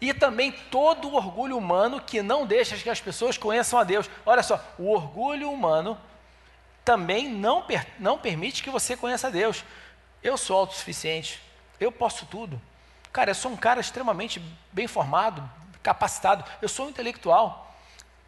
E 0.00 0.14
também 0.14 0.52
todo 0.52 1.08
o 1.08 1.14
orgulho 1.14 1.58
humano 1.58 2.00
que 2.00 2.22
não 2.22 2.46
deixa 2.46 2.76
que 2.76 2.88
as 2.88 3.00
pessoas 3.00 3.36
conheçam 3.36 3.78
a 3.78 3.84
Deus. 3.84 4.08
Olha 4.24 4.42
só, 4.42 4.62
o 4.78 4.92
orgulho 4.92 5.50
humano 5.50 5.98
também 6.84 7.28
não, 7.28 7.62
per 7.62 7.86
não 7.98 8.16
permite 8.16 8.62
que 8.62 8.70
você 8.70 8.96
conheça 8.96 9.26
a 9.26 9.30
Deus. 9.30 9.64
Eu 10.22 10.38
sou 10.38 10.56
autossuficiente, 10.56 11.42
eu 11.80 11.90
posso 11.90 12.26
tudo. 12.26 12.60
Cara, 13.12 13.30
eu 13.30 13.34
sou 13.34 13.50
um 13.50 13.56
cara 13.56 13.80
extremamente 13.80 14.40
bem 14.72 14.86
formado, 14.86 15.48
capacitado, 15.82 16.44
eu 16.62 16.68
sou 16.68 16.86
um 16.86 16.90
intelectual. 16.90 17.67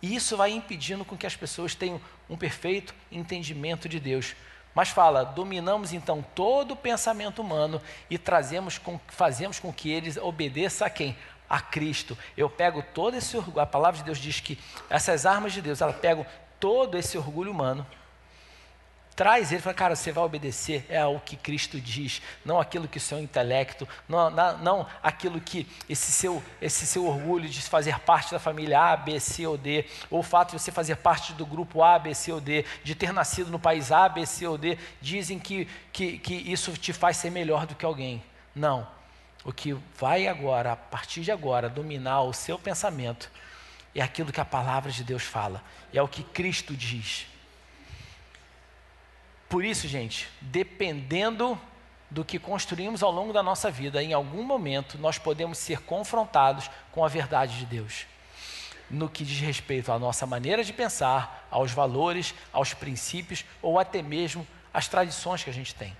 E 0.02 0.14
isso 0.14 0.36
vai 0.36 0.50
impedindo 0.50 1.04
com 1.04 1.16
que 1.16 1.26
as 1.26 1.36
pessoas 1.36 1.74
tenham 1.74 2.00
um 2.28 2.36
perfeito 2.36 2.94
entendimento 3.10 3.88
de 3.88 4.00
Deus. 4.00 4.34
Mas 4.74 4.88
fala, 4.88 5.24
dominamos 5.24 5.92
então 5.92 6.24
todo 6.34 6.72
o 6.72 6.76
pensamento 6.76 7.42
humano 7.42 7.82
e 8.08 8.16
trazemos 8.16 8.78
com, 8.78 9.00
fazemos 9.08 9.58
com 9.58 9.72
que 9.72 9.90
eles 9.90 10.16
obedeçam 10.16 10.86
a 10.86 10.90
quem? 10.90 11.16
a 11.50 11.60
Cristo. 11.60 12.16
Eu 12.36 12.48
pego 12.48 12.80
todo 12.94 13.16
esse 13.16 13.36
orgulho, 13.36 13.58
a 13.58 13.66
palavra 13.66 13.98
de 13.98 14.04
Deus 14.04 14.18
diz 14.18 14.38
que 14.38 14.56
essas 14.88 15.26
armas 15.26 15.52
de 15.52 15.60
Deus, 15.60 15.80
ela 15.80 15.92
pegam 15.92 16.24
todo 16.60 16.96
esse 16.96 17.18
orgulho 17.18 17.50
humano, 17.50 17.84
traz 19.20 19.52
ele, 19.52 19.60
fala, 19.60 19.74
cara, 19.74 19.94
você 19.94 20.10
vai 20.10 20.24
obedecer 20.24 20.86
é 20.88 20.96
ao 20.96 21.20
que 21.20 21.36
Cristo 21.36 21.78
diz, 21.78 22.22
não 22.42 22.58
aquilo 22.58 22.88
que 22.88 22.96
o 22.96 23.00
seu 23.00 23.20
intelecto, 23.20 23.86
não, 24.08 24.30
não, 24.30 24.56
não 24.56 24.86
aquilo 25.02 25.38
que 25.38 25.66
esse 25.90 26.10
seu, 26.10 26.42
esse 26.58 26.86
seu 26.86 27.06
orgulho 27.06 27.46
de 27.46 27.60
fazer 27.60 27.98
parte 27.98 28.30
da 28.30 28.38
família 28.38 28.80
A, 28.80 28.96
B, 28.96 29.20
C 29.20 29.46
ou 29.46 29.58
D, 29.58 29.84
ou 30.10 30.20
o 30.20 30.22
fato 30.22 30.52
de 30.52 30.62
você 30.62 30.72
fazer 30.72 30.96
parte 30.96 31.34
do 31.34 31.44
grupo 31.44 31.82
A, 31.82 31.98
B, 31.98 32.14
C 32.14 32.32
ou 32.32 32.40
D, 32.40 32.64
de 32.82 32.94
ter 32.94 33.12
nascido 33.12 33.50
no 33.50 33.58
país 33.58 33.92
A, 33.92 34.08
B, 34.08 34.24
C 34.24 34.46
ou 34.46 34.56
D, 34.56 34.78
dizem 35.02 35.38
que, 35.38 35.68
que, 35.92 36.16
que 36.16 36.32
isso 36.32 36.72
te 36.72 36.94
faz 36.94 37.18
ser 37.18 37.28
melhor 37.28 37.66
do 37.66 37.74
que 37.74 37.84
alguém. 37.84 38.22
Não, 38.54 38.88
o 39.44 39.52
que 39.52 39.76
vai 39.98 40.28
agora, 40.28 40.72
a 40.72 40.76
partir 40.76 41.20
de 41.20 41.30
agora, 41.30 41.68
dominar 41.68 42.22
o 42.22 42.32
seu 42.32 42.58
pensamento 42.58 43.30
é 43.94 44.00
aquilo 44.00 44.32
que 44.32 44.40
a 44.40 44.46
palavra 44.46 44.90
de 44.90 45.04
Deus 45.04 45.24
fala, 45.24 45.62
é 45.92 46.00
o 46.00 46.08
que 46.08 46.22
Cristo 46.22 46.74
diz. 46.74 47.26
Por 49.50 49.64
isso, 49.64 49.88
gente, 49.88 50.28
dependendo 50.40 51.60
do 52.08 52.24
que 52.24 52.38
construímos 52.38 53.02
ao 53.02 53.10
longo 53.10 53.32
da 53.32 53.42
nossa 53.42 53.68
vida, 53.68 54.00
em 54.00 54.12
algum 54.12 54.44
momento 54.44 54.96
nós 54.96 55.18
podemos 55.18 55.58
ser 55.58 55.80
confrontados 55.80 56.70
com 56.92 57.04
a 57.04 57.08
verdade 57.08 57.58
de 57.58 57.66
Deus. 57.66 58.06
No 58.88 59.08
que 59.08 59.24
diz 59.24 59.40
respeito 59.40 59.90
à 59.90 59.98
nossa 59.98 60.24
maneira 60.24 60.62
de 60.62 60.72
pensar, 60.72 61.48
aos 61.50 61.72
valores, 61.72 62.32
aos 62.52 62.74
princípios 62.74 63.44
ou 63.60 63.76
até 63.76 64.00
mesmo 64.00 64.46
às 64.72 64.86
tradições 64.86 65.42
que 65.42 65.50
a 65.50 65.52
gente 65.52 65.74
tem. 65.74 65.96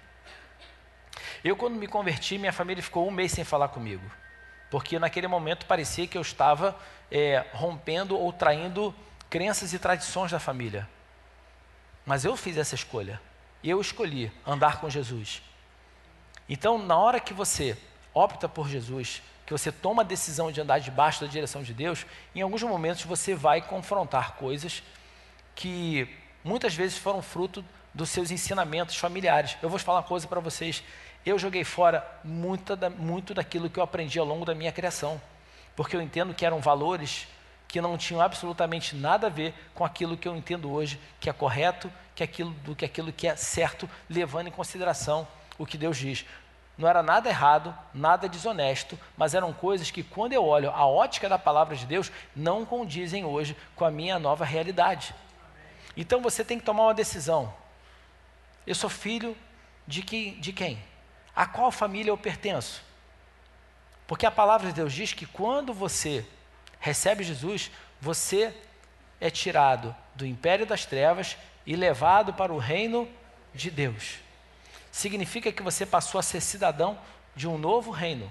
Eu, 1.42 1.56
quando 1.56 1.74
me 1.74 1.88
converti, 1.88 2.38
minha 2.38 2.52
família 2.52 2.82
ficou 2.84 3.08
um 3.08 3.10
mês 3.10 3.32
sem 3.32 3.42
falar 3.42 3.68
comigo, 3.68 4.08
porque 4.70 4.96
naquele 4.96 5.26
momento 5.26 5.66
parecia 5.66 6.06
que 6.06 6.16
eu 6.16 6.22
estava 6.22 6.78
é, 7.10 7.44
rompendo 7.52 8.16
ou 8.16 8.32
traindo 8.32 8.94
crenças 9.28 9.72
e 9.72 9.78
tradições 9.80 10.30
da 10.30 10.38
família. 10.38 10.88
Mas 12.06 12.24
eu 12.24 12.36
fiz 12.36 12.56
essa 12.56 12.76
escolha. 12.76 13.20
Eu 13.62 13.80
escolhi 13.80 14.32
andar 14.46 14.80
com 14.80 14.88
Jesus. 14.88 15.42
Então, 16.48 16.78
na 16.78 16.96
hora 16.96 17.20
que 17.20 17.34
você 17.34 17.76
opta 18.14 18.48
por 18.48 18.68
Jesus, 18.68 19.22
que 19.46 19.52
você 19.52 19.70
toma 19.70 20.02
a 20.02 20.04
decisão 20.04 20.50
de 20.50 20.60
andar 20.60 20.78
debaixo 20.78 21.20
da 21.20 21.26
direção 21.26 21.62
de 21.62 21.74
Deus, 21.74 22.06
em 22.34 22.40
alguns 22.40 22.62
momentos 22.62 23.02
você 23.04 23.34
vai 23.34 23.60
confrontar 23.60 24.36
coisas 24.36 24.82
que 25.54 26.08
muitas 26.42 26.74
vezes 26.74 26.96
foram 26.96 27.20
fruto 27.20 27.64
dos 27.92 28.08
seus 28.08 28.30
ensinamentos 28.30 28.96
familiares. 28.96 29.56
Eu 29.62 29.68
vou 29.68 29.78
falar 29.78 29.98
uma 29.98 30.04
coisa 30.04 30.26
para 30.26 30.40
vocês. 30.40 30.82
Eu 31.26 31.38
joguei 31.38 31.64
fora 31.64 32.06
muito, 32.24 32.74
da, 32.74 32.88
muito 32.88 33.34
daquilo 33.34 33.68
que 33.68 33.78
eu 33.78 33.82
aprendi 33.82 34.18
ao 34.18 34.24
longo 34.24 34.44
da 34.44 34.54
minha 34.54 34.72
criação, 34.72 35.20
porque 35.76 35.94
eu 35.94 36.00
entendo 36.00 36.32
que 36.32 36.46
eram 36.46 36.60
valores 36.60 37.28
que 37.68 37.80
não 37.80 37.96
tinham 37.96 38.20
absolutamente 38.20 38.96
nada 38.96 39.28
a 39.28 39.30
ver 39.30 39.54
com 39.74 39.84
aquilo 39.84 40.16
que 40.16 40.26
eu 40.26 40.34
entendo 40.34 40.70
hoje 40.70 40.98
que 41.20 41.30
é 41.30 41.32
correto, 41.32 41.92
que 42.20 42.24
aquilo, 42.24 42.50
do 42.64 42.76
que 42.76 42.84
aquilo 42.84 43.12
que 43.12 43.26
é 43.26 43.34
certo, 43.34 43.88
levando 44.08 44.48
em 44.48 44.52
consideração 44.52 45.26
o 45.58 45.64
que 45.64 45.78
Deus 45.78 45.96
diz. 45.96 46.26
Não 46.76 46.88
era 46.88 47.02
nada 47.02 47.28
errado, 47.28 47.76
nada 47.94 48.28
desonesto, 48.28 48.98
mas 49.16 49.34
eram 49.34 49.52
coisas 49.52 49.90
que, 49.90 50.02
quando 50.02 50.32
eu 50.32 50.44
olho 50.44 50.70
a 50.70 50.86
ótica 50.86 51.28
da 51.28 51.38
palavra 51.38 51.74
de 51.74 51.86
Deus, 51.86 52.12
não 52.36 52.64
condizem 52.64 53.24
hoje 53.24 53.56
com 53.74 53.84
a 53.84 53.90
minha 53.90 54.18
nova 54.18 54.44
realidade. 54.44 55.14
Então 55.96 56.20
você 56.20 56.44
tem 56.44 56.58
que 56.58 56.64
tomar 56.64 56.84
uma 56.84 56.94
decisão. 56.94 57.52
Eu 58.66 58.74
sou 58.74 58.90
filho 58.90 59.36
de, 59.86 60.02
que, 60.02 60.32
de 60.32 60.52
quem? 60.52 60.78
A 61.34 61.46
qual 61.46 61.70
família 61.70 62.10
eu 62.10 62.18
pertenço? 62.18 62.82
Porque 64.06 64.26
a 64.26 64.30
palavra 64.30 64.68
de 64.68 64.74
Deus 64.74 64.92
diz 64.92 65.12
que 65.12 65.24
quando 65.24 65.72
você 65.72 66.26
recebe 66.78 67.24
Jesus, 67.24 67.70
você 68.00 68.54
é 69.20 69.30
tirado 69.30 69.94
do 70.14 70.26
império 70.26 70.66
das 70.66 70.84
trevas 70.84 71.36
e 71.66 71.76
levado 71.76 72.32
para 72.34 72.52
o 72.52 72.58
reino 72.58 73.08
de 73.54 73.70
Deus. 73.70 74.18
Significa 74.90 75.52
que 75.52 75.62
você 75.62 75.86
passou 75.86 76.18
a 76.18 76.22
ser 76.22 76.40
cidadão 76.40 76.98
de 77.34 77.46
um 77.46 77.56
novo 77.56 77.90
reino. 77.90 78.30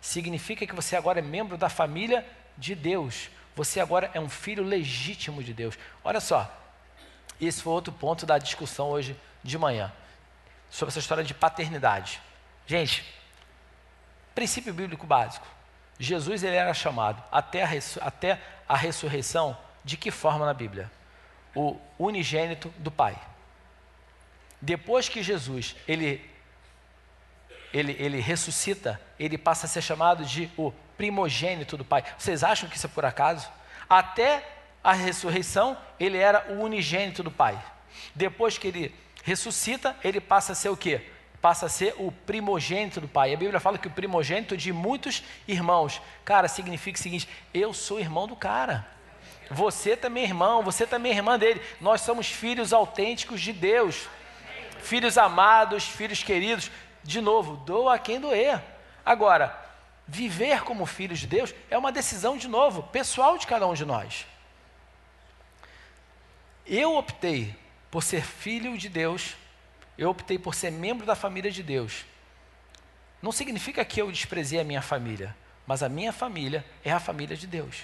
Significa 0.00 0.66
que 0.66 0.74
você 0.74 0.96
agora 0.96 1.20
é 1.20 1.22
membro 1.22 1.56
da 1.56 1.68
família 1.68 2.26
de 2.56 2.74
Deus. 2.74 3.30
Você 3.54 3.80
agora 3.80 4.10
é 4.14 4.20
um 4.20 4.28
filho 4.28 4.64
legítimo 4.64 5.42
de 5.42 5.54
Deus. 5.54 5.78
Olha 6.02 6.20
só, 6.20 6.50
esse 7.40 7.62
foi 7.62 7.72
outro 7.72 7.92
ponto 7.92 8.26
da 8.26 8.38
discussão 8.38 8.88
hoje 8.88 9.16
de 9.42 9.58
manhã, 9.58 9.92
sobre 10.70 10.90
essa 10.90 10.98
história 10.98 11.24
de 11.24 11.34
paternidade. 11.34 12.20
Gente, 12.66 13.04
princípio 14.34 14.72
bíblico 14.72 15.06
básico. 15.06 15.46
Jesus 15.98 16.42
ele 16.42 16.56
era 16.56 16.72
chamado 16.74 17.22
até 17.30 17.62
a, 17.62 17.68
até 18.00 18.40
a 18.68 18.76
ressurreição 18.76 19.56
de 19.84 19.96
que 19.96 20.10
forma 20.10 20.46
na 20.46 20.54
Bíblia? 20.54 20.90
O 21.54 21.76
unigênito 21.98 22.68
do 22.78 22.90
Pai. 22.90 23.18
Depois 24.60 25.08
que 25.08 25.22
Jesus 25.22 25.74
ele, 25.88 26.24
ele, 27.72 27.96
ele 27.98 28.20
ressuscita, 28.20 29.00
ele 29.18 29.36
passa 29.36 29.66
a 29.66 29.68
ser 29.68 29.82
chamado 29.82 30.24
de 30.24 30.50
o 30.56 30.72
primogênito 30.96 31.76
do 31.76 31.84
Pai. 31.84 32.04
Vocês 32.16 32.44
acham 32.44 32.68
que 32.68 32.76
isso 32.76 32.86
é 32.86 32.90
por 32.90 33.04
acaso? 33.04 33.50
Até 33.88 34.46
a 34.82 34.92
ressurreição, 34.92 35.76
ele 35.98 36.18
era 36.18 36.52
o 36.52 36.62
unigênito 36.62 37.22
do 37.22 37.30
Pai. 37.30 37.62
Depois 38.14 38.58
que 38.58 38.68
ele 38.68 38.94
ressuscita, 39.24 39.96
ele 40.02 40.20
passa 40.20 40.52
a 40.52 40.54
ser 40.54 40.68
o 40.68 40.76
quê? 40.76 41.08
Passa 41.40 41.66
a 41.66 41.68
ser 41.68 41.94
o 41.98 42.12
primogênito 42.12 43.00
do 43.00 43.08
Pai. 43.08 43.34
A 43.34 43.36
Bíblia 43.36 43.60
fala 43.60 43.78
que 43.78 43.88
o 43.88 43.90
primogênito 43.90 44.56
de 44.56 44.72
muitos 44.72 45.22
irmãos. 45.46 46.00
Cara, 46.24 46.46
significa 46.46 46.98
o 46.98 47.02
seguinte: 47.02 47.28
eu 47.52 47.72
sou 47.74 47.98
irmão 47.98 48.26
do 48.26 48.36
cara. 48.36 48.86
Você 49.50 49.96
também 49.96 50.24
é 50.24 50.26
irmão, 50.26 50.62
você 50.62 50.86
também 50.86 51.12
é 51.12 51.16
irmã 51.16 51.38
dele. 51.38 51.60
Nós 51.80 52.00
somos 52.00 52.26
filhos 52.26 52.72
autênticos 52.72 53.40
de 53.40 53.52
Deus. 53.52 54.08
Filhos 54.82 55.18
amados, 55.18 55.84
filhos 55.84 56.22
queridos. 56.22 56.70
De 57.02 57.20
novo, 57.20 57.56
doa 57.56 57.94
a 57.94 57.98
quem 57.98 58.20
doer. 58.20 58.62
Agora, 59.04 59.56
viver 60.06 60.62
como 60.62 60.86
filhos 60.86 61.20
de 61.20 61.26
Deus 61.26 61.54
é 61.70 61.76
uma 61.76 61.92
decisão, 61.92 62.36
de 62.36 62.48
novo, 62.48 62.82
pessoal 62.84 63.38
de 63.38 63.46
cada 63.46 63.66
um 63.66 63.74
de 63.74 63.84
nós. 63.84 64.26
Eu 66.66 66.96
optei 66.96 67.54
por 67.90 68.02
ser 68.02 68.22
filho 68.22 68.78
de 68.78 68.88
Deus, 68.88 69.34
eu 69.98 70.08
optei 70.10 70.38
por 70.38 70.54
ser 70.54 70.70
membro 70.70 71.04
da 71.04 71.14
família 71.14 71.50
de 71.50 71.62
Deus. 71.62 72.04
Não 73.20 73.32
significa 73.32 73.84
que 73.84 74.00
eu 74.00 74.10
desprezei 74.10 74.60
a 74.60 74.64
minha 74.64 74.82
família, 74.82 75.36
mas 75.66 75.82
a 75.82 75.88
minha 75.88 76.12
família 76.12 76.64
é 76.84 76.92
a 76.92 77.00
família 77.00 77.36
de 77.36 77.46
Deus. 77.46 77.82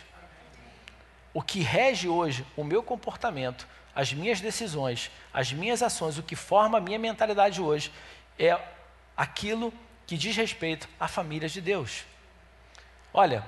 O 1.33 1.43
que 1.43 1.61
rege 1.61 2.09
hoje 2.09 2.47
o 2.57 2.65
meu 2.65 2.83
comportamento, 2.83 3.67
as 3.95 4.13
minhas 4.13 4.41
decisões, 4.41 5.11
as 5.33 5.53
minhas 5.53 5.83
ações, 5.83 6.19
o 6.19 6.23
que 6.23 6.37
forma 6.37 6.79
a 6.79 6.81
minha 6.81 6.99
mentalidade 6.99 7.61
hoje 7.61 7.93
é 8.39 8.59
aquilo 9.17 9.73
que 10.07 10.17
diz 10.17 10.37
respeito 10.37 10.89
à 10.99 11.07
família 11.07 11.49
de 11.49 11.61
Deus. 11.61 12.05
Olha, 13.13 13.45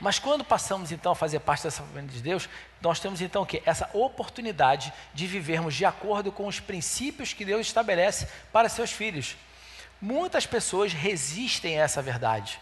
mas 0.00 0.18
quando 0.18 0.44
passamos 0.44 0.90
então 0.90 1.12
a 1.12 1.14
fazer 1.14 1.40
parte 1.40 1.62
dessa 1.62 1.82
família 1.82 2.10
de 2.10 2.20
Deus, 2.20 2.48
nós 2.80 2.98
temos 2.98 3.20
então 3.20 3.42
o 3.42 3.46
quê? 3.46 3.62
Essa 3.64 3.88
oportunidade 3.92 4.92
de 5.12 5.26
vivermos 5.26 5.74
de 5.74 5.84
acordo 5.84 6.32
com 6.32 6.46
os 6.46 6.58
princípios 6.58 7.32
que 7.32 7.44
Deus 7.44 7.66
estabelece 7.66 8.28
para 8.52 8.68
seus 8.68 8.90
filhos. 8.90 9.36
Muitas 10.00 10.44
pessoas 10.44 10.92
resistem 10.92 11.78
a 11.78 11.84
essa 11.84 12.02
verdade 12.02 12.60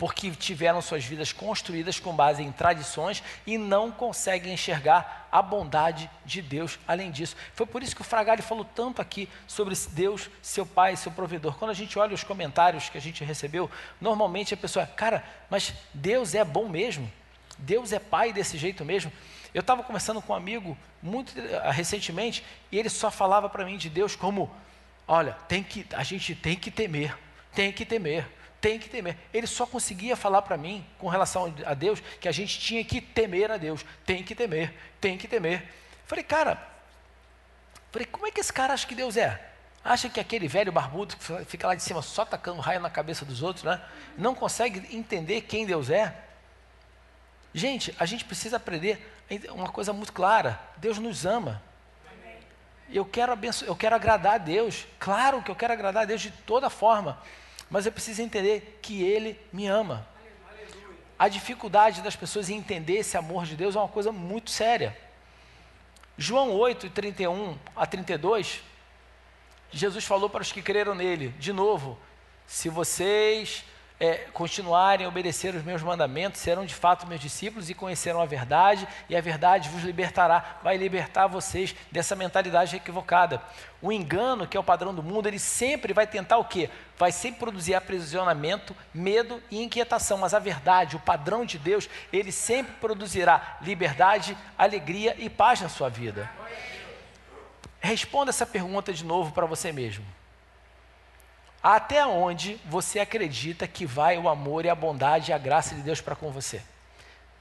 porque 0.00 0.30
tiveram 0.30 0.80
suas 0.80 1.04
vidas 1.04 1.30
construídas 1.30 2.00
com 2.00 2.16
base 2.16 2.42
em 2.42 2.50
tradições 2.50 3.22
e 3.46 3.58
não 3.58 3.92
conseguem 3.92 4.54
enxergar 4.54 5.28
a 5.30 5.42
bondade 5.42 6.10
de 6.24 6.40
Deus 6.40 6.78
além 6.88 7.10
disso. 7.10 7.36
Foi 7.52 7.66
por 7.66 7.82
isso 7.82 7.94
que 7.94 8.00
o 8.00 8.04
Fragari 8.04 8.40
falou 8.40 8.64
tanto 8.64 9.02
aqui 9.02 9.28
sobre 9.46 9.74
Deus, 9.90 10.30
seu 10.40 10.64
pai, 10.64 10.96
seu 10.96 11.12
provedor. 11.12 11.58
Quando 11.58 11.72
a 11.72 11.74
gente 11.74 11.98
olha 11.98 12.14
os 12.14 12.24
comentários 12.24 12.88
que 12.88 12.96
a 12.96 13.00
gente 13.00 13.22
recebeu, 13.22 13.70
normalmente 14.00 14.54
a 14.54 14.56
pessoa, 14.56 14.86
cara, 14.86 15.22
mas 15.50 15.74
Deus 15.92 16.34
é 16.34 16.42
bom 16.46 16.66
mesmo? 16.66 17.12
Deus 17.58 17.92
é 17.92 17.98
pai 17.98 18.32
desse 18.32 18.56
jeito 18.56 18.86
mesmo? 18.86 19.12
Eu 19.52 19.60
estava 19.60 19.82
conversando 19.82 20.22
com 20.22 20.32
um 20.32 20.36
amigo 20.36 20.78
muito 21.02 21.38
uh, 21.38 21.70
recentemente 21.72 22.42
e 22.72 22.78
ele 22.78 22.88
só 22.88 23.10
falava 23.10 23.50
para 23.50 23.66
mim 23.66 23.76
de 23.76 23.90
Deus 23.90 24.16
como, 24.16 24.50
olha, 25.06 25.34
tem 25.46 25.62
que, 25.62 25.86
a 25.92 26.02
gente 26.02 26.34
tem 26.34 26.56
que 26.56 26.70
temer, 26.70 27.14
tem 27.54 27.70
que 27.70 27.84
temer 27.84 28.39
tem 28.60 28.78
que 28.78 28.88
temer. 28.88 29.16
Ele 29.32 29.46
só 29.46 29.66
conseguia 29.66 30.14
falar 30.14 30.42
para 30.42 30.56
mim, 30.56 30.86
com 30.98 31.08
relação 31.08 31.52
a 31.64 31.74
Deus, 31.74 32.00
que 32.20 32.28
a 32.28 32.32
gente 32.32 32.58
tinha 32.60 32.84
que 32.84 33.00
temer 33.00 33.50
a 33.50 33.56
Deus. 33.56 33.84
Tem 34.04 34.22
que 34.22 34.34
temer, 34.34 34.74
tem 35.00 35.16
que 35.16 35.26
temer. 35.26 35.66
Falei, 36.06 36.22
cara, 36.22 36.62
falei, 37.90 38.06
como 38.06 38.26
é 38.26 38.30
que 38.30 38.40
esse 38.40 38.52
cara 38.52 38.74
acha 38.74 38.86
que 38.86 38.94
Deus 38.94 39.16
é? 39.16 39.48
Acha 39.82 40.10
que 40.10 40.20
aquele 40.20 40.46
velho 40.46 40.70
barbudo 40.70 41.16
que 41.16 41.44
fica 41.46 41.66
lá 41.66 41.74
de 41.74 41.82
cima 41.82 42.02
só 42.02 42.24
tacando 42.24 42.60
raio 42.60 42.80
na 42.80 42.90
cabeça 42.90 43.24
dos 43.24 43.42
outros, 43.42 43.64
né? 43.64 43.80
Não 44.16 44.34
consegue 44.34 44.94
entender 44.94 45.40
quem 45.42 45.64
Deus 45.64 45.88
é? 45.88 46.14
Gente, 47.54 47.94
a 47.98 48.04
gente 48.04 48.24
precisa 48.26 48.58
aprender 48.58 49.00
uma 49.48 49.70
coisa 49.70 49.92
muito 49.92 50.12
clara: 50.12 50.60
Deus 50.76 50.98
nos 50.98 51.24
ama. 51.24 51.62
Eu 52.92 53.06
quero, 53.06 53.32
abenço 53.32 53.64
eu 53.64 53.74
quero 53.74 53.96
agradar 53.96 54.34
a 54.34 54.38
Deus. 54.38 54.86
Claro 54.98 55.42
que 55.42 55.50
eu 55.50 55.56
quero 55.56 55.72
agradar 55.72 56.02
a 56.02 56.06
Deus 56.06 56.20
de 56.20 56.30
toda 56.30 56.68
forma 56.68 57.18
mas 57.70 57.86
eu 57.86 57.92
preciso 57.92 58.20
entender 58.20 58.78
que 58.82 59.02
Ele 59.02 59.38
me 59.52 59.66
ama. 59.66 60.06
A 61.18 61.28
dificuldade 61.28 62.02
das 62.02 62.16
pessoas 62.16 62.50
em 62.50 62.56
entender 62.56 62.94
esse 62.94 63.16
amor 63.16 63.46
de 63.46 63.54
Deus 63.54 63.76
é 63.76 63.78
uma 63.78 63.88
coisa 63.88 64.10
muito 64.10 64.50
séria. 64.50 64.96
João 66.18 66.52
8, 66.52 66.90
31 66.90 67.56
a 67.76 67.86
32, 67.86 68.62
Jesus 69.70 70.04
falou 70.04 70.28
para 70.28 70.42
os 70.42 70.50
que 70.50 70.60
creram 70.60 70.94
nele, 70.94 71.28
de 71.38 71.52
novo, 71.52 71.98
se 72.46 72.68
vocês 72.68 73.64
é, 74.00 74.14
continuarem 74.32 75.04
a 75.04 75.08
obedecer 75.08 75.54
os 75.54 75.62
meus 75.62 75.82
mandamentos, 75.82 76.40
serão 76.40 76.64
de 76.64 76.74
fato 76.74 77.06
meus 77.06 77.20
discípulos 77.20 77.68
e 77.68 77.74
conhecerão 77.74 78.22
a 78.22 78.24
verdade, 78.24 78.88
e 79.10 79.14
a 79.14 79.20
verdade 79.20 79.68
vos 79.68 79.82
libertará, 79.82 80.58
vai 80.62 80.78
libertar 80.78 81.26
vocês 81.26 81.76
dessa 81.92 82.16
mentalidade 82.16 82.74
equivocada. 82.74 83.42
O 83.82 83.92
engano, 83.92 84.46
que 84.46 84.56
é 84.56 84.60
o 84.60 84.64
padrão 84.64 84.94
do 84.94 85.02
mundo, 85.02 85.26
ele 85.26 85.38
sempre 85.38 85.92
vai 85.92 86.06
tentar 86.06 86.38
o 86.38 86.44
quê? 86.44 86.70
Vai 86.96 87.12
sempre 87.12 87.40
produzir 87.40 87.74
aprisionamento, 87.74 88.74
medo 88.92 89.42
e 89.50 89.62
inquietação, 89.62 90.16
mas 90.16 90.32
a 90.32 90.38
verdade, 90.38 90.96
o 90.96 91.00
padrão 91.00 91.44
de 91.44 91.58
Deus, 91.58 91.88
ele 92.10 92.32
sempre 92.32 92.72
produzirá 92.80 93.58
liberdade, 93.60 94.36
alegria 94.56 95.14
e 95.18 95.28
paz 95.28 95.60
na 95.60 95.68
sua 95.68 95.90
vida. 95.90 96.30
responda 97.80 98.30
essa 98.30 98.46
pergunta 98.46 98.92
de 98.92 99.04
novo 99.04 99.32
para 99.32 99.46
você 99.46 99.72
mesmo. 99.72 100.04
Até 101.62 102.06
onde 102.06 102.58
você 102.64 103.00
acredita 103.00 103.66
que 103.66 103.84
vai 103.84 104.16
o 104.16 104.28
amor 104.28 104.64
e 104.64 104.70
a 104.70 104.74
bondade 104.74 105.30
e 105.30 105.34
a 105.34 105.38
graça 105.38 105.74
de 105.74 105.82
Deus 105.82 106.00
para 106.00 106.16
com 106.16 106.30
você? 106.30 106.62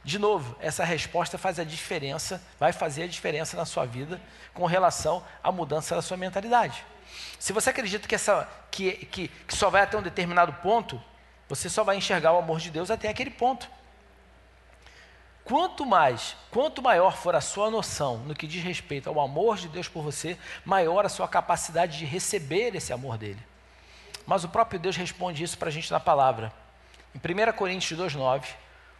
De 0.03 0.19
novo, 0.19 0.55
essa 0.59 0.83
resposta 0.83 1.37
faz 1.37 1.59
a 1.59 1.63
diferença, 1.63 2.41
vai 2.59 2.73
fazer 2.73 3.03
a 3.03 3.07
diferença 3.07 3.55
na 3.55 3.65
sua 3.65 3.85
vida 3.85 4.19
com 4.53 4.65
relação 4.65 5.23
à 5.43 5.51
mudança 5.51 5.95
da 5.95 6.01
sua 6.01 6.17
mentalidade. 6.17 6.85
Se 7.39 7.53
você 7.53 7.69
acredita 7.69 8.07
que, 8.07 8.15
essa, 8.15 8.47
que, 8.69 8.91
que, 9.05 9.27
que 9.27 9.55
só 9.55 9.69
vai 9.69 9.83
até 9.83 9.97
um 9.97 10.01
determinado 10.01 10.53
ponto, 10.53 11.01
você 11.47 11.69
só 11.69 11.83
vai 11.83 11.95
enxergar 11.95 12.33
o 12.33 12.37
amor 12.37 12.59
de 12.59 12.69
Deus 12.69 12.91
até 12.91 13.09
aquele 13.09 13.31
ponto. 13.31 13.69
Quanto 15.43 15.85
mais, 15.85 16.35
quanto 16.51 16.81
maior 16.81 17.17
for 17.17 17.35
a 17.35 17.41
sua 17.41 17.71
noção 17.71 18.17
no 18.17 18.35
que 18.35 18.45
diz 18.45 18.63
respeito 18.63 19.09
ao 19.09 19.19
amor 19.19 19.57
de 19.57 19.67
Deus 19.67 19.87
por 19.87 20.03
você, 20.03 20.37
maior 20.63 21.05
a 21.05 21.09
sua 21.09 21.27
capacidade 21.27 21.97
de 21.97 22.05
receber 22.05 22.75
esse 22.75 22.93
amor 22.93 23.17
dele. 23.17 23.48
Mas 24.25 24.43
o 24.43 24.49
próprio 24.49 24.79
Deus 24.79 24.95
responde 24.95 25.43
isso 25.43 25.57
para 25.57 25.69
a 25.69 25.71
gente 25.71 25.91
na 25.91 25.99
palavra. 25.99 26.53
Em 27.13 27.17
1 27.17 27.53
Coríntios 27.53 27.99
2,9, 27.99 28.45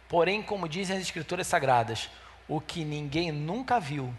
porém, 0.08 0.42
como 0.42 0.68
dizem 0.68 0.96
as 0.96 1.02
Escrituras 1.02 1.46
Sagradas, 1.46 2.10
o 2.48 2.60
que 2.60 2.84
ninguém 2.84 3.30
nunca 3.30 3.78
viu, 3.78 4.12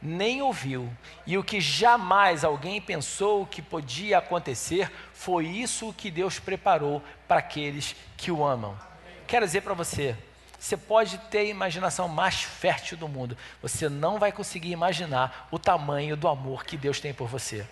nem 0.00 0.40
ouviu, 0.40 0.90
e 1.26 1.36
o 1.36 1.44
que 1.44 1.60
jamais 1.60 2.44
alguém 2.44 2.80
pensou 2.80 3.44
que 3.44 3.60
podia 3.60 4.18
acontecer, 4.18 4.90
foi 5.12 5.46
isso 5.46 5.92
que 5.92 6.10
Deus 6.10 6.38
preparou 6.38 7.02
para 7.26 7.40
aqueles 7.40 7.94
que 8.16 8.30
o 8.30 8.44
amam. 8.44 8.78
Quero 9.26 9.44
dizer 9.44 9.60
para 9.60 9.74
você, 9.74 10.16
você 10.58 10.76
pode 10.76 11.18
ter 11.30 11.38
a 11.38 11.44
imaginação 11.44 12.08
mais 12.08 12.42
fértil 12.42 12.96
do 12.96 13.06
mundo, 13.06 13.36
você 13.60 13.88
não 13.88 14.18
vai 14.18 14.32
conseguir 14.32 14.70
imaginar 14.70 15.46
o 15.50 15.58
tamanho 15.58 16.16
do 16.16 16.26
amor 16.26 16.64
que 16.64 16.76
Deus 16.76 16.98
tem 16.98 17.12
por 17.12 17.28
você. 17.28 17.66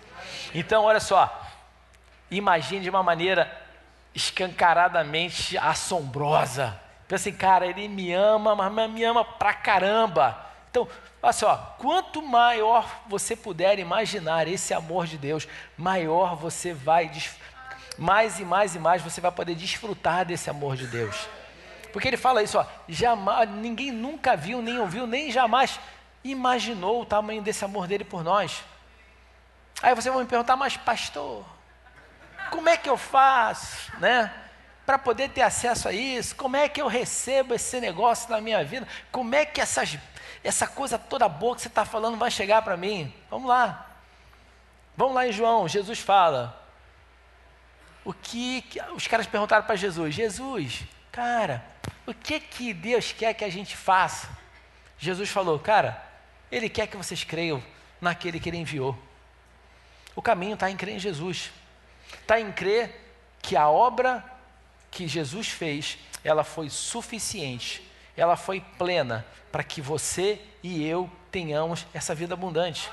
Então, 0.53 0.83
olha 0.83 0.99
só, 0.99 1.45
imagine 2.29 2.81
de 2.81 2.89
uma 2.89 3.03
maneira 3.03 3.51
escancaradamente 4.13 5.57
assombrosa. 5.57 6.79
Pensa 7.07 7.29
assim, 7.29 7.37
cara, 7.37 7.65
ele 7.65 7.87
me 7.87 8.11
ama, 8.11 8.55
mas 8.55 8.91
me 8.91 9.03
ama 9.03 9.23
pra 9.23 9.53
caramba. 9.53 10.37
Então, 10.69 10.87
olha 11.21 11.33
só, 11.33 11.75
quanto 11.79 12.21
maior 12.21 12.85
você 13.07 13.35
puder 13.35 13.79
imaginar 13.79 14.47
esse 14.47 14.73
amor 14.73 15.07
de 15.07 15.17
Deus, 15.17 15.47
maior 15.77 16.35
você 16.35 16.73
vai, 16.73 17.09
mais 17.97 18.39
e 18.39 18.45
mais 18.45 18.75
e 18.75 18.79
mais 18.79 19.01
você 19.01 19.21
vai 19.21 19.31
poder 19.31 19.55
desfrutar 19.55 20.25
desse 20.25 20.49
amor 20.49 20.75
de 20.75 20.87
Deus. 20.87 21.27
Porque 21.93 22.07
ele 22.07 22.17
fala 22.17 22.43
isso, 22.43 22.59
ó, 22.59 22.65
jamais, 22.89 23.49
ninguém 23.49 23.91
nunca 23.91 24.35
viu, 24.35 24.61
nem 24.61 24.77
ouviu, 24.77 25.07
nem 25.07 25.31
jamais 25.31 25.79
imaginou 26.23 27.01
o 27.01 27.05
tamanho 27.05 27.41
desse 27.41 27.63
amor 27.63 27.87
dele 27.87 28.03
por 28.03 28.23
nós. 28.23 28.63
Aí 29.81 29.95
você 29.95 30.09
vai 30.09 30.19
me 30.19 30.27
perguntar, 30.27 30.55
mas 30.55 30.75
pastor, 30.75 31.45
como 32.47 32.69
é 32.69 32.77
que 32.77 32.89
eu 32.89 32.97
faço, 32.97 33.91
né? 33.99 34.33
Para 34.85 34.97
poder 34.97 35.29
ter 35.29 35.41
acesso 35.41 35.87
a 35.87 35.93
isso, 35.93 36.35
como 36.35 36.55
é 36.55 36.69
que 36.69 36.81
eu 36.81 36.87
recebo 36.87 37.53
esse 37.53 37.79
negócio 37.79 38.29
na 38.29 38.39
minha 38.39 38.63
vida? 38.63 38.87
Como 39.11 39.35
é 39.35 39.45
que 39.45 39.59
essas, 39.59 39.97
essa 40.43 40.67
coisa 40.67 40.97
toda 40.97 41.27
boa 41.27 41.55
que 41.55 41.61
você 41.61 41.67
está 41.67 41.85
falando 41.85 42.17
vai 42.17 42.31
chegar 42.31 42.61
para 42.61 42.77
mim? 42.77 43.13
Vamos 43.29 43.49
lá. 43.49 43.85
Vamos 44.95 45.13
lá 45.13 45.27
em 45.27 45.31
João, 45.31 45.67
Jesus 45.67 45.99
fala. 45.99 46.65
O 48.03 48.13
que, 48.13 48.61
que 48.63 48.81
os 48.93 49.05
caras 49.05 49.27
perguntaram 49.27 49.65
para 49.65 49.75
Jesus? 49.75 50.15
Jesus, 50.15 50.83
cara, 51.11 51.63
o 52.05 52.13
que 52.13 52.39
que 52.39 52.73
Deus 52.73 53.11
quer 53.11 53.33
que 53.33 53.43
a 53.43 53.49
gente 53.49 53.75
faça? 53.75 54.29
Jesus 54.97 55.29
falou, 55.29 55.59
cara, 55.59 56.01
Ele 56.51 56.69
quer 56.69 56.87
que 56.87 56.97
vocês 56.97 57.23
creiam 57.23 57.61
naquele 57.99 58.39
que 58.39 58.49
Ele 58.49 58.57
enviou. 58.57 58.97
O 60.15 60.21
caminho 60.21 60.53
está 60.53 60.71
em 60.71 60.77
crer 60.77 60.95
em 60.95 60.99
Jesus. 60.99 61.51
Está 62.13 62.39
em 62.39 62.51
crer 62.51 63.03
que 63.41 63.55
a 63.55 63.69
obra 63.69 64.23
que 64.91 65.07
Jesus 65.07 65.47
fez, 65.47 65.97
ela 66.23 66.43
foi 66.43 66.69
suficiente, 66.69 67.83
ela 68.15 68.35
foi 68.35 68.61
plena 68.77 69.25
para 69.51 69.63
que 69.63 69.81
você 69.81 70.41
e 70.61 70.85
eu 70.85 71.09
tenhamos 71.31 71.85
essa 71.93 72.15
vida 72.15 72.33
abundante. 72.33 72.89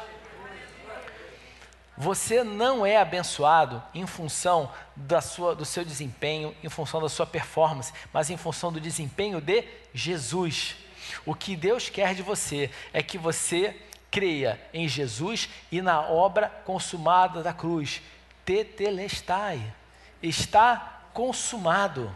Você 1.97 2.43
não 2.43 2.85
é 2.85 2.97
abençoado 2.97 3.81
em 3.95 4.05
função 4.05 4.71
da 4.97 5.21
sua, 5.21 5.55
do 5.55 5.65
seu 5.65 5.85
desempenho, 5.85 6.55
em 6.63 6.69
função 6.69 7.01
da 7.01 7.09
sua 7.09 7.25
performance, 7.25 7.93
mas 8.13 8.31
em 8.31 8.37
função 8.37 8.73
do 8.73 8.81
desempenho 8.81 9.41
de 9.41 9.65
Jesus. 9.93 10.77
O 11.25 11.35
que 11.35 11.55
Deus 11.55 11.89
quer 11.89 12.15
de 12.15 12.23
você 12.23 12.69
é 12.93 13.03
que 13.03 13.17
você 13.17 13.77
creia 14.11 14.61
em 14.73 14.89
Jesus 14.89 15.49
e 15.71 15.81
na 15.81 16.01
obra 16.01 16.49
consumada 16.65 17.43
da 17.43 17.53
cruz, 17.53 18.01
tetelestai. 18.45 19.75
Está 20.23 21.03
consumado. 21.13 22.15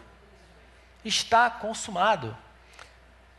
Está 1.05 1.51
consumado. 1.51 2.37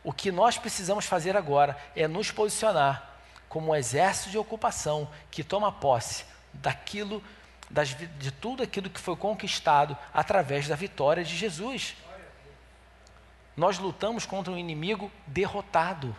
O 0.02 0.12
que 0.12 0.32
nós 0.32 0.56
precisamos 0.56 1.04
fazer 1.04 1.36
agora 1.36 1.76
é 1.94 2.08
nos 2.08 2.30
posicionar 2.30 3.10
como 3.48 3.72
um 3.72 3.74
exército 3.74 4.30
de 4.30 4.38
ocupação 4.38 5.10
que 5.30 5.42
toma 5.42 5.72
posse 5.72 6.24
daquilo, 6.52 7.22
das, 7.68 7.88
de 7.88 8.30
tudo 8.30 8.62
aquilo 8.62 8.88
que 8.88 9.00
foi 9.00 9.16
conquistado 9.16 9.96
através 10.14 10.68
da 10.68 10.76
vitória 10.76 11.24
de 11.24 11.36
Jesus. 11.36 11.96
Nós 13.56 13.78
lutamos 13.78 14.24
contra 14.24 14.52
um 14.52 14.56
inimigo 14.56 15.10
derrotado. 15.26 16.16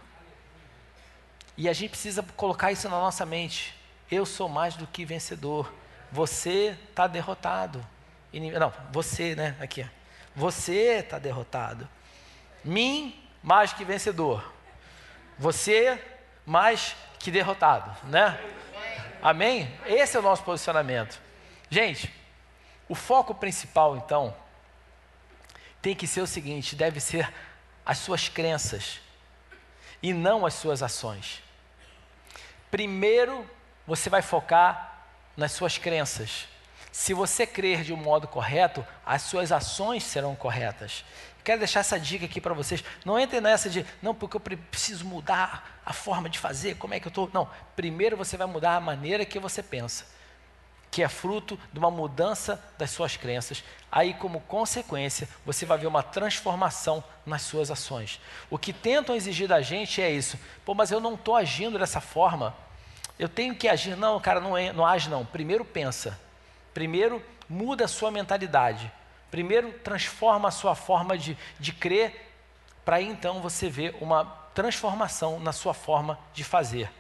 E 1.58 1.68
a 1.68 1.74
gente 1.74 1.92
precisa 1.92 2.22
colocar 2.36 2.72
isso 2.72 2.88
na 2.90 3.00
nossa 3.00 3.26
mente. 3.26 3.76
Eu 4.12 4.26
sou 4.26 4.50
mais 4.50 4.76
do 4.76 4.86
que 4.86 5.06
vencedor. 5.06 5.74
Você 6.12 6.78
está 6.90 7.08
derrotado. 7.08 7.86
Não, 8.34 8.74
você, 8.92 9.36
né? 9.36 9.56
Aqui. 9.60 9.88
Você 10.36 11.00
está 11.00 11.20
derrotado. 11.20 11.88
Mim, 12.64 13.18
mais 13.42 13.74
que 13.74 13.84
vencedor. 13.84 14.54
Você, 15.38 16.02
mais 16.46 16.96
que 17.20 17.32
derrotado, 17.32 17.96
né? 18.08 18.40
Amém? 19.22 19.72
Esse 19.86 20.18
é 20.18 20.20
o 20.20 20.24
nosso 20.24 20.44
posicionamento. 20.44 21.20
Gente, 21.70 22.14
o 22.90 22.96
foco 22.96 23.34
principal, 23.34 23.96
então, 23.96 24.36
tem 25.82 25.96
que 25.96 26.08
ser 26.08 26.22
o 26.22 26.28
seguinte: 26.28 26.76
deve 26.76 27.00
ser 27.00 27.32
as 27.86 27.98
suas 27.98 28.30
crenças 28.30 29.00
e 30.02 30.14
não 30.14 30.46
as 30.46 30.54
suas 30.56 30.84
ações. 30.84 31.42
Primeiro, 32.70 33.50
você 33.86 34.10
vai 34.10 34.22
focar 34.22 34.91
nas 35.36 35.52
suas 35.52 35.78
crenças. 35.78 36.48
Se 36.92 37.14
você 37.14 37.48
crer 37.48 37.84
de 37.84 37.94
um 37.94 37.98
modo 37.98 38.28
correto, 38.28 38.86
as 39.06 39.22
suas 39.22 39.52
ações 39.52 40.04
serão 40.04 40.36
corretas. 40.36 41.06
Quero 41.44 41.60
deixar 41.60 41.80
essa 41.80 42.00
dica 42.00 42.26
aqui 42.26 42.40
para 42.40 42.54
vocês. 42.54 42.84
Não 43.04 43.18
entre 43.18 43.42
nessa 43.42 43.70
de, 43.70 43.86
não, 44.02 44.14
porque 44.14 44.38
eu 44.38 44.42
preciso 44.42 45.06
mudar 45.06 45.80
a 45.86 45.94
forma 45.94 46.30
de 46.30 46.38
fazer, 46.38 46.76
como 46.76 46.94
é 46.94 47.00
que 47.00 47.08
eu 47.08 47.10
estou. 47.10 47.30
Não, 47.34 47.50
primeiro 47.76 48.16
você 48.16 48.38
vai 48.38 48.46
mudar 48.46 48.76
a 48.76 48.80
maneira 48.80 49.26
que 49.26 49.40
você 49.40 49.64
pensa, 49.64 50.06
que 50.92 51.02
é 51.02 51.08
fruto 51.08 51.58
de 51.74 51.80
uma 51.80 51.90
mudança 51.90 52.64
das 52.78 52.92
suas 52.92 53.18
crenças. 53.18 53.64
Aí, 53.92 54.14
como 54.14 54.42
consequência, 54.42 55.28
você 55.46 55.66
vai 55.66 55.78
ver 55.78 55.88
uma 55.88 56.04
transformação 56.04 57.04
nas 57.26 57.42
suas 57.42 57.72
ações. 57.72 58.20
O 58.50 58.58
que 58.58 58.74
tentam 58.74 59.16
exigir 59.16 59.48
da 59.48 59.62
gente 59.62 60.02
é 60.02 60.12
isso. 60.12 60.38
Pô, 60.64 60.76
mas 60.76 60.92
eu 60.92 61.00
não 61.00 61.16
estou 61.16 61.36
agindo 61.36 61.80
dessa 61.80 62.02
forma. 62.02 62.56
Eu 63.22 63.30
tenho 63.30 63.54
que 63.54 63.68
agir. 63.68 63.96
Não, 63.96 64.20
cara, 64.20 64.40
não, 64.40 64.58
é, 64.58 64.74
não 64.74 64.84
age 64.84 65.08
não. 65.08 65.24
Primeiro 65.24 65.64
pensa. 65.64 66.20
Primeiro 66.74 67.24
muda 67.48 67.86
a 67.86 67.88
sua 67.88 68.10
mentalidade. 68.10 68.92
Primeiro 69.30 69.72
transforma 69.74 70.48
a 70.48 70.52
sua 70.52 70.74
forma 70.74 71.16
de, 71.16 71.38
de 71.60 71.72
crer, 71.72 72.34
para 72.84 73.00
então 73.00 73.40
você 73.40 73.70
ver 73.70 73.96
uma 74.02 74.26
transformação 74.56 75.40
na 75.40 75.52
sua 75.52 75.72
forma 75.72 76.18
de 76.34 76.44
fazer. 76.44 76.92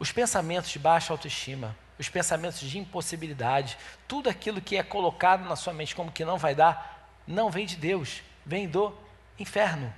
Os 0.00 0.10
pensamentos 0.10 0.68
de 0.68 0.80
baixa 0.80 1.12
autoestima, 1.12 1.76
os 1.96 2.08
pensamentos 2.08 2.58
de 2.58 2.76
impossibilidade, 2.76 3.78
tudo 4.08 4.28
aquilo 4.28 4.60
que 4.60 4.76
é 4.76 4.82
colocado 4.82 5.44
na 5.44 5.54
sua 5.54 5.72
mente 5.72 5.94
como 5.94 6.10
que 6.10 6.24
não 6.24 6.38
vai 6.38 6.56
dar, 6.56 7.08
não 7.24 7.52
vem 7.52 7.66
de 7.66 7.76
Deus, 7.76 8.20
vem 8.44 8.68
do 8.68 8.92
inferno. 9.38 9.94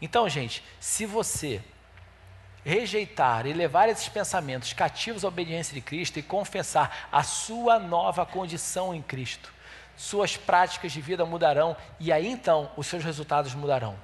Então, 0.00 0.28
gente, 0.28 0.62
se 0.78 1.04
você 1.04 1.60
rejeitar 2.64 3.46
e 3.46 3.52
levar 3.52 3.88
esses 3.88 4.08
pensamentos 4.08 4.72
cativos 4.72 5.24
à 5.24 5.28
obediência 5.28 5.74
de 5.74 5.80
Cristo 5.80 6.18
e 6.18 6.22
confessar 6.22 7.08
a 7.10 7.22
sua 7.22 7.78
nova 7.78 8.26
condição 8.26 8.94
em 8.94 9.02
Cristo, 9.02 9.52
suas 9.96 10.36
práticas 10.36 10.92
de 10.92 11.00
vida 11.00 11.24
mudarão 11.26 11.76
e 11.98 12.12
aí 12.12 12.26
então 12.26 12.70
os 12.76 12.86
seus 12.86 13.04
resultados 13.04 13.54
mudarão. 13.54 13.96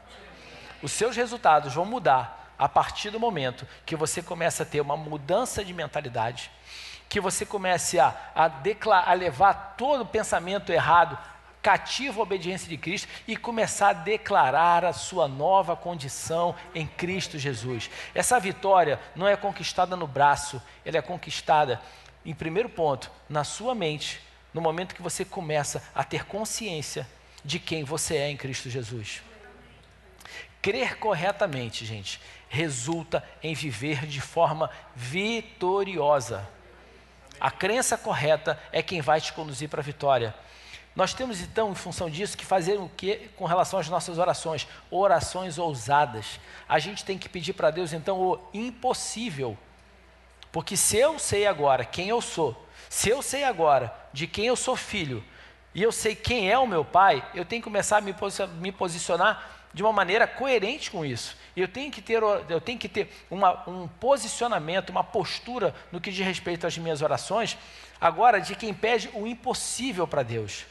Os 0.82 0.92
seus 0.92 1.16
resultados 1.16 1.74
vão 1.74 1.86
mudar 1.86 2.52
a 2.58 2.68
partir 2.68 3.10
do 3.10 3.20
momento 3.20 3.66
que 3.84 3.96
você 3.96 4.22
começa 4.22 4.62
a 4.62 4.66
ter 4.66 4.80
uma 4.80 4.96
mudança 4.96 5.64
de 5.64 5.72
mentalidade, 5.72 6.50
que 7.08 7.20
você 7.20 7.46
comece 7.46 7.98
a, 7.98 8.14
a, 8.34 8.50
a 9.10 9.14
levar 9.14 9.74
todo 9.76 10.02
o 10.02 10.06
pensamento 10.06 10.72
errado 10.72 11.18
cativo 11.66 12.20
à 12.20 12.22
obediência 12.22 12.68
de 12.68 12.76
Cristo 12.76 13.08
e 13.26 13.36
começar 13.36 13.88
a 13.88 13.92
declarar 13.92 14.84
a 14.84 14.92
sua 14.92 15.26
nova 15.26 15.74
condição 15.74 16.54
em 16.72 16.86
Cristo 16.86 17.40
Jesus. 17.40 17.90
Essa 18.14 18.38
vitória 18.38 19.00
não 19.16 19.26
é 19.26 19.36
conquistada 19.36 19.96
no 19.96 20.06
braço, 20.06 20.62
ela 20.84 20.98
é 20.98 21.02
conquistada, 21.02 21.82
em 22.24 22.32
primeiro 22.32 22.68
ponto, 22.68 23.10
na 23.28 23.42
sua 23.42 23.74
mente, 23.74 24.20
no 24.54 24.60
momento 24.60 24.94
que 24.94 25.02
você 25.02 25.24
começa 25.24 25.82
a 25.92 26.04
ter 26.04 26.24
consciência 26.24 27.04
de 27.44 27.58
quem 27.58 27.82
você 27.82 28.14
é 28.14 28.30
em 28.30 28.36
Cristo 28.36 28.70
Jesus. 28.70 29.20
Crer 30.62 31.00
corretamente, 31.00 31.84
gente, 31.84 32.20
resulta 32.48 33.24
em 33.42 33.54
viver 33.54 34.06
de 34.06 34.20
forma 34.20 34.70
vitoriosa. 34.94 36.48
A 37.40 37.50
crença 37.50 37.98
correta 37.98 38.56
é 38.70 38.84
quem 38.84 39.00
vai 39.00 39.20
te 39.20 39.32
conduzir 39.32 39.68
para 39.68 39.80
a 39.80 39.84
vitória. 39.84 40.32
Nós 40.96 41.12
temos 41.12 41.42
então, 41.42 41.72
em 41.72 41.74
função 41.74 42.08
disso, 42.08 42.38
que 42.38 42.46
fazer 42.46 42.80
o 42.80 42.88
que 42.88 43.28
com 43.36 43.44
relação 43.44 43.78
às 43.78 43.86
nossas 43.86 44.16
orações? 44.16 44.66
Orações 44.90 45.58
ousadas. 45.58 46.40
A 46.66 46.78
gente 46.78 47.04
tem 47.04 47.18
que 47.18 47.28
pedir 47.28 47.52
para 47.52 47.70
Deus 47.70 47.92
então 47.92 48.18
o 48.18 48.40
impossível. 48.54 49.58
Porque 50.50 50.74
se 50.74 50.96
eu 50.96 51.18
sei 51.18 51.46
agora 51.46 51.84
quem 51.84 52.08
eu 52.08 52.22
sou, 52.22 52.66
se 52.88 53.10
eu 53.10 53.20
sei 53.20 53.44
agora 53.44 53.94
de 54.10 54.26
quem 54.26 54.46
eu 54.46 54.56
sou 54.56 54.74
filho, 54.74 55.22
e 55.74 55.82
eu 55.82 55.92
sei 55.92 56.14
quem 56.14 56.50
é 56.50 56.58
o 56.58 56.66
meu 56.66 56.82
pai, 56.82 57.22
eu 57.34 57.44
tenho 57.44 57.60
que 57.60 57.68
começar 57.68 57.98
a 57.98 58.00
me 58.00 58.72
posicionar 58.72 59.50
de 59.74 59.82
uma 59.82 59.92
maneira 59.92 60.26
coerente 60.26 60.90
com 60.90 61.04
isso. 61.04 61.36
Eu 61.54 61.68
tenho 61.68 61.92
que 61.92 62.00
ter, 62.00 62.22
eu 62.22 62.60
tenho 62.62 62.78
que 62.78 62.88
ter 62.88 63.12
uma, 63.30 63.68
um 63.68 63.86
posicionamento, 63.86 64.88
uma 64.88 65.04
postura 65.04 65.74
no 65.92 66.00
que 66.00 66.10
diz 66.10 66.24
respeito 66.24 66.66
às 66.66 66.78
minhas 66.78 67.02
orações, 67.02 67.58
agora 68.00 68.40
de 68.40 68.54
quem 68.54 68.72
pede 68.72 69.10
o 69.12 69.26
impossível 69.26 70.08
para 70.08 70.22
Deus. 70.22 70.64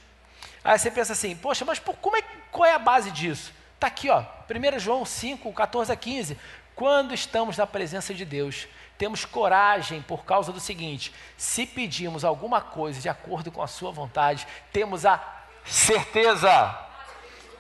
Aí 0.66 0.80
você 0.80 0.89
pensa 0.89 1.13
assim, 1.13 1.36
poxa, 1.36 1.63
mas 1.63 1.78
por, 1.78 1.95
como 1.97 2.18
é, 2.18 2.24
qual 2.51 2.66
é 2.66 2.74
a 2.74 2.80
base 2.80 3.11
disso? 3.11 3.53
Está 3.76 3.86
aqui, 3.86 4.09
ó, 4.09 4.24
1 4.49 4.80
João 4.80 5.05
5, 5.05 5.53
14 5.53 5.91
a 5.91 5.95
15. 5.95 6.36
Quando 6.74 7.13
estamos 7.13 7.55
na 7.55 7.68
presença 7.68 8.16
de 8.16 8.26
Deus, 8.26 8.68
temos 8.97 9.26
coragem 9.26 10.01
por 10.01 10.26
causa 10.26 10.51
do 10.51 10.59
seguinte: 10.59 11.13
se 11.38 11.68
pedimos 11.68 12.26
alguma 12.26 12.61
coisa 12.61 12.99
de 12.99 13.07
acordo 13.07 13.51
com 13.51 13.61
a 13.61 13.68
Sua 13.68 13.91
vontade, 13.91 14.47
temos 14.74 15.05
a 15.05 15.24
certeza 15.63 16.76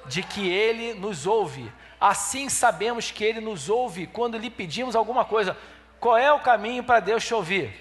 de 0.07 0.23
que 0.23 0.49
Ele 0.49 0.95
nos 0.95 1.27
ouve. 1.27 1.71
Assim 2.01 2.49
sabemos 2.49 3.11
que 3.11 3.23
Ele 3.23 3.39
nos 3.39 3.69
ouve 3.69 4.07
quando 4.07 4.35
lhe 4.35 4.49
pedimos 4.49 4.95
alguma 4.95 5.23
coisa. 5.23 5.55
Qual 5.99 6.17
é 6.17 6.33
o 6.33 6.39
caminho 6.39 6.83
para 6.83 6.99
Deus 6.99 7.23
te 7.23 7.35
ouvir? 7.35 7.71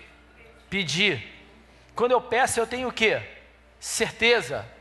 Pedir. 0.69 1.33
Quando 1.95 2.13
eu 2.13 2.21
peço, 2.21 2.61
eu 2.61 2.67
tenho 2.67 2.89
o 2.89 2.93
quê? 2.93 3.23
Certeza. 3.81 4.75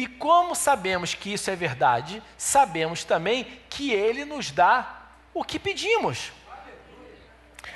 E 0.00 0.06
como 0.06 0.54
sabemos 0.54 1.12
que 1.12 1.30
isso 1.30 1.50
é 1.50 1.54
verdade, 1.54 2.22
sabemos 2.38 3.04
também 3.04 3.44
que 3.68 3.92
Ele 3.92 4.24
nos 4.24 4.50
dá 4.50 5.10
o 5.34 5.44
que 5.44 5.58
pedimos. 5.58 6.32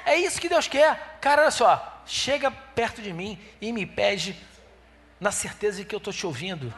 É 0.06 0.16
isso 0.16 0.40
que 0.40 0.48
Deus 0.48 0.66
quer. 0.66 1.18
Cara, 1.20 1.42
olha 1.42 1.50
só, 1.50 2.02
chega 2.06 2.50
perto 2.50 3.02
de 3.02 3.12
mim 3.12 3.38
e 3.60 3.70
me 3.74 3.84
pede 3.84 4.34
na 5.20 5.30
certeza 5.30 5.76
de 5.76 5.84
que 5.84 5.94
eu 5.94 5.98
estou 5.98 6.14
te 6.14 6.26
ouvindo. 6.26 6.72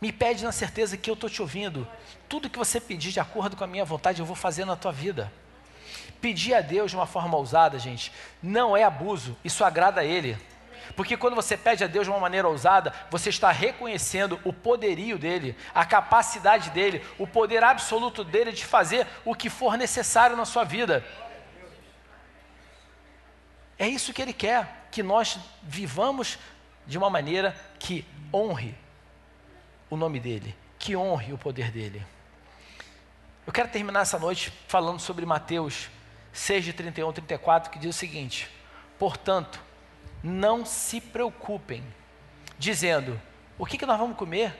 Me 0.00 0.10
pede 0.10 0.42
na 0.42 0.50
certeza 0.50 0.96
que 0.96 1.10
eu 1.10 1.14
estou 1.14 1.28
te 1.28 1.42
ouvindo. 1.42 1.86
Tudo 2.26 2.48
que 2.48 2.56
você 2.56 2.80
pedir 2.80 3.12
de 3.12 3.20
acordo 3.20 3.58
com 3.58 3.64
a 3.64 3.66
minha 3.66 3.84
vontade, 3.84 4.20
eu 4.20 4.26
vou 4.26 4.34
fazer 4.34 4.64
na 4.64 4.74
tua 4.74 4.90
vida. 4.90 5.30
Pedir 6.18 6.54
a 6.54 6.62
Deus 6.62 6.92
de 6.92 6.96
uma 6.96 7.06
forma 7.06 7.36
ousada, 7.36 7.78
gente, 7.78 8.10
não 8.42 8.74
é 8.74 8.84
abuso, 8.84 9.36
isso 9.44 9.62
agrada 9.66 10.00
a 10.00 10.04
Ele. 10.04 10.34
Porque 10.96 11.16
quando 11.16 11.34
você 11.34 11.56
pede 11.56 11.84
a 11.84 11.86
Deus 11.86 12.06
de 12.06 12.10
uma 12.10 12.20
maneira 12.20 12.48
ousada, 12.48 12.92
você 13.10 13.30
está 13.30 13.50
reconhecendo 13.50 14.40
o 14.44 14.52
poderio 14.52 15.18
dele, 15.18 15.56
a 15.74 15.84
capacidade 15.84 16.70
dele, 16.70 17.04
o 17.18 17.26
poder 17.26 17.62
absoluto 17.64 18.22
dele 18.24 18.52
de 18.52 18.64
fazer 18.64 19.06
o 19.24 19.34
que 19.34 19.50
for 19.50 19.76
necessário 19.76 20.36
na 20.36 20.44
sua 20.44 20.64
vida. 20.64 21.04
É 23.78 23.88
isso 23.88 24.12
que 24.12 24.22
ele 24.22 24.32
quer, 24.32 24.88
que 24.90 25.02
nós 25.02 25.38
vivamos 25.62 26.38
de 26.86 26.96
uma 26.96 27.10
maneira 27.10 27.56
que 27.78 28.06
honre 28.32 28.74
o 29.90 29.96
nome 29.96 30.20
dele, 30.20 30.54
que 30.78 30.96
honre 30.96 31.32
o 31.32 31.38
poder 31.38 31.70
dele. 31.70 32.04
Eu 33.46 33.52
quero 33.52 33.68
terminar 33.68 34.00
essa 34.00 34.18
noite 34.18 34.52
falando 34.68 35.00
sobre 35.00 35.26
Mateus 35.26 35.90
6, 36.32 36.64
de 36.64 36.72
31 36.72 37.08
a 37.08 37.12
34, 37.12 37.70
que 37.70 37.78
diz 37.78 37.94
o 37.94 37.98
seguinte: 37.98 38.50
Portanto, 38.98 39.60
não 40.24 40.64
se 40.64 41.02
preocupem, 41.02 41.84
dizendo: 42.58 43.20
o 43.58 43.66
que, 43.66 43.76
que 43.76 43.84
nós 43.84 43.98
vamos 43.98 44.16
comer? 44.16 44.58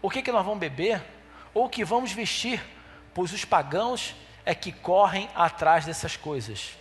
O 0.00 0.08
que, 0.08 0.22
que 0.22 0.32
nós 0.32 0.44
vamos 0.44 0.58
beber? 0.58 1.04
Ou 1.52 1.66
o 1.66 1.68
que 1.68 1.84
vamos 1.84 2.12
vestir? 2.12 2.64
Pois 3.12 3.32
os 3.32 3.44
pagãos 3.44 4.14
é 4.44 4.54
que 4.54 4.72
correm 4.72 5.28
atrás 5.34 5.84
dessas 5.84 6.16
coisas. 6.16 6.76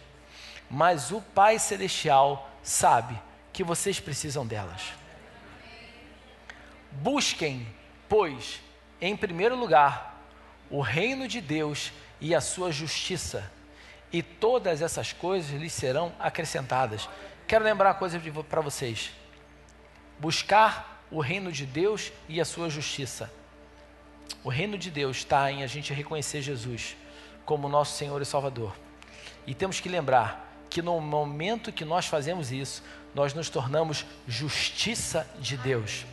Mas 0.70 1.12
o 1.12 1.22
Pai 1.22 1.60
Celestial 1.60 2.50
sabe 2.64 3.20
que 3.52 3.64
vocês 3.64 4.00
precisam 4.00 4.46
delas. 4.48 4.94
Busquem, 6.92 7.68
pois, 8.08 8.62
em 9.02 9.16
primeiro 9.16 9.56
lugar, 9.56 10.24
o 10.70 10.80
reino 10.82 11.28
de 11.28 11.42
Deus 11.42 11.92
e 12.22 12.34
a 12.34 12.42
sua 12.42 12.72
justiça, 12.72 13.52
e 14.12 14.24
todas 14.24 14.82
essas 14.82 15.12
coisas 15.12 15.52
lhes 15.52 15.74
serão 15.74 16.14
acrescentadas. 16.20 17.10
Quero 17.48 17.64
lembrar 17.64 17.90
uma 17.90 17.96
coisa 17.96 18.20
para 18.50 18.62
vocês: 18.62 19.12
buscar 20.20 21.06
o 21.12 21.20
reino 21.22 21.52
de 21.52 21.66
Deus 21.66 22.12
e 22.28 22.42
a 22.42 22.46
sua 22.46 22.70
justiça. 22.70 23.32
O 24.44 24.50
reino 24.50 24.78
de 24.78 24.90
Deus 24.90 25.18
está 25.18 25.52
em 25.52 25.64
a 25.64 25.68
gente 25.68 25.94
reconhecer 25.94 26.42
Jesus 26.42 26.96
como 27.46 27.70
nosso 27.70 27.98
Senhor 27.98 28.22
e 28.22 28.26
Salvador. 28.26 28.76
E 29.46 29.54
temos 29.54 29.80
que 29.80 29.88
lembrar 29.88 30.52
que 30.70 30.82
no 30.82 31.00
momento 31.00 31.72
que 31.72 31.86
nós 31.86 32.08
fazemos 32.08 32.52
isso, 32.52 32.84
nós 33.14 33.34
nos 33.34 33.50
tornamos 33.50 34.06
justiça 34.28 35.28
de 35.40 35.56
Deus. 35.56 36.06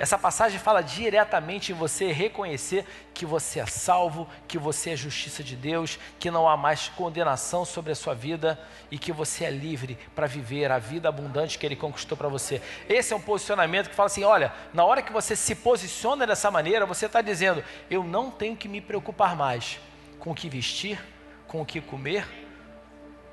Essa 0.00 0.16
passagem 0.16 0.58
fala 0.58 0.80
diretamente 0.80 1.72
em 1.72 1.74
você 1.74 2.10
reconhecer 2.10 2.86
que 3.12 3.26
você 3.26 3.60
é 3.60 3.66
salvo, 3.66 4.26
que 4.48 4.56
você 4.56 4.92
é 4.92 4.96
justiça 4.96 5.44
de 5.44 5.54
Deus, 5.54 5.98
que 6.18 6.30
não 6.30 6.48
há 6.48 6.56
mais 6.56 6.88
condenação 6.88 7.66
sobre 7.66 7.92
a 7.92 7.94
sua 7.94 8.14
vida 8.14 8.58
e 8.90 8.98
que 8.98 9.12
você 9.12 9.44
é 9.44 9.50
livre 9.50 9.98
para 10.14 10.26
viver 10.26 10.72
a 10.72 10.78
vida 10.78 11.06
abundante 11.06 11.58
que 11.58 11.66
Ele 11.66 11.76
conquistou 11.76 12.16
para 12.16 12.28
você. 12.28 12.62
Esse 12.88 13.12
é 13.12 13.16
um 13.16 13.20
posicionamento 13.20 13.90
que 13.90 13.94
fala 13.94 14.06
assim: 14.06 14.24
olha, 14.24 14.54
na 14.72 14.86
hora 14.86 15.02
que 15.02 15.12
você 15.12 15.36
se 15.36 15.54
posiciona 15.54 16.26
dessa 16.26 16.50
maneira, 16.50 16.86
você 16.86 17.04
está 17.04 17.20
dizendo, 17.20 17.62
eu 17.90 18.02
não 18.02 18.30
tenho 18.30 18.56
que 18.56 18.68
me 18.68 18.80
preocupar 18.80 19.36
mais 19.36 19.78
com 20.18 20.30
o 20.30 20.34
que 20.34 20.48
vestir, 20.48 20.98
com 21.46 21.60
o 21.60 21.66
que 21.66 21.78
comer, 21.78 22.26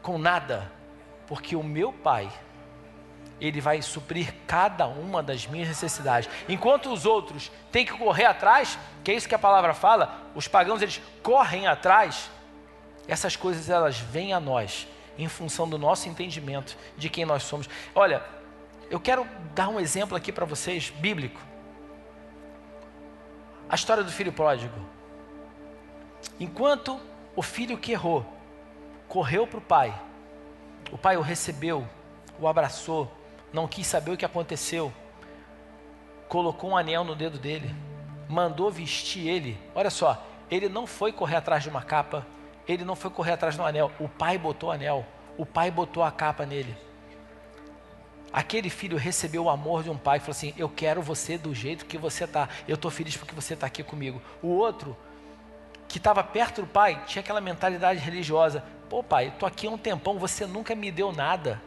com 0.01 0.17
nada, 0.17 0.69
porque 1.27 1.55
o 1.55 1.63
meu 1.63 1.93
Pai 1.93 2.29
ele 3.39 3.61
vai 3.61 3.81
suprir 3.81 4.33
cada 4.47 4.87
uma 4.87 5.21
das 5.21 5.45
minhas 5.45 5.67
necessidades. 5.67 6.29
Enquanto 6.49 6.91
os 6.91 7.05
outros 7.05 7.51
têm 7.71 7.85
que 7.85 7.93
correr 7.93 8.25
atrás, 8.25 8.77
que 9.03 9.11
é 9.11 9.13
isso 9.13 9.27
que 9.27 9.35
a 9.35 9.39
palavra 9.39 9.73
fala, 9.73 10.21
os 10.33 10.47
pagãos 10.47 10.81
eles 10.81 11.01
correm 11.21 11.67
atrás, 11.67 12.29
essas 13.07 13.35
coisas 13.35 13.69
elas 13.69 13.99
vêm 13.99 14.33
a 14.33 14.39
nós 14.39 14.87
em 15.17 15.27
função 15.27 15.67
do 15.67 15.77
nosso 15.77 16.09
entendimento 16.09 16.77
de 16.97 17.09
quem 17.09 17.25
nós 17.25 17.43
somos. 17.43 17.69
Olha, 17.93 18.23
eu 18.89 18.99
quero 18.99 19.27
dar 19.53 19.69
um 19.69 19.79
exemplo 19.79 20.15
aqui 20.15 20.31
para 20.31 20.45
vocês, 20.45 20.89
bíblico. 20.89 21.39
A 23.69 23.75
história 23.75 24.03
do 24.03 24.11
filho 24.11 24.31
pródigo. 24.31 24.79
Enquanto 26.39 26.99
o 27.35 27.41
filho 27.41 27.77
que 27.77 27.91
errou 27.91 28.25
correu 29.07 29.47
para 29.47 29.57
o 29.59 29.61
pai, 29.61 30.01
o 30.91 30.97
pai 30.97 31.17
o 31.17 31.21
recebeu, 31.21 31.87
o 32.39 32.47
abraçou, 32.47 33.11
não 33.51 33.67
quis 33.67 33.87
saber 33.87 34.11
o 34.11 34.17
que 34.17 34.25
aconteceu, 34.25 34.93
colocou 36.27 36.71
um 36.71 36.77
anel 36.77 37.03
no 37.03 37.15
dedo 37.15 37.37
dele, 37.37 37.73
mandou 38.27 38.69
vestir 38.69 39.27
ele. 39.27 39.57
Olha 39.73 39.89
só, 39.89 40.25
ele 40.49 40.69
não 40.69 40.85
foi 40.85 41.11
correr 41.11 41.35
atrás 41.37 41.63
de 41.63 41.69
uma 41.69 41.81
capa, 41.81 42.25
ele 42.67 42.83
não 42.83 42.95
foi 42.95 43.09
correr 43.09 43.33
atrás 43.33 43.55
de 43.55 43.61
um 43.61 43.65
anel, 43.65 43.91
o 43.99 44.07
pai 44.07 44.37
botou 44.37 44.69
o 44.69 44.71
anel, 44.71 45.05
o 45.37 45.45
pai 45.45 45.71
botou 45.71 46.03
a 46.03 46.11
capa 46.11 46.45
nele. 46.45 46.75
Aquele 48.31 48.69
filho 48.69 48.97
recebeu 48.97 49.45
o 49.45 49.49
amor 49.49 49.83
de 49.83 49.89
um 49.89 49.97
pai 49.97 50.17
e 50.17 50.19
falou 50.19 50.31
assim: 50.31 50.53
Eu 50.57 50.67
quero 50.67 51.01
você 51.01 51.37
do 51.37 51.55
jeito 51.55 51.85
que 51.85 51.97
você 51.97 52.25
está, 52.25 52.49
eu 52.67 52.75
estou 52.75 52.91
feliz 52.91 53.15
porque 53.15 53.33
você 53.33 53.53
está 53.53 53.67
aqui 53.67 53.81
comigo. 53.83 54.21
O 54.41 54.49
outro, 54.49 54.97
que 55.87 55.97
estava 55.97 56.21
perto 56.23 56.61
do 56.61 56.67
pai, 56.67 57.01
tinha 57.05 57.21
aquela 57.21 57.39
mentalidade 57.39 57.99
religiosa: 57.99 58.63
Pô, 58.89 59.01
pai, 59.01 59.29
estou 59.29 59.47
aqui 59.47 59.67
há 59.67 59.69
um 59.69 59.77
tempão, 59.77 60.19
você 60.19 60.45
nunca 60.45 60.75
me 60.75 60.91
deu 60.91 61.13
nada. 61.13 61.61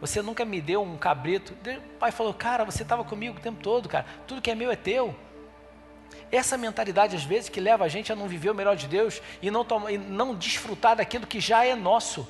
Você 0.00 0.22
nunca 0.22 0.44
me 0.44 0.60
deu 0.60 0.82
um 0.82 0.96
cabrito. 0.96 1.52
O 1.52 1.98
pai 1.98 2.10
falou, 2.10 2.32
cara, 2.32 2.64
você 2.64 2.82
estava 2.82 3.04
comigo 3.04 3.38
o 3.38 3.40
tempo 3.40 3.62
todo, 3.62 3.88
cara. 3.88 4.06
Tudo 4.26 4.40
que 4.40 4.50
é 4.50 4.54
meu 4.54 4.70
é 4.70 4.76
teu. 4.76 5.14
Essa 6.32 6.56
mentalidade, 6.56 7.16
às 7.16 7.24
vezes, 7.24 7.48
que 7.48 7.60
leva 7.60 7.84
a 7.84 7.88
gente 7.88 8.12
a 8.12 8.16
não 8.16 8.28
viver 8.28 8.50
o 8.50 8.54
melhor 8.54 8.76
de 8.76 8.86
Deus 8.86 9.20
e 9.42 9.50
não, 9.50 9.64
tomar, 9.64 9.90
e 9.90 9.98
não 9.98 10.34
desfrutar 10.34 10.96
daquilo 10.96 11.26
que 11.26 11.40
já 11.40 11.64
é 11.64 11.74
nosso. 11.74 12.26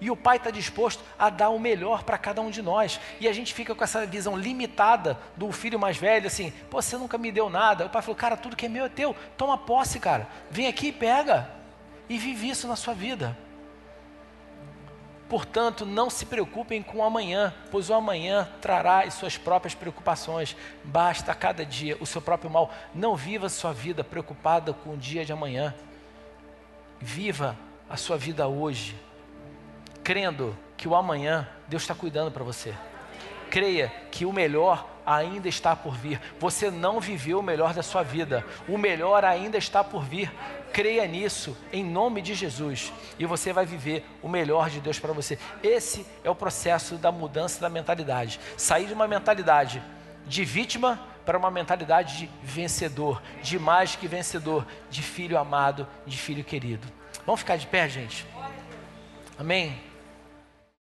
E 0.00 0.10
o 0.10 0.16
Pai 0.16 0.36
está 0.36 0.50
disposto 0.50 1.02
a 1.16 1.30
dar 1.30 1.50
o 1.50 1.60
melhor 1.60 2.02
para 2.02 2.18
cada 2.18 2.40
um 2.40 2.50
de 2.50 2.60
nós. 2.60 2.98
E 3.20 3.28
a 3.28 3.32
gente 3.32 3.54
fica 3.54 3.72
com 3.72 3.84
essa 3.84 4.04
visão 4.04 4.36
limitada 4.36 5.16
do 5.36 5.52
filho 5.52 5.78
mais 5.78 5.96
velho, 5.96 6.26
assim, 6.26 6.52
pô, 6.68 6.82
você 6.82 6.96
nunca 6.96 7.16
me 7.16 7.30
deu 7.30 7.48
nada. 7.48 7.86
O 7.86 7.88
pai 7.88 8.02
falou, 8.02 8.16
cara, 8.16 8.36
tudo 8.36 8.56
que 8.56 8.66
é 8.66 8.68
meu 8.68 8.86
é 8.86 8.88
teu. 8.88 9.14
Toma 9.36 9.56
posse, 9.56 10.00
cara. 10.00 10.26
Vem 10.50 10.66
aqui 10.66 10.88
e 10.88 10.92
pega. 10.92 11.48
E 12.08 12.18
vive 12.18 12.50
isso 12.50 12.66
na 12.66 12.74
sua 12.74 12.94
vida. 12.94 13.38
Portanto, 15.32 15.86
não 15.86 16.10
se 16.10 16.26
preocupem 16.26 16.82
com 16.82 16.98
o 16.98 17.02
amanhã, 17.02 17.54
pois 17.70 17.88
o 17.88 17.94
amanhã 17.94 18.46
trará 18.60 19.00
as 19.00 19.14
suas 19.14 19.38
próprias 19.38 19.74
preocupações. 19.74 20.54
Basta 20.84 21.32
a 21.32 21.34
cada 21.34 21.64
dia 21.64 21.96
o 22.00 22.04
seu 22.04 22.20
próprio 22.20 22.50
mal. 22.50 22.70
Não 22.94 23.16
viva 23.16 23.46
a 23.46 23.48
sua 23.48 23.72
vida 23.72 24.04
preocupada 24.04 24.74
com 24.74 24.90
o 24.90 24.96
dia 24.98 25.24
de 25.24 25.32
amanhã. 25.32 25.74
Viva 27.00 27.56
a 27.88 27.96
sua 27.96 28.18
vida 28.18 28.46
hoje, 28.46 28.94
crendo 30.04 30.54
que 30.76 30.86
o 30.86 30.94
amanhã 30.94 31.48
Deus 31.66 31.82
está 31.82 31.94
cuidando 31.94 32.30
para 32.30 32.44
você. 32.44 32.74
Creia 33.48 33.90
que 34.10 34.26
o 34.26 34.32
melhor 34.34 34.86
ainda 35.06 35.48
está 35.48 35.74
por 35.74 35.94
vir. 35.94 36.20
Você 36.38 36.70
não 36.70 37.00
viveu 37.00 37.38
o 37.40 37.42
melhor 37.42 37.72
da 37.72 37.82
sua 37.82 38.02
vida. 38.02 38.44
O 38.68 38.76
melhor 38.76 39.24
ainda 39.24 39.56
está 39.56 39.82
por 39.82 40.04
vir. 40.04 40.30
Creia 40.72 41.06
nisso, 41.06 41.56
em 41.72 41.84
nome 41.84 42.22
de 42.22 42.34
Jesus, 42.34 42.92
e 43.18 43.26
você 43.26 43.52
vai 43.52 43.66
viver 43.66 44.04
o 44.22 44.28
melhor 44.28 44.70
de 44.70 44.80
Deus 44.80 44.98
para 44.98 45.12
você. 45.12 45.38
Esse 45.62 46.06
é 46.24 46.30
o 46.30 46.34
processo 46.34 46.96
da 46.96 47.12
mudança 47.12 47.60
da 47.60 47.68
mentalidade. 47.68 48.40
Sair 48.56 48.86
de 48.86 48.94
uma 48.94 49.06
mentalidade 49.06 49.82
de 50.26 50.44
vítima 50.44 50.98
para 51.26 51.36
uma 51.36 51.50
mentalidade 51.50 52.18
de 52.18 52.30
vencedor, 52.42 53.22
de 53.42 53.58
mais 53.58 53.96
que 53.96 54.08
vencedor, 54.08 54.66
de 54.90 55.02
filho 55.02 55.38
amado, 55.38 55.86
de 56.06 56.16
filho 56.16 56.42
querido. 56.42 56.88
Vamos 57.26 57.40
ficar 57.40 57.56
de 57.56 57.66
pé, 57.66 57.88
gente? 57.88 58.26
Amém? 59.38 59.91